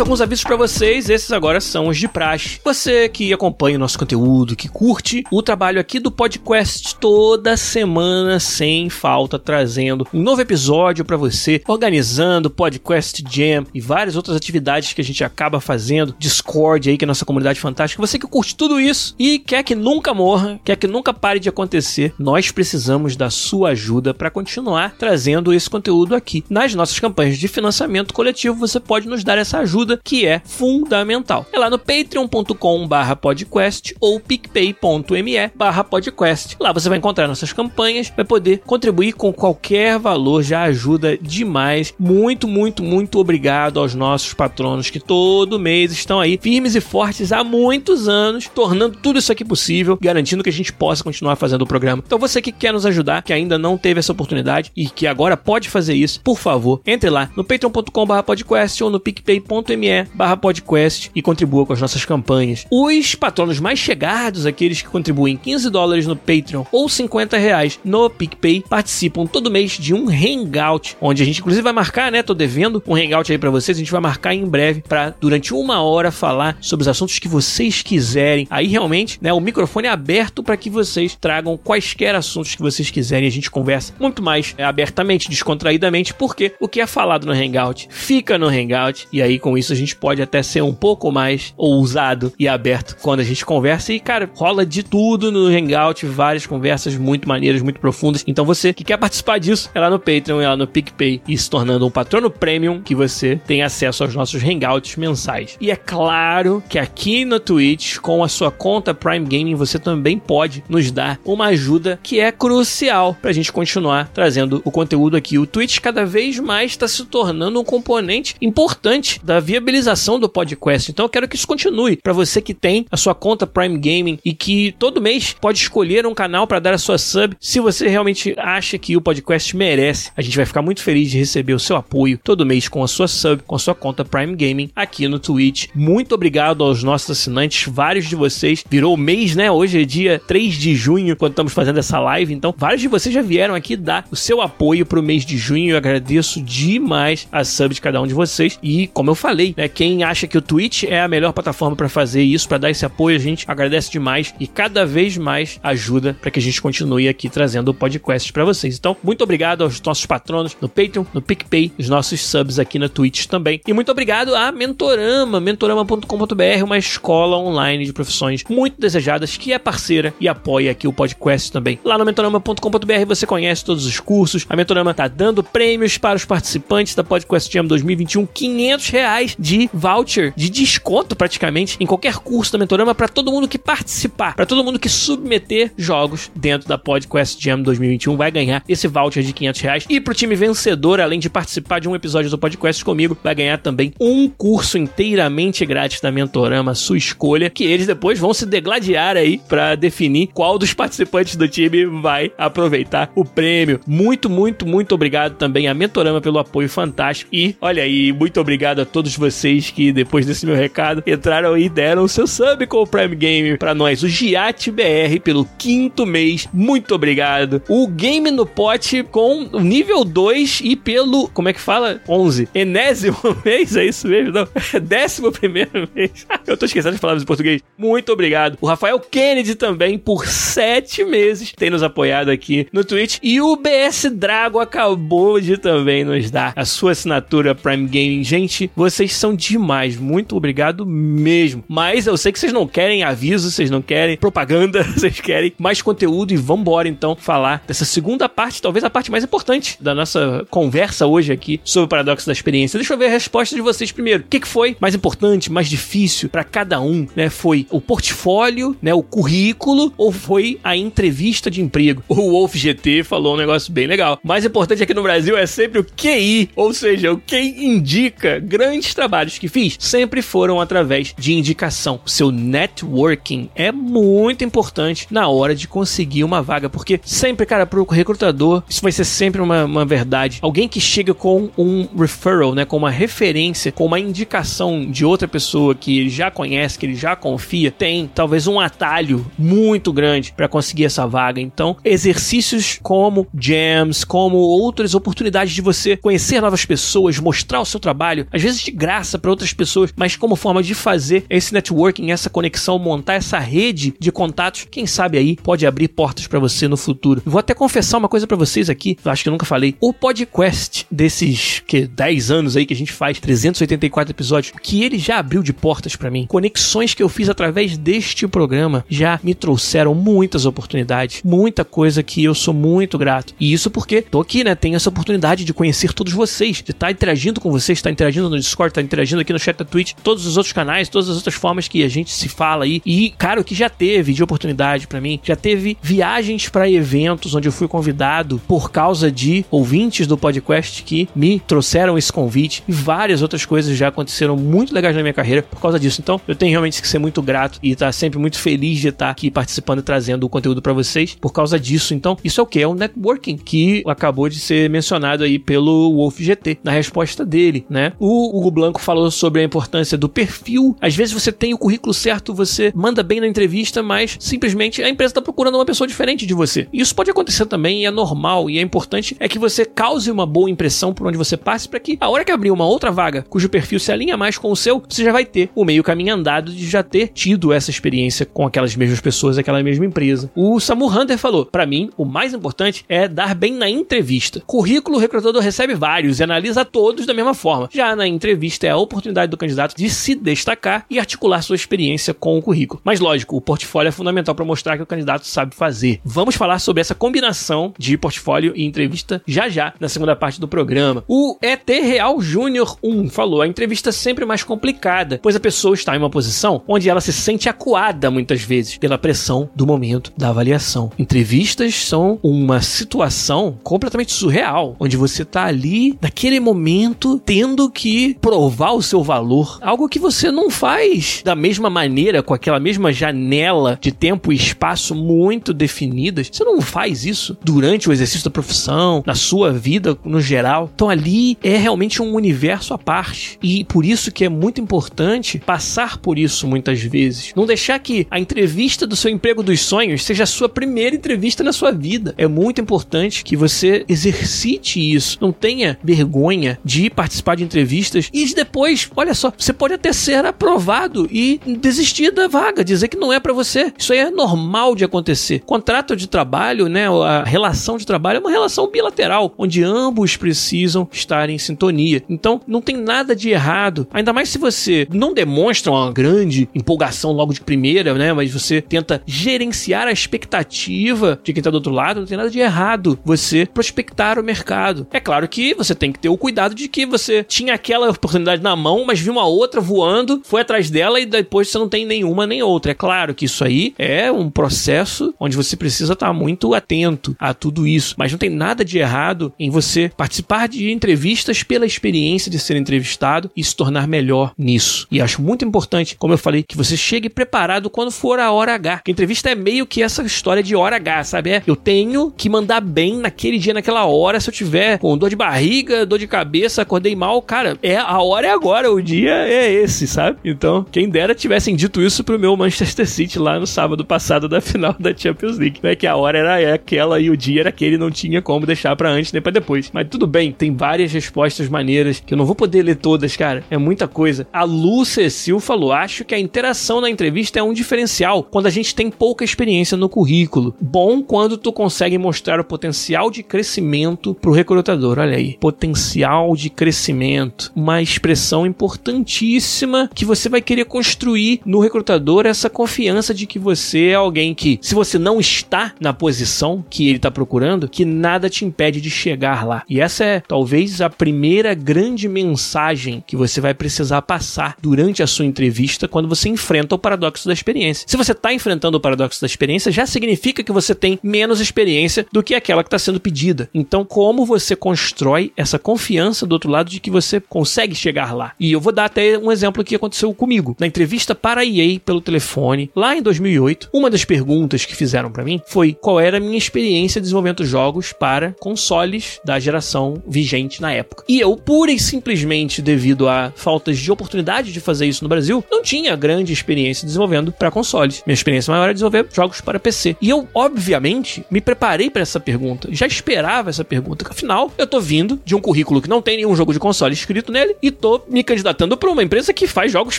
Alguns 0.00 0.20
avisos 0.22 0.44
para 0.44 0.56
vocês, 0.56 1.10
esses 1.10 1.30
agora 1.30 1.60
são 1.60 1.88
os 1.88 1.98
de 1.98 2.08
praxe. 2.08 2.58
Você 2.64 3.08
que 3.08 3.32
acompanha 3.32 3.76
o 3.76 3.80
nosso 3.80 3.98
conteúdo, 3.98 4.56
que 4.56 4.68
curte 4.68 5.24
o 5.30 5.42
trabalho 5.42 5.78
aqui 5.78 6.00
do 6.00 6.10
podcast 6.10 6.96
toda 6.96 7.56
semana 7.56 8.40
sem 8.40 8.88
falta, 8.88 9.38
trazendo 9.38 10.06
um 10.12 10.22
novo 10.22 10.40
episódio 10.40 11.04
para 11.04 11.18
você, 11.18 11.60
organizando 11.68 12.48
podcast 12.48 13.22
jam 13.28 13.66
e 13.74 13.80
várias 13.80 14.16
outras 14.16 14.36
atividades 14.36 14.94
que 14.94 15.02
a 15.02 15.04
gente 15.04 15.22
acaba 15.22 15.60
fazendo, 15.60 16.14
Discord 16.18 16.88
aí 16.88 16.96
que 16.96 17.04
é 17.04 17.06
a 17.06 17.08
nossa 17.08 17.26
comunidade 17.26 17.60
fantástica. 17.60 18.00
Você 18.00 18.18
que 18.18 18.26
curte 18.26 18.56
tudo 18.56 18.80
isso 18.80 19.14
e 19.18 19.38
quer 19.38 19.62
que 19.62 19.74
nunca 19.74 20.14
morra, 20.14 20.58
quer 20.64 20.76
que 20.76 20.86
nunca 20.86 21.12
pare 21.12 21.38
de 21.38 21.48
acontecer, 21.50 22.14
nós 22.18 22.50
precisamos 22.50 23.16
da 23.16 23.28
sua 23.28 23.70
ajuda 23.70 24.14
para 24.14 24.30
continuar 24.30 24.94
trazendo 24.98 25.52
esse 25.52 25.68
conteúdo 25.68 26.14
aqui. 26.14 26.42
Nas 26.48 26.74
nossas 26.74 26.98
campanhas 26.98 27.36
de 27.36 27.48
financiamento 27.48 28.14
coletivo, 28.14 28.54
você 28.54 28.80
pode 28.80 29.06
nos 29.06 29.22
dar 29.22 29.36
essa 29.36 29.58
ajuda 29.58 29.89
ajuda 29.90 30.00
que 30.02 30.26
é 30.26 30.40
fundamental. 30.44 31.46
É 31.52 31.58
lá 31.58 31.68
no 31.68 31.78
patreon.com 31.78 32.88
podcast 33.20 33.94
ou 34.00 34.20
picpay.me 34.20 35.50
barra 35.54 35.82
podcast. 35.82 36.56
Lá 36.60 36.72
você 36.72 36.88
vai 36.88 36.98
encontrar 36.98 37.26
nossas 37.26 37.52
campanhas, 37.52 38.12
vai 38.14 38.24
poder 38.24 38.62
contribuir 38.64 39.12
com 39.12 39.32
qualquer 39.32 39.98
valor, 39.98 40.42
já 40.42 40.62
ajuda 40.62 41.16
demais. 41.16 41.94
Muito, 41.98 42.46
muito, 42.46 42.82
muito 42.82 43.18
obrigado 43.18 43.80
aos 43.80 43.94
nossos 43.94 44.34
patronos 44.34 44.90
que 44.90 45.00
todo 45.00 45.58
mês 45.58 45.92
estão 45.92 46.20
aí 46.20 46.38
firmes 46.40 46.74
e 46.74 46.80
fortes 46.80 47.32
há 47.32 47.42
muitos 47.42 48.08
anos, 48.08 48.48
tornando 48.48 48.98
tudo 49.02 49.18
isso 49.18 49.32
aqui 49.32 49.44
possível, 49.44 49.98
garantindo 50.00 50.42
que 50.42 50.50
a 50.50 50.52
gente 50.52 50.72
possa 50.72 51.02
continuar 51.02 51.36
fazendo 51.36 51.62
o 51.62 51.66
programa. 51.66 52.02
Então 52.06 52.18
você 52.18 52.40
que 52.42 52.52
quer 52.52 52.72
nos 52.72 52.86
ajudar, 52.86 53.22
que 53.22 53.32
ainda 53.32 53.58
não 53.58 53.76
teve 53.76 54.00
essa 54.00 54.12
oportunidade 54.12 54.70
e 54.76 54.88
que 54.88 55.06
agora 55.06 55.36
pode 55.36 55.68
fazer 55.68 55.94
isso, 55.94 56.20
por 56.20 56.38
favor, 56.38 56.80
entre 56.86 57.10
lá 57.10 57.30
no 57.36 57.44
patreon.com/podcast 57.44 58.84
ou 58.84 58.90
no 58.90 59.00
picpay.me 59.00 59.79
apoia.me 59.80 60.04
barra 60.14 60.36
podcast 60.36 61.10
e 61.14 61.22
contribua 61.22 61.64
com 61.64 61.72
as 61.72 61.80
nossas 61.80 62.04
campanhas. 62.04 62.66
Os 62.70 63.14
patronos 63.14 63.58
mais 63.58 63.78
chegados, 63.78 64.46
aqueles 64.46 64.82
que 64.82 64.88
contribuem 64.88 65.36
15 65.36 65.70
dólares 65.70 66.06
no 66.06 66.16
Patreon 66.16 66.64
ou 66.70 66.88
50 66.88 67.36
reais 67.38 67.80
no 67.84 68.10
PicPay, 68.10 68.64
participam 68.68 69.26
todo 69.26 69.50
mês 69.50 69.72
de 69.72 69.94
um 69.94 70.08
Hangout, 70.08 70.96
onde 71.00 71.22
a 71.22 71.26
gente 71.26 71.40
inclusive 71.40 71.62
vai 71.62 71.72
marcar, 71.72 72.12
né? 72.12 72.22
Tô 72.22 72.34
devendo 72.34 72.82
um 72.86 72.94
Hangout 72.94 73.32
aí 73.32 73.38
para 73.38 73.50
vocês, 73.50 73.76
a 73.76 73.80
gente 73.80 73.92
vai 73.92 74.00
marcar 74.00 74.34
em 74.34 74.44
breve 74.44 74.82
para 74.86 75.14
durante 75.20 75.54
uma 75.54 75.82
hora 75.82 76.10
falar 76.10 76.56
sobre 76.60 76.82
os 76.82 76.88
assuntos 76.88 77.18
que 77.18 77.28
vocês 77.28 77.82
quiserem. 77.82 78.46
Aí 78.50 78.66
realmente, 78.66 79.18
né, 79.20 79.32
o 79.32 79.40
microfone 79.40 79.86
é 79.86 79.90
aberto 79.90 80.42
para 80.42 80.56
que 80.56 80.68
vocês 80.68 81.16
tragam 81.18 81.56
quaisquer 81.56 82.14
assuntos 82.14 82.54
que 82.54 82.62
vocês 82.62 82.90
quiserem, 82.90 83.28
a 83.28 83.32
gente 83.32 83.50
conversa 83.50 83.94
muito 83.98 84.22
mais 84.22 84.54
é, 84.58 84.64
abertamente, 84.64 85.28
descontraídamente, 85.28 86.12
porque 86.14 86.52
o 86.60 86.68
que 86.68 86.80
é 86.80 86.86
falado 86.86 87.26
no 87.26 87.32
Hangout 87.32 87.88
fica 87.90 88.38
no 88.38 88.48
Hangout 88.48 89.06
e 89.12 89.22
aí 89.22 89.38
com 89.38 89.56
isso 89.60 89.72
a 89.72 89.76
gente 89.76 89.94
pode 89.94 90.20
até 90.20 90.42
ser 90.42 90.62
um 90.62 90.74
pouco 90.74 91.12
mais 91.12 91.54
ousado 91.56 92.32
e 92.38 92.48
aberto 92.48 92.96
quando 93.00 93.20
a 93.20 93.24
gente 93.24 93.44
conversa. 93.44 93.92
E, 93.92 94.00
cara, 94.00 94.28
rola 94.34 94.66
de 94.66 94.82
tudo 94.82 95.30
no 95.30 95.46
Hangout, 95.46 96.04
várias 96.06 96.46
conversas 96.46 96.96
muito 96.96 97.28
maneiras, 97.28 97.62
muito 97.62 97.80
profundas. 97.80 98.24
Então 98.26 98.44
você 98.44 98.72
que 98.72 98.84
quer 98.84 98.96
participar 98.96 99.38
disso, 99.38 99.70
é 99.74 99.80
lá 99.80 99.88
no 99.88 99.98
Patreon, 99.98 100.40
é 100.40 100.48
lá 100.48 100.56
no 100.56 100.66
PicPay 100.66 101.22
e 101.28 101.38
se 101.38 101.48
tornando 101.48 101.86
um 101.86 101.90
patrono 101.90 102.30
premium 102.30 102.80
que 102.80 102.94
você 102.94 103.40
tem 103.46 103.62
acesso 103.62 104.02
aos 104.02 104.14
nossos 104.14 104.42
Hangouts 104.42 104.96
mensais. 104.96 105.56
E 105.60 105.70
é 105.70 105.76
claro 105.76 106.62
que 106.68 106.78
aqui 106.78 107.24
no 107.24 107.38
Twitch, 107.38 107.98
com 107.98 108.24
a 108.24 108.28
sua 108.28 108.50
conta 108.50 108.94
Prime 108.94 109.26
Gaming, 109.26 109.54
você 109.54 109.78
também 109.78 110.18
pode 110.18 110.64
nos 110.68 110.90
dar 110.90 111.20
uma 111.24 111.46
ajuda 111.46 111.98
que 112.02 112.20
é 112.20 112.32
crucial 112.32 113.16
pra 113.20 113.32
gente 113.32 113.52
continuar 113.52 114.08
trazendo 114.12 114.60
o 114.64 114.70
conteúdo 114.70 115.16
aqui. 115.16 115.38
O 115.38 115.46
Twitch 115.46 115.78
cada 115.80 116.04
vez 116.04 116.38
mais 116.38 116.72
está 116.72 116.88
se 116.88 117.04
tornando 117.04 117.60
um 117.60 117.64
componente 117.64 118.34
importante 118.40 119.20
da 119.22 119.40
viabilização 119.50 120.20
do 120.20 120.28
podcast. 120.28 120.92
Então 120.92 121.06
eu 121.06 121.10
quero 121.10 121.26
que 121.26 121.34
isso 121.34 121.46
continue. 121.46 121.96
Para 121.96 122.12
você 122.12 122.40
que 122.40 122.54
tem 122.54 122.86
a 122.88 122.96
sua 122.96 123.16
conta 123.16 123.48
Prime 123.48 123.76
Gaming 123.76 124.18
e 124.24 124.32
que 124.32 124.72
todo 124.78 125.00
mês 125.00 125.34
pode 125.40 125.58
escolher 125.58 126.06
um 126.06 126.14
canal 126.14 126.46
para 126.46 126.60
dar 126.60 126.72
a 126.72 126.78
sua 126.78 126.96
sub, 126.96 127.36
se 127.40 127.58
você 127.58 127.88
realmente 127.88 128.32
acha 128.38 128.78
que 128.78 128.96
o 128.96 129.00
podcast 129.00 129.56
merece, 129.56 130.12
a 130.16 130.22
gente 130.22 130.36
vai 130.36 130.46
ficar 130.46 130.62
muito 130.62 130.82
feliz 130.82 131.10
de 131.10 131.18
receber 131.18 131.52
o 131.52 131.58
seu 131.58 131.74
apoio 131.74 132.16
todo 132.22 132.46
mês 132.46 132.68
com 132.68 132.84
a 132.84 132.86
sua 132.86 133.08
sub, 133.08 133.42
com 133.44 133.56
a 133.56 133.58
sua 133.58 133.74
conta 133.74 134.04
Prime 134.04 134.36
Gaming 134.36 134.70
aqui 134.76 135.08
no 135.08 135.18
Twitch. 135.18 135.66
Muito 135.74 136.14
obrigado 136.14 136.62
aos 136.62 136.84
nossos 136.84 137.10
assinantes, 137.10 137.66
vários 137.72 138.06
de 138.06 138.14
vocês. 138.14 138.64
Virou 138.70 138.96
mês, 138.96 139.34
né? 139.34 139.50
Hoje 139.50 139.82
é 139.82 139.84
dia 139.84 140.20
3 140.28 140.54
de 140.54 140.76
junho, 140.76 141.16
quando 141.16 141.32
estamos 141.32 141.52
fazendo 141.52 141.78
essa 141.78 141.98
live. 141.98 142.32
Então, 142.32 142.54
vários 142.56 142.82
de 142.82 142.88
vocês 142.88 143.12
já 143.12 143.22
vieram 143.22 143.56
aqui 143.56 143.74
dar 143.74 144.06
o 144.12 144.16
seu 144.16 144.40
apoio 144.40 144.86
pro 144.86 145.02
mês 145.02 145.26
de 145.26 145.36
junho. 145.36 145.72
Eu 145.72 145.76
agradeço 145.76 146.40
demais 146.40 147.26
a 147.32 147.42
sub 147.42 147.74
de 147.74 147.80
cada 147.80 148.00
um 148.00 148.06
de 148.06 148.14
vocês. 148.14 148.56
E, 148.62 148.86
como 148.88 149.10
eu 149.10 149.16
falei, 149.16 149.39
falei, 149.40 149.54
né? 149.56 149.68
Quem 149.68 150.04
acha 150.04 150.26
que 150.26 150.36
o 150.36 150.42
Twitch 150.42 150.84
é 150.84 151.00
a 151.00 151.08
melhor 151.08 151.32
plataforma 151.32 151.74
para 151.74 151.88
fazer 151.88 152.22
isso, 152.22 152.48
para 152.48 152.58
dar 152.58 152.70
esse 152.70 152.84
apoio, 152.84 153.16
a 153.16 153.20
gente 153.20 153.44
agradece 153.48 153.90
demais 153.90 154.34
e 154.38 154.46
cada 154.46 154.84
vez 154.84 155.16
mais 155.16 155.58
ajuda 155.62 156.16
para 156.20 156.30
que 156.30 156.38
a 156.38 156.42
gente 156.42 156.60
continue 156.60 157.08
aqui 157.08 157.28
trazendo 157.28 157.70
o 157.70 157.74
podcast 157.74 158.32
para 158.32 158.44
vocês. 158.44 158.76
Então, 158.78 158.96
muito 159.02 159.24
obrigado 159.24 159.62
aos 159.62 159.80
nossos 159.80 160.04
patronos 160.04 160.56
no 160.60 160.68
Patreon, 160.68 161.04
no 161.14 161.22
PicPay, 161.22 161.72
os 161.78 161.88
nossos 161.88 162.20
subs 162.20 162.58
aqui 162.58 162.78
na 162.78 162.88
Twitch 162.88 163.26
também. 163.26 163.60
E 163.66 163.72
muito 163.72 163.90
obrigado 163.90 164.34
à 164.34 164.52
Mentorama, 164.52 165.40
mentorama.com.br, 165.40 166.64
uma 166.64 166.78
escola 166.78 167.36
online 167.36 167.84
de 167.84 167.92
profissões 167.92 168.44
muito 168.48 168.80
desejadas 168.80 169.36
que 169.36 169.52
é 169.52 169.58
parceira 169.58 170.12
e 170.20 170.28
apoia 170.28 170.72
aqui 170.72 170.86
o 170.86 170.92
podcast 170.92 171.50
também. 171.50 171.78
Lá 171.84 171.96
no 171.96 172.04
mentorama.com.br 172.04 173.06
você 173.06 173.26
conhece 173.26 173.64
todos 173.64 173.86
os 173.86 174.00
cursos. 174.00 174.44
A 174.48 174.56
Mentorama 174.56 174.92
tá 174.92 175.08
dando 175.08 175.42
prêmios 175.42 175.96
para 175.96 176.16
os 176.16 176.24
participantes 176.24 176.94
da 176.94 177.02
Podcast 177.02 177.52
Jam 177.52 177.64
2021, 177.64 178.26
500 178.26 178.88
reais 178.90 179.29
reais 179.30 179.36
de 179.38 179.70
voucher, 179.72 180.32
de 180.36 180.50
desconto 180.50 181.14
praticamente, 181.14 181.76
em 181.80 181.86
qualquer 181.86 182.14
curso 182.16 182.52
da 182.52 182.58
Mentorama 182.58 182.94
para 182.94 183.08
todo 183.08 183.30
mundo 183.30 183.48
que 183.48 183.58
participar, 183.58 184.34
para 184.34 184.46
todo 184.46 184.64
mundo 184.64 184.78
que 184.78 184.88
submeter 184.88 185.72
jogos 185.76 186.30
dentro 186.34 186.68
da 186.68 186.78
Podcast 186.78 187.42
Jam 187.42 187.62
2021 187.62 188.16
vai 188.16 188.30
ganhar 188.30 188.62
esse 188.68 188.88
voucher 188.88 189.22
de 189.22 189.32
500 189.32 189.60
reais. 189.60 189.86
E 189.88 190.00
pro 190.00 190.14
time 190.14 190.34
vencedor, 190.34 191.00
além 191.00 191.18
de 191.18 191.28
participar 191.28 191.80
de 191.80 191.88
um 191.88 191.94
episódio 191.94 192.30
do 192.30 192.38
podcast 192.38 192.84
comigo, 192.84 193.16
vai 193.22 193.34
ganhar 193.34 193.58
também 193.58 193.92
um 194.00 194.28
curso 194.28 194.78
inteiramente 194.78 195.64
grátis 195.66 196.00
da 196.00 196.10
Mentorama, 196.10 196.74
sua 196.74 196.96
escolha, 196.96 197.50
que 197.50 197.64
eles 197.64 197.86
depois 197.86 198.18
vão 198.18 198.32
se 198.32 198.46
degladiar 198.46 199.16
aí 199.16 199.40
para 199.48 199.74
definir 199.74 200.28
qual 200.28 200.58
dos 200.58 200.72
participantes 200.72 201.36
do 201.36 201.48
time 201.48 201.86
vai 201.86 202.32
aproveitar 202.38 203.10
o 203.14 203.24
prêmio. 203.24 203.80
Muito, 203.86 204.28
muito, 204.30 204.66
muito 204.66 204.94
obrigado 204.94 205.36
também 205.36 205.68
à 205.68 205.74
Mentorama 205.74 206.20
pelo 206.20 206.38
apoio 206.38 206.68
fantástico. 206.68 207.30
E 207.32 207.56
olha 207.60 207.82
aí, 207.82 208.12
muito 208.12 208.40
obrigado 208.40 208.80
a 208.80 208.84
todos 208.84 209.16
vocês 209.20 209.70
que 209.70 209.92
depois 209.92 210.26
desse 210.26 210.46
meu 210.46 210.56
recado 210.56 211.02
entraram 211.06 211.56
e 211.56 211.68
deram 211.68 212.02
o 212.02 212.08
seu 212.08 212.26
sub 212.26 212.66
com 212.66 212.78
o 212.78 212.86
Prime 212.86 213.14
Game 213.14 213.58
para 213.58 213.74
nós. 213.74 214.02
O 214.02 214.08
Giat 214.08 214.70
BR 214.70 215.20
pelo 215.22 215.46
quinto 215.58 216.04
mês. 216.04 216.48
Muito 216.52 216.94
obrigado. 216.94 217.62
O 217.68 217.86
Game 217.86 218.30
no 218.30 218.46
Pote 218.46 219.02
com 219.02 219.48
o 219.52 219.60
nível 219.60 220.04
2 220.04 220.60
e 220.64 220.74
pelo, 220.74 221.28
como 221.28 221.48
é 221.48 221.52
que 221.52 221.60
fala? 221.60 222.00
11. 222.08 222.48
Enésimo 222.54 223.18
mês, 223.44 223.76
é 223.76 223.84
isso 223.84 224.08
mesmo? 224.08 224.32
Não, 224.32 224.48
décimo 224.80 225.30
primeiro 225.30 225.88
mês. 225.94 226.26
Eu 226.46 226.56
tô 226.56 226.66
esquecendo 226.66 226.94
as 226.94 227.00
palavras 227.00 227.22
em 227.22 227.26
português. 227.26 227.62
Muito 227.76 228.12
obrigado. 228.12 228.56
O 228.60 228.66
Rafael 228.66 228.98
Kennedy 228.98 229.54
também 229.54 229.98
por 229.98 230.26
sete 230.26 231.04
meses 231.04 231.52
tem 231.52 231.70
nos 231.70 231.82
apoiado 231.82 232.30
aqui 232.30 232.66
no 232.72 232.84
Twitch. 232.84 233.18
E 233.22 233.40
o 233.40 233.56
BS 233.56 234.10
Drago 234.10 234.58
acabou 234.58 235.40
de 235.40 235.56
também 235.58 236.04
nos 236.04 236.30
dar 236.30 236.52
a 236.56 236.64
sua 236.64 236.92
assinatura 236.92 237.54
Prime 237.54 237.86
Gaming. 237.86 238.24
Gente, 238.24 238.70
vocês 238.74 239.09
vocês 239.10 239.18
são 239.18 239.34
demais. 239.34 239.96
Muito 239.96 240.36
obrigado 240.36 240.86
mesmo. 240.86 241.64
Mas 241.68 242.06
eu 242.06 242.16
sei 242.16 242.32
que 242.32 242.38
vocês 242.38 242.52
não 242.52 242.66
querem 242.66 243.02
aviso, 243.02 243.50
vocês 243.50 243.70
não 243.70 243.82
querem 243.82 244.16
propaganda, 244.16 244.82
vocês 244.94 245.20
querem 245.20 245.52
mais 245.58 245.82
conteúdo 245.82 246.32
e 246.32 246.36
vambora 246.36 246.88
então 246.88 247.16
falar 247.16 247.62
dessa 247.66 247.84
segunda 247.84 248.28
parte, 248.28 248.62
talvez 248.62 248.84
a 248.84 248.90
parte 248.90 249.10
mais 249.10 249.24
importante 249.24 249.76
da 249.80 249.94
nossa 249.94 250.46
conversa 250.50 251.06
hoje 251.06 251.32
aqui 251.32 251.60
sobre 251.64 251.86
o 251.86 251.88
paradoxo 251.88 252.26
da 252.26 252.32
experiência. 252.32 252.78
Deixa 252.78 252.94
eu 252.94 252.98
ver 252.98 253.06
a 253.06 253.10
resposta 253.10 253.54
de 253.54 253.62
vocês 253.62 253.90
primeiro. 253.90 254.22
O 254.22 254.26
que, 254.26 254.40
foi 254.46 254.76
mais 254.80 254.94
importante, 254.94 255.52
mais 255.52 255.68
difícil 255.68 256.28
para 256.28 256.42
cada 256.42 256.80
um, 256.80 257.06
né? 257.14 257.28
Foi 257.28 257.66
o 257.70 257.80
portfólio, 257.80 258.76
né? 258.80 258.94
O 258.94 259.02
currículo 259.02 259.92
ou 259.96 260.10
foi 260.10 260.58
a 260.64 260.76
entrevista 260.76 261.50
de 261.50 261.60
emprego? 261.60 262.02
O 262.08 262.14
Wolf 262.14 262.54
GT 262.54 263.04
falou 263.04 263.34
um 263.34 263.36
negócio 263.36 263.72
bem 263.72 263.86
legal. 263.86 264.18
Mais 264.22 264.44
importante 264.44 264.82
aqui 264.82 264.94
no 264.94 265.02
Brasil 265.02 265.36
é 265.36 265.46
sempre 265.46 265.80
o 265.80 265.84
QI, 265.84 266.48
ou 266.56 266.72
seja, 266.72 267.12
o 267.12 267.18
quem 267.18 267.64
indica 267.64 268.38
grandes 268.38 268.94
trabalhos 269.00 269.38
que 269.38 269.48
fiz 269.48 269.78
sempre 269.78 270.20
foram 270.20 270.60
através 270.60 271.14
de 271.16 271.32
indicação. 271.32 271.98
Seu 272.04 272.30
networking 272.30 273.48
é 273.54 273.72
muito 273.72 274.44
importante 274.44 275.06
na 275.10 275.26
hora 275.26 275.54
de 275.54 275.66
conseguir 275.66 276.22
uma 276.22 276.42
vaga, 276.42 276.68
porque 276.68 277.00
sempre, 277.02 277.46
cara, 277.46 277.64
pro 277.64 277.82
recrutador, 277.84 278.62
isso 278.68 278.82
vai 278.82 278.92
ser 278.92 279.06
sempre 279.06 279.40
uma, 279.40 279.64
uma 279.64 279.86
verdade. 279.86 280.38
Alguém 280.42 280.68
que 280.68 280.78
chega 280.78 281.14
com 281.14 281.48
um 281.56 281.88
referral, 281.98 282.54
né, 282.54 282.66
com 282.66 282.76
uma 282.76 282.90
referência, 282.90 283.72
com 283.72 283.86
uma 283.86 283.98
indicação 283.98 284.84
de 284.90 285.02
outra 285.02 285.26
pessoa 285.26 285.74
que 285.74 285.98
ele 285.98 286.10
já 286.10 286.30
conhece, 286.30 286.78
que 286.78 286.84
ele 286.84 286.94
já 286.94 287.16
confia, 287.16 287.70
tem 287.70 288.06
talvez 288.14 288.46
um 288.46 288.60
atalho 288.60 289.24
muito 289.38 289.94
grande 289.94 290.30
para 290.30 290.46
conseguir 290.46 290.84
essa 290.84 291.06
vaga. 291.06 291.40
Então, 291.40 291.74
exercícios 291.82 292.78
como 292.82 293.26
jams, 293.34 294.04
como 294.04 294.36
outras 294.36 294.94
oportunidades 294.94 295.54
de 295.54 295.62
você 295.62 295.96
conhecer 295.96 296.42
novas 296.42 296.66
pessoas, 296.66 297.18
mostrar 297.18 297.62
o 297.62 297.64
seu 297.64 297.80
trabalho, 297.80 298.26
às 298.30 298.42
vezes 298.42 298.60
de 298.60 298.70
graça 298.70 298.89
para 299.18 299.30
outras 299.30 299.52
pessoas, 299.52 299.92
mas 299.96 300.16
como 300.16 300.34
forma 300.34 300.62
de 300.62 300.74
fazer 300.74 301.24
esse 301.30 301.54
networking, 301.54 302.10
essa 302.10 302.28
conexão, 302.28 302.78
montar 302.78 303.14
essa 303.14 303.38
rede 303.38 303.94
de 303.98 304.10
contatos, 304.10 304.66
quem 304.70 304.86
sabe 304.86 305.16
aí 305.16 305.36
pode 305.36 305.66
abrir 305.66 305.88
portas 305.88 306.26
para 306.26 306.38
você 306.38 306.66
no 306.66 306.76
futuro. 306.76 307.22
Vou 307.24 307.38
até 307.38 307.54
confessar 307.54 307.98
uma 307.98 308.08
coisa 308.08 308.26
para 308.26 308.36
vocês 308.36 308.68
aqui, 308.68 308.96
acho 309.04 309.22
que 309.22 309.28
eu 309.28 309.32
nunca 309.32 309.46
falei. 309.46 309.76
O 309.80 309.92
podcast 309.92 310.86
desses 310.90 311.62
que 311.66 311.86
10 311.86 312.30
anos 312.30 312.56
aí 312.56 312.66
que 312.66 312.74
a 312.74 312.76
gente 312.76 312.92
faz, 312.92 313.20
384 313.20 314.12
episódios, 314.12 314.52
que 314.60 314.82
ele 314.82 314.98
já 314.98 315.18
abriu 315.18 315.42
de 315.42 315.52
portas 315.52 315.94
para 315.94 316.10
mim. 316.10 316.26
Conexões 316.26 316.94
que 316.94 317.02
eu 317.02 317.08
fiz 317.08 317.28
através 317.28 317.78
deste 317.78 318.26
programa 318.26 318.84
já 318.88 319.20
me 319.22 319.34
trouxeram 319.34 319.94
muitas 319.94 320.46
oportunidades, 320.46 321.22
muita 321.24 321.64
coisa 321.64 322.02
que 322.02 322.24
eu 322.24 322.34
sou 322.34 322.52
muito 322.52 322.98
grato. 322.98 323.34
E 323.38 323.52
isso 323.52 323.70
porque 323.70 324.02
tô 324.02 324.20
aqui, 324.20 324.42
né? 324.42 324.54
Tenho 324.54 324.76
essa 324.76 324.88
oportunidade 324.88 325.44
de 325.44 325.54
conhecer 325.54 325.92
todos 325.92 326.12
vocês, 326.12 326.56
de 326.56 326.72
estar 326.72 326.86
tá 326.86 326.90
interagindo 326.90 327.40
com 327.40 327.50
vocês, 327.50 327.78
estar 327.78 327.88
tá 327.88 327.92
interagindo 327.92 328.28
no 328.28 328.38
Discord, 328.38 328.70
estar 328.70 328.79
tá 328.80 328.84
interagindo 328.84 329.20
aqui 329.20 329.32
no 329.32 329.38
chat 329.38 329.56
da 329.56 329.64
Twitch, 329.64 329.92
todos 330.02 330.26
os 330.26 330.36
outros 330.36 330.52
canais, 330.52 330.88
todas 330.88 331.08
as 331.08 331.16
outras 331.16 331.34
formas 331.34 331.68
que 331.68 331.82
a 331.82 331.88
gente 331.88 332.10
se 332.10 332.28
fala 332.28 332.64
aí. 332.64 332.82
E, 332.84 333.10
cara, 333.16 333.40
o 333.40 333.44
que 333.44 333.54
já 333.54 333.68
teve 333.68 334.12
de 334.12 334.22
oportunidade 334.22 334.86
para 334.86 335.00
mim, 335.00 335.20
já 335.22 335.36
teve 335.36 335.76
viagens 335.82 336.48
para 336.48 336.70
eventos 336.70 337.34
onde 337.34 337.48
eu 337.48 337.52
fui 337.52 337.68
convidado 337.68 338.40
por 338.46 338.70
causa 338.70 339.10
de 339.10 339.44
ouvintes 339.50 340.06
do 340.06 340.16
podcast 340.16 340.82
que 340.82 341.08
me 341.14 341.40
trouxeram 341.40 341.96
esse 341.96 342.12
convite 342.12 342.62
e 342.66 342.72
várias 342.72 343.22
outras 343.22 343.44
coisas 343.44 343.76
já 343.76 343.88
aconteceram 343.88 344.36
muito 344.36 344.74
legais 344.74 344.96
na 344.96 345.02
minha 345.02 345.14
carreira 345.14 345.42
por 345.42 345.60
causa 345.60 345.78
disso. 345.78 346.00
Então, 346.00 346.20
eu 346.26 346.34
tenho 346.34 346.50
realmente 346.50 346.80
que 346.80 346.88
ser 346.88 346.98
muito 346.98 347.22
grato 347.22 347.58
e 347.62 347.72
estar 347.72 347.92
sempre 347.92 348.18
muito 348.18 348.38
feliz 348.38 348.78
de 348.78 348.88
estar 348.88 349.10
aqui 349.10 349.30
participando 349.30 349.80
e 349.80 349.82
trazendo 349.82 350.24
o 350.24 350.28
conteúdo 350.28 350.62
para 350.62 350.72
vocês 350.72 351.16
por 351.20 351.32
causa 351.32 351.58
disso. 351.58 351.94
Então, 351.94 352.16
isso 352.24 352.40
é 352.40 352.44
o 352.44 352.46
que? 352.46 352.60
É 352.60 352.66
o 352.66 352.74
networking 352.74 353.36
que 353.36 353.82
acabou 353.86 354.28
de 354.28 354.38
ser 354.38 354.70
mencionado 354.70 355.24
aí 355.24 355.38
pelo 355.38 355.92
Wolf 355.94 356.18
GT 356.18 356.58
na 356.62 356.72
resposta 356.72 357.24
dele, 357.24 357.64
né? 357.68 357.92
O 357.98 358.36
Hugo 358.36 358.50
Blanco 358.60 358.80
falou 358.80 359.10
sobre 359.10 359.40
a 359.40 359.44
importância 359.44 359.96
do 359.96 360.06
perfil. 360.06 360.76
Às 360.82 360.94
vezes 360.94 361.14
você 361.14 361.32
tem 361.32 361.54
o 361.54 361.58
currículo 361.58 361.94
certo, 361.94 362.34
você 362.34 362.70
manda 362.74 363.02
bem 363.02 363.18
na 363.18 363.26
entrevista, 363.26 363.82
mas 363.82 364.18
simplesmente 364.20 364.82
a 364.82 364.88
empresa 364.88 365.12
está 365.12 365.22
procurando 365.22 365.54
uma 365.54 365.64
pessoa 365.64 365.88
diferente 365.88 366.26
de 366.26 366.34
você. 366.34 366.68
Isso 366.70 366.94
pode 366.94 367.10
acontecer 367.10 367.46
também 367.46 367.82
e 367.82 367.86
é 367.86 367.90
normal 367.90 368.50
e 368.50 368.58
é 368.58 368.60
importante 368.60 369.16
é 369.18 369.26
que 369.26 369.38
você 369.38 369.64
cause 369.64 370.10
uma 370.10 370.26
boa 370.26 370.50
impressão 370.50 370.92
por 370.92 371.06
onde 371.06 371.16
você 371.16 371.38
passe 371.38 371.66
para 371.66 371.80
que 371.80 371.96
a 371.98 372.10
hora 372.10 372.22
que 372.22 372.30
abrir 372.30 372.50
uma 372.50 372.66
outra 372.66 372.90
vaga 372.90 373.24
cujo 373.30 373.48
perfil 373.48 373.80
se 373.80 373.90
alinha 373.90 374.14
mais 374.14 374.36
com 374.36 374.52
o 374.52 374.56
seu, 374.56 374.82
você 374.86 375.04
já 375.04 375.12
vai 375.12 375.24
ter 375.24 375.48
o 375.54 375.64
meio 375.64 375.82
caminho 375.82 376.14
andado 376.14 376.52
de 376.52 376.68
já 376.68 376.82
ter 376.82 377.08
tido 377.08 377.54
essa 377.54 377.70
experiência 377.70 378.26
com 378.26 378.46
aquelas 378.46 378.76
mesmas 378.76 379.00
pessoas, 379.00 379.38
aquela 379.38 379.62
mesma 379.62 379.86
empresa. 379.86 380.30
O 380.36 380.60
Samu 380.60 380.86
Hunter 380.86 381.16
falou: 381.16 381.46
para 381.46 381.64
mim, 381.64 381.88
o 381.96 382.04
mais 382.04 382.34
importante 382.34 382.84
é 382.90 383.08
dar 383.08 383.34
bem 383.34 383.54
na 383.54 383.70
entrevista. 383.70 384.42
Currículo, 384.46 384.98
o 384.98 385.00
recrutador 385.00 385.42
recebe 385.42 385.74
vários 385.74 386.20
e 386.20 386.24
analisa 386.24 386.62
todos 386.62 387.06
da 387.06 387.14
mesma 387.14 387.32
forma. 387.32 387.70
Já 387.72 387.96
na 387.96 388.06
entrevista 388.06 388.49
é 388.62 388.70
a 388.70 388.76
oportunidade 388.76 389.30
do 389.30 389.36
candidato 389.36 389.76
de 389.76 389.88
se 389.90 390.14
destacar 390.14 390.84
e 390.88 390.98
articular 390.98 391.42
sua 391.42 391.56
experiência 391.56 392.14
com 392.14 392.38
o 392.38 392.42
currículo. 392.42 392.80
Mas 392.84 393.00
lógico, 393.00 393.36
o 393.36 393.40
portfólio 393.40 393.88
é 393.88 393.92
fundamental 393.92 394.34
para 394.34 394.44
mostrar 394.44 394.76
que 394.76 394.82
o 394.82 394.86
candidato 394.86 395.26
sabe 395.26 395.54
fazer. 395.54 396.00
Vamos 396.04 396.34
falar 396.34 396.58
sobre 396.58 396.80
essa 396.80 396.94
combinação 396.94 397.72
de 397.78 397.96
portfólio 397.96 398.52
e 398.56 398.64
entrevista 398.64 399.22
já 399.26 399.48
já 399.48 399.74
na 399.78 399.88
segunda 399.88 400.16
parte 400.16 400.40
do 400.40 400.48
programa. 400.48 401.04
O 401.06 401.36
ET 401.42 401.68
Real 401.68 402.20
Júnior 402.20 402.76
1 402.82 403.08
falou: 403.08 403.42
a 403.42 403.46
entrevista 403.46 403.90
é 403.90 403.92
sempre 403.92 404.24
mais 404.24 404.42
complicada, 404.42 405.18
pois 405.22 405.36
a 405.36 405.40
pessoa 405.40 405.74
está 405.74 405.94
em 405.94 405.98
uma 405.98 406.10
posição 406.10 406.62
onde 406.66 406.88
ela 406.88 407.00
se 407.00 407.12
sente 407.12 407.48
acuada 407.48 408.10
muitas 408.10 408.42
vezes 408.42 408.76
pela 408.78 408.98
pressão 408.98 409.48
do 409.54 409.66
momento 409.66 410.12
da 410.16 410.28
avaliação. 410.30 410.90
Entrevistas 410.98 411.74
são 411.74 412.18
uma 412.22 412.60
situação 412.60 413.58
completamente 413.62 414.12
surreal, 414.12 414.76
onde 414.78 414.96
você 414.96 415.22
está 415.22 415.44
ali 415.44 415.96
naquele 416.00 416.40
momento 416.40 417.18
tendo 417.24 417.70
que 417.70 418.14
provar 418.20 418.39
o 418.48 418.82
seu 418.82 419.02
valor, 419.02 419.58
algo 419.60 419.88
que 419.88 419.98
você 419.98 420.30
não 420.30 420.48
faz 420.50 421.22
da 421.24 421.34
mesma 421.34 421.68
maneira, 421.68 422.22
com 422.22 422.32
aquela 422.32 422.60
mesma 422.60 422.92
janela 422.92 423.78
de 423.80 423.92
tempo 423.92 424.32
e 424.32 424.36
espaço 424.36 424.94
muito 424.94 425.52
definidas. 425.52 426.28
Você 426.32 426.44
não 426.44 426.60
faz 426.60 427.04
isso 427.04 427.36
durante 427.42 427.88
o 427.88 427.92
exercício 427.92 428.24
da 428.24 428.30
profissão, 428.30 429.02
na 429.06 429.14
sua 429.14 429.52
vida 429.52 429.98
no 430.04 430.20
geral. 430.20 430.70
Então 430.74 430.88
ali 430.88 431.36
é 431.42 431.56
realmente 431.56 432.00
um 432.00 432.14
universo 432.14 432.72
à 432.72 432.78
parte 432.78 433.38
e 433.42 433.64
por 433.64 433.84
isso 433.84 434.12
que 434.12 434.24
é 434.24 434.28
muito 434.28 434.60
importante 434.60 435.38
passar 435.38 435.98
por 435.98 436.18
isso 436.18 436.46
muitas 436.46 436.80
vezes. 436.80 437.32
Não 437.34 437.46
deixar 437.46 437.78
que 437.78 438.06
a 438.10 438.18
entrevista 438.18 438.86
do 438.86 438.96
seu 438.96 439.10
emprego 439.10 439.42
dos 439.42 439.60
sonhos 439.60 440.04
seja 440.04 440.24
a 440.24 440.26
sua 440.26 440.48
primeira 440.48 440.96
entrevista 440.96 441.42
na 441.42 441.52
sua 441.52 441.72
vida. 441.72 442.14
É 442.16 442.26
muito 442.26 442.60
importante 442.60 443.24
que 443.24 443.36
você 443.36 443.84
exercite 443.88 444.78
isso. 444.78 445.18
Não 445.20 445.32
tenha 445.32 445.78
vergonha 445.82 446.58
de 446.64 446.88
participar 446.90 447.36
de 447.36 447.44
entrevistas 447.44 448.08
e 448.12 448.29
depois, 448.34 448.90
olha 448.96 449.14
só, 449.14 449.32
você 449.36 449.52
pode 449.52 449.74
até 449.74 449.92
ser 449.92 450.24
aprovado 450.24 451.08
e 451.10 451.40
desistir 451.46 452.10
da 452.10 452.28
vaga, 452.28 452.64
dizer 452.64 452.88
que 452.88 452.96
não 452.96 453.12
é 453.12 453.20
para 453.20 453.32
você. 453.32 453.72
Isso 453.78 453.92
aí 453.92 453.98
é 453.98 454.10
normal 454.10 454.74
de 454.74 454.84
acontecer. 454.84 455.40
Contrato 455.40 455.96
de 455.96 456.06
trabalho, 456.06 456.68
né, 456.68 456.86
a 456.88 457.24
relação 457.24 457.76
de 457.76 457.86
trabalho 457.86 458.18
é 458.18 458.20
uma 458.20 458.30
relação 458.30 458.70
bilateral, 458.70 459.34
onde 459.38 459.62
ambos 459.62 460.16
precisam 460.16 460.88
estar 460.92 461.30
em 461.30 461.38
sintonia. 461.38 462.02
Então, 462.08 462.40
não 462.46 462.60
tem 462.60 462.76
nada 462.76 463.14
de 463.14 463.30
errado. 463.30 463.86
Ainda 463.92 464.12
mais 464.12 464.28
se 464.28 464.38
você 464.38 464.86
não 464.92 465.12
demonstra 465.12 465.72
uma 465.72 465.92
grande 465.92 466.48
empolgação 466.54 467.12
logo 467.12 467.32
de 467.32 467.40
primeira, 467.40 467.94
né, 467.94 468.12
mas 468.12 468.32
você 468.32 468.60
tenta 468.60 469.02
gerenciar 469.06 469.86
a 469.86 469.92
expectativa 469.92 471.18
de 471.22 471.32
quem 471.32 471.42
tá 471.42 471.50
do 471.50 471.54
outro 471.54 471.72
lado, 471.72 472.00
não 472.00 472.06
tem 472.06 472.16
nada 472.16 472.30
de 472.30 472.38
errado 472.38 472.98
você 473.04 473.46
prospectar 473.46 474.18
o 474.18 474.22
mercado. 474.22 474.86
É 474.92 475.00
claro 475.00 475.28
que 475.28 475.54
você 475.54 475.74
tem 475.74 475.92
que 475.92 475.98
ter 475.98 476.08
o 476.08 476.16
cuidado 476.16 476.54
de 476.54 476.68
que 476.68 476.86
você 476.86 477.24
tinha 477.24 477.54
aquela 477.54 477.90
oportunidade 477.90 478.19
na 478.40 478.56
mão, 478.56 478.84
mas 478.84 479.00
viu 479.00 479.12
uma 479.12 479.26
outra 479.26 479.60
voando, 479.60 480.20
foi 480.24 480.40
atrás 480.40 480.70
dela 480.70 481.00
e 481.00 481.06
depois 481.06 481.48
você 481.48 481.58
não 481.58 481.68
tem 481.68 481.84
nenhuma 481.84 482.26
nem 482.26 482.42
outra. 482.42 482.72
É 482.72 482.74
claro 482.74 483.14
que 483.14 483.24
isso 483.24 483.44
aí 483.44 483.74
é 483.78 484.10
um 484.10 484.30
processo 484.30 485.14
onde 485.18 485.36
você 485.36 485.56
precisa 485.56 485.92
estar 485.92 486.12
muito 486.12 486.54
atento 486.54 487.16
a 487.18 487.34
tudo 487.34 487.66
isso, 487.66 487.94
mas 487.98 488.12
não 488.12 488.18
tem 488.18 488.30
nada 488.30 488.64
de 488.64 488.78
errado 488.78 489.32
em 489.38 489.50
você 489.50 489.90
participar 489.96 490.48
de 490.48 490.70
entrevistas 490.70 491.42
pela 491.42 491.66
experiência 491.66 492.30
de 492.30 492.38
ser 492.38 492.56
entrevistado 492.56 493.30
e 493.36 493.42
se 493.42 493.54
tornar 493.54 493.86
melhor 493.86 494.32
nisso. 494.36 494.86
E 494.90 495.00
acho 495.00 495.22
muito 495.22 495.44
importante, 495.44 495.96
como 495.96 496.14
eu 496.14 496.18
falei, 496.18 496.42
que 496.42 496.56
você 496.56 496.76
chegue 496.76 497.08
preparado 497.08 497.70
quando 497.70 497.90
for 497.90 498.18
a 498.18 498.32
hora 498.32 498.54
H. 498.54 498.78
Porque 498.78 498.90
entrevista 498.90 499.30
é 499.30 499.34
meio 499.34 499.66
que 499.66 499.82
essa 499.82 500.02
história 500.02 500.42
de 500.42 500.54
hora 500.54 500.76
H, 500.76 501.04
sabe? 501.04 501.30
É, 501.30 501.42
eu 501.46 501.56
tenho 501.56 502.10
que 502.10 502.28
mandar 502.28 502.60
bem 502.60 502.96
naquele 502.96 503.38
dia, 503.38 503.54
naquela 503.54 503.84
hora, 503.86 504.20
se 504.20 504.28
eu 504.28 504.34
tiver 504.34 504.78
com 504.78 504.96
dor 504.96 505.10
de 505.10 505.16
barriga, 505.16 505.86
dor 505.86 505.98
de 505.98 506.06
cabeça, 506.06 506.62
acordei 506.62 506.94
mal, 506.94 507.20
cara, 507.22 507.58
é 507.62 507.76
a 507.76 508.00
hora 508.00 508.09
é 508.18 508.30
agora, 508.30 508.70
o 508.72 508.82
dia 508.82 509.26
é 509.26 509.52
esse, 509.52 509.86
sabe? 509.86 510.18
Então, 510.24 510.64
quem 510.70 510.88
dera 510.88 511.14
tivessem 511.14 511.54
dito 511.54 511.80
isso 511.80 512.02
pro 512.02 512.18
meu 512.18 512.36
Manchester 512.36 512.86
City 512.86 513.18
lá 513.18 513.38
no 513.38 513.46
sábado 513.46 513.84
passado 513.84 514.28
da 514.28 514.40
final 514.42 514.74
da 514.78 514.96
Champions 514.96 515.38
League, 515.38 515.60
né? 515.62 515.74
Que 515.74 515.86
a 515.86 515.96
hora 515.96 516.18
era 516.18 516.54
aquela 516.54 517.00
e 517.00 517.10
o 517.10 517.16
dia 517.16 517.40
era 517.40 517.48
aquele, 517.48 517.78
não 517.78 517.90
tinha 517.90 518.20
como 518.20 518.46
deixar 518.46 518.74
para 518.76 518.90
antes 518.90 519.12
nem 519.12 519.22
para 519.22 519.32
depois. 519.32 519.70
Mas 519.72 519.88
tudo 519.88 520.06
bem, 520.06 520.32
tem 520.32 520.54
várias 520.54 520.92
respostas 520.92 521.48
maneiras 521.48 522.00
que 522.04 522.14
eu 522.14 522.18
não 522.18 522.26
vou 522.26 522.34
poder 522.34 522.62
ler 522.62 522.76
todas, 522.76 523.16
cara. 523.16 523.44
É 523.50 523.56
muita 523.56 523.86
coisa. 523.86 524.26
A 524.32 524.44
Lu 524.44 524.84
Cecil 524.84 525.40
falou: 525.40 525.72
acho 525.72 526.04
que 526.04 526.14
a 526.14 526.18
interação 526.18 526.80
na 526.80 526.90
entrevista 526.90 527.38
é 527.38 527.42
um 527.42 527.52
diferencial 527.52 528.22
quando 528.22 528.46
a 528.46 528.50
gente 528.50 528.74
tem 528.74 528.90
pouca 528.90 529.24
experiência 529.24 529.76
no 529.76 529.88
currículo. 529.88 530.54
Bom 530.60 531.02
quando 531.02 531.36
tu 531.36 531.52
consegue 531.52 531.98
mostrar 531.98 532.40
o 532.40 532.44
potencial 532.44 533.10
de 533.10 533.22
crescimento 533.22 534.14
pro 534.14 534.32
recrutador. 534.32 534.98
Olha 534.98 535.16
aí, 535.16 535.36
potencial 535.40 536.34
de 536.34 536.50
crescimento. 536.50 537.52
Uma 537.54 537.82
expressão 538.00 538.46
importantíssima 538.46 539.90
que 539.94 540.06
você 540.06 540.28
vai 540.30 540.40
querer 540.40 540.64
construir 540.64 541.40
no 541.44 541.60
recrutador 541.60 542.24
essa 542.24 542.48
confiança 542.48 543.12
de 543.12 543.26
que 543.26 543.38
você 543.38 543.88
é 543.88 543.94
alguém 543.94 544.34
que, 544.34 544.58
se 544.62 544.74
você 544.74 544.98
não 544.98 545.20
está 545.20 545.74
na 545.78 545.92
posição 545.92 546.64
que 546.68 546.88
ele 546.88 546.96
está 546.96 547.10
procurando, 547.10 547.68
que 547.68 547.84
nada 547.84 548.30
te 548.30 548.44
impede 548.44 548.80
de 548.80 548.90
chegar 548.90 549.46
lá. 549.46 549.62
E 549.68 549.80
essa 549.80 550.04
é 550.04 550.20
talvez 550.26 550.80
a 550.80 550.88
primeira 550.88 551.54
grande 551.54 552.08
mensagem 552.08 553.04
que 553.06 553.16
você 553.16 553.40
vai 553.40 553.52
precisar 553.52 554.00
passar 554.02 554.56
durante 554.62 555.02
a 555.02 555.06
sua 555.06 555.26
entrevista 555.26 555.86
quando 555.86 556.08
você 556.08 556.28
enfrenta 556.30 556.74
o 556.74 556.78
paradoxo 556.78 557.26
da 557.26 557.34
experiência. 557.34 557.84
Se 557.86 557.96
você 557.96 558.12
está 558.12 558.32
enfrentando 558.32 558.78
o 558.78 558.80
paradoxo 558.80 559.20
da 559.20 559.26
experiência, 559.26 559.70
já 559.70 559.84
significa 559.84 560.42
que 560.42 560.52
você 560.52 560.74
tem 560.74 560.98
menos 561.02 561.40
experiência 561.40 562.06
do 562.10 562.22
que 562.22 562.34
aquela 562.34 562.62
que 562.62 562.68
está 562.68 562.78
sendo 562.78 563.00
pedida. 563.00 563.50
Então, 563.52 563.84
como 563.84 564.24
você 564.24 564.56
constrói 564.56 565.32
essa 565.36 565.58
confiança 565.58 566.26
do 566.26 566.32
outro 566.32 566.50
lado 566.50 566.70
de 566.70 566.80
que 566.80 566.90
você 566.90 567.20
consegue 567.20 567.74
chegar 567.74 567.89
lá. 568.14 568.32
E 568.38 568.52
eu 568.52 568.60
vou 568.60 568.72
dar 568.72 568.86
até 568.86 569.18
um 569.18 569.30
exemplo 569.30 569.64
que 569.64 569.74
aconteceu 569.74 570.12
comigo. 570.14 570.56
Na 570.58 570.66
entrevista 570.66 571.14
para 571.14 571.42
a 571.42 571.44
EA 571.44 571.78
pelo 571.80 572.00
telefone, 572.00 572.70
lá 572.74 572.96
em 572.96 573.02
2008, 573.02 573.68
uma 573.72 573.90
das 573.90 574.04
perguntas 574.04 574.64
que 574.64 574.76
fizeram 574.76 575.10
para 575.10 575.24
mim 575.24 575.40
foi 575.46 575.74
qual 575.74 576.00
era 576.00 576.16
a 576.16 576.20
minha 576.20 576.38
experiência 576.38 577.00
desenvolvendo 577.00 577.44
jogos 577.44 577.92
para 577.92 578.34
consoles 578.40 579.20
da 579.24 579.38
geração 579.38 580.02
vigente 580.06 580.60
na 580.60 580.72
época. 580.72 581.04
E 581.08 581.20
eu, 581.20 581.36
pura 581.36 581.72
e 581.72 581.78
simplesmente 581.78 582.62
devido 582.62 583.08
a 583.08 583.32
faltas 583.34 583.78
de 583.78 583.90
oportunidade 583.90 584.52
de 584.52 584.60
fazer 584.60 584.86
isso 584.86 585.04
no 585.04 585.08
Brasil, 585.08 585.44
não 585.50 585.62
tinha 585.62 585.96
grande 585.96 586.32
experiência 586.32 586.86
desenvolvendo 586.86 587.32
para 587.32 587.50
consoles. 587.50 588.02
Minha 588.06 588.14
experiência 588.14 588.50
maior 588.50 588.64
era 588.64 588.74
desenvolver 588.74 589.06
jogos 589.12 589.40
para 589.40 589.58
PC. 589.58 589.96
E 590.00 590.10
eu, 590.10 590.28
obviamente, 590.34 591.24
me 591.30 591.40
preparei 591.40 591.90
para 591.90 592.02
essa 592.02 592.20
pergunta. 592.20 592.68
Já 592.72 592.86
esperava 592.86 593.50
essa 593.50 593.64
pergunta, 593.64 594.04
que 594.04 594.10
afinal, 594.10 594.52
eu 594.56 594.66
tô 594.66 594.80
vindo 594.80 595.20
de 595.24 595.34
um 595.34 595.40
currículo 595.40 595.80
que 595.80 595.88
não 595.88 596.02
tem 596.02 596.16
nenhum 596.16 596.34
jogo 596.34 596.52
de 596.52 596.58
console 596.58 596.94
escrito 596.94 597.32
nele 597.32 597.56
e 597.62 597.69
tô 597.70 598.02
me 598.08 598.22
candidatando 598.22 598.76
para 598.76 598.90
uma 598.90 599.02
empresa 599.02 599.32
que 599.32 599.46
faz 599.46 599.72
jogos 599.72 599.98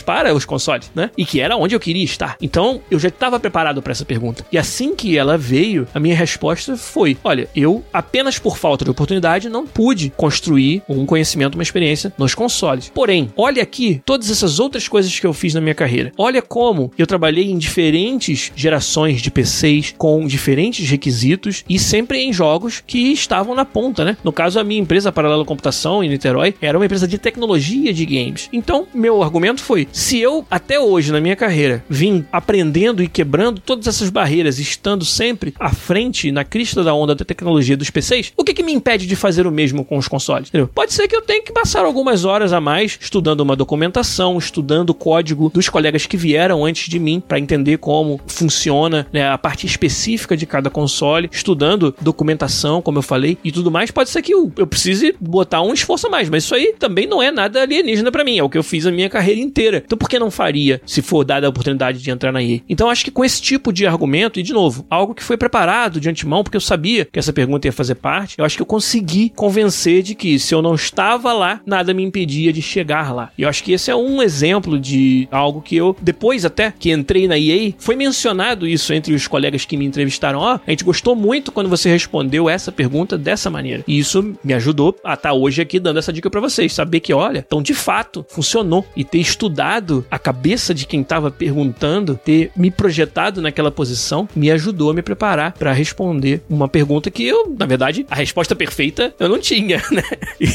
para 0.00 0.34
os 0.34 0.44
consoles, 0.44 0.90
né? 0.94 1.10
E 1.16 1.24
que 1.24 1.40
era 1.40 1.56
onde 1.56 1.74
eu 1.74 1.80
queria 1.80 2.04
estar. 2.04 2.36
Então, 2.40 2.80
eu 2.90 2.98
já 2.98 3.08
estava 3.08 3.38
preparado 3.38 3.82
para 3.82 3.92
essa 3.92 4.04
pergunta. 4.04 4.44
E 4.52 4.58
assim 4.58 4.94
que 4.94 5.16
ela 5.16 5.38
veio, 5.38 5.86
a 5.94 6.00
minha 6.00 6.14
resposta 6.14 6.76
foi: 6.76 7.16
olha, 7.22 7.48
eu 7.54 7.84
apenas 7.92 8.38
por 8.38 8.56
falta 8.56 8.84
de 8.84 8.90
oportunidade 8.90 9.48
não 9.48 9.66
pude 9.66 10.10
construir 10.16 10.82
um 10.88 11.06
conhecimento, 11.06 11.54
uma 11.54 11.62
experiência 11.62 12.12
nos 12.18 12.34
consoles. 12.34 12.90
Porém, 12.94 13.32
olha 13.36 13.62
aqui 13.62 14.02
todas 14.04 14.30
essas 14.30 14.58
outras 14.58 14.88
coisas 14.88 15.18
que 15.18 15.26
eu 15.26 15.32
fiz 15.32 15.54
na 15.54 15.60
minha 15.60 15.74
carreira. 15.74 16.12
Olha 16.16 16.42
como 16.42 16.92
eu 16.98 17.06
trabalhei 17.06 17.50
em 17.50 17.58
diferentes 17.58 18.52
gerações 18.54 19.20
de 19.22 19.30
PCs 19.30 19.94
com 19.96 20.26
diferentes 20.26 20.88
requisitos 20.88 21.64
e 21.68 21.78
sempre 21.78 22.18
em 22.18 22.32
jogos 22.32 22.82
que 22.86 23.12
estavam 23.12 23.54
na 23.54 23.64
ponta, 23.64 24.04
né? 24.04 24.16
No 24.22 24.32
caso, 24.32 24.58
a 24.58 24.64
minha 24.64 24.80
empresa 24.80 25.12
Paralelo 25.12 25.44
Computação 25.44 26.02
em 26.02 26.08
Niterói 26.08 26.54
era 26.60 26.78
uma 26.78 26.84
empresa 26.84 27.06
de 27.06 27.18
tecnologia 27.18 27.61
de 27.62 28.06
games. 28.06 28.48
Então, 28.52 28.86
meu 28.94 29.22
argumento 29.22 29.62
foi: 29.62 29.88
se 29.92 30.18
eu 30.18 30.44
até 30.50 30.78
hoje 30.78 31.12
na 31.12 31.20
minha 31.20 31.36
carreira 31.36 31.84
vim 31.88 32.24
aprendendo 32.32 33.02
e 33.02 33.08
quebrando 33.08 33.60
todas 33.60 33.86
essas 33.86 34.10
barreiras, 34.10 34.58
estando 34.58 35.04
sempre 35.04 35.54
à 35.58 35.70
frente 35.70 36.30
na 36.32 36.44
crista 36.44 36.82
da 36.82 36.94
onda 36.94 37.14
da 37.14 37.24
tecnologia 37.24 37.76
dos 37.76 37.90
PCs, 37.90 38.32
o 38.36 38.44
que, 38.44 38.54
que 38.54 38.62
me 38.62 38.72
impede 38.72 39.06
de 39.06 39.16
fazer 39.16 39.46
o 39.46 39.50
mesmo 39.50 39.84
com 39.84 39.96
os 39.96 40.08
consoles? 40.08 40.48
Entendeu? 40.48 40.68
Pode 40.68 40.92
ser 40.92 41.08
que 41.08 41.16
eu 41.16 41.22
tenha 41.22 41.42
que 41.42 41.52
passar 41.52 41.84
algumas 41.84 42.24
horas 42.24 42.52
a 42.52 42.60
mais 42.60 42.98
estudando 43.00 43.40
uma 43.40 43.56
documentação, 43.56 44.38
estudando 44.38 44.90
o 44.90 44.94
código 44.94 45.50
dos 45.50 45.68
colegas 45.68 46.06
que 46.06 46.16
vieram 46.16 46.64
antes 46.64 46.88
de 46.88 46.98
mim 46.98 47.22
para 47.26 47.38
entender 47.38 47.78
como 47.78 48.20
funciona 48.26 49.06
né, 49.12 49.28
a 49.28 49.38
parte 49.38 49.66
específica 49.66 50.36
de 50.36 50.46
cada 50.46 50.70
console, 50.70 51.28
estudando 51.30 51.94
documentação, 52.00 52.82
como 52.82 52.98
eu 52.98 53.02
falei, 53.02 53.38
e 53.44 53.52
tudo 53.52 53.70
mais. 53.70 53.90
Pode 53.90 54.10
ser 54.10 54.22
que 54.22 54.34
eu, 54.34 54.52
eu 54.56 54.66
precise 54.66 55.14
botar 55.20 55.62
um 55.62 55.72
esforço 55.72 56.06
a 56.06 56.10
mais, 56.10 56.28
mas 56.28 56.44
isso 56.44 56.54
aí 56.54 56.74
também 56.78 57.06
não 57.06 57.22
é 57.22 57.30
nada 57.30 57.51
alienígena 57.60 58.10
para 58.10 58.24
mim, 58.24 58.38
é 58.38 58.42
o 58.42 58.48
que 58.48 58.58
eu 58.58 58.62
fiz 58.62 58.86
a 58.86 58.90
minha 58.90 59.08
carreira 59.08 59.40
inteira. 59.40 59.82
Então 59.84 59.98
por 59.98 60.08
que 60.08 60.18
não 60.18 60.30
faria 60.30 60.80
se 60.86 61.02
for 61.02 61.24
dada 61.24 61.46
a 61.46 61.50
oportunidade 61.50 62.02
de 62.02 62.10
entrar 62.10 62.32
na 62.32 62.42
EA? 62.42 62.60
Então 62.68 62.88
acho 62.88 63.04
que 63.04 63.10
com 63.10 63.24
esse 63.24 63.40
tipo 63.40 63.72
de 63.72 63.86
argumento, 63.86 64.38
e 64.38 64.42
de 64.42 64.52
novo, 64.52 64.86
algo 64.88 65.14
que 65.14 65.22
foi 65.22 65.36
preparado 65.36 66.00
de 66.00 66.08
antemão, 66.08 66.42
porque 66.42 66.56
eu 66.56 66.60
sabia 66.60 67.04
que 67.04 67.18
essa 67.18 67.32
pergunta 67.32 67.66
ia 67.66 67.72
fazer 67.72 67.94
parte, 67.96 68.38
eu 68.38 68.44
acho 68.44 68.56
que 68.56 68.62
eu 68.62 68.66
consegui 68.66 69.30
convencer 69.30 70.02
de 70.02 70.14
que 70.14 70.38
se 70.38 70.54
eu 70.54 70.62
não 70.62 70.74
estava 70.74 71.32
lá, 71.32 71.60
nada 71.66 71.94
me 71.94 72.02
impedia 72.02 72.52
de 72.52 72.62
chegar 72.62 73.14
lá. 73.14 73.30
E 73.36 73.42
eu 73.42 73.48
acho 73.48 73.62
que 73.62 73.72
esse 73.72 73.90
é 73.90 73.96
um 73.96 74.22
exemplo 74.22 74.78
de 74.78 75.28
algo 75.30 75.60
que 75.60 75.76
eu, 75.76 75.96
depois 76.00 76.44
até 76.44 76.72
que 76.78 76.90
entrei 76.90 77.26
na 77.26 77.38
EA, 77.38 77.72
foi 77.78 77.96
mencionado 77.96 78.66
isso 78.66 78.92
entre 78.92 79.14
os 79.14 79.26
colegas 79.26 79.64
que 79.64 79.76
me 79.76 79.84
entrevistaram. 79.84 80.38
Ó, 80.38 80.54
oh, 80.54 80.60
a 80.66 80.70
gente 80.70 80.84
gostou 80.84 81.14
muito 81.14 81.52
quando 81.52 81.68
você 81.68 81.90
respondeu 81.90 82.48
essa 82.48 82.72
pergunta 82.72 83.16
dessa 83.18 83.50
maneira. 83.50 83.84
E 83.86 83.98
isso 83.98 84.34
me 84.42 84.54
ajudou 84.54 84.96
a 85.04 85.14
estar 85.14 85.32
hoje 85.32 85.62
aqui 85.62 85.78
dando 85.78 85.98
essa 85.98 86.12
dica 86.12 86.30
para 86.30 86.40
vocês. 86.40 86.72
Saber 86.72 87.00
que, 87.00 87.12
olha, 87.12 87.41
então 87.44 87.62
de 87.62 87.74
fato 87.74 88.24
funcionou. 88.28 88.84
E 88.96 89.04
ter 89.04 89.18
estudado 89.18 90.04
a 90.10 90.18
cabeça 90.18 90.74
de 90.74 90.86
quem 90.86 91.00
estava 91.00 91.30
perguntando, 91.30 92.18
ter 92.24 92.50
me 92.56 92.70
projetado 92.70 93.40
naquela 93.40 93.70
posição, 93.70 94.28
me 94.34 94.50
ajudou 94.50 94.90
a 94.90 94.94
me 94.94 95.02
preparar 95.02 95.52
para 95.52 95.72
responder 95.72 96.42
uma 96.48 96.68
pergunta 96.68 97.10
que 97.10 97.24
eu, 97.24 97.54
na 97.58 97.66
verdade, 97.66 98.06
a 98.10 98.14
resposta 98.14 98.54
perfeita 98.54 99.14
eu 99.18 99.28
não 99.28 99.38
tinha, 99.38 99.82
né? 99.90 100.02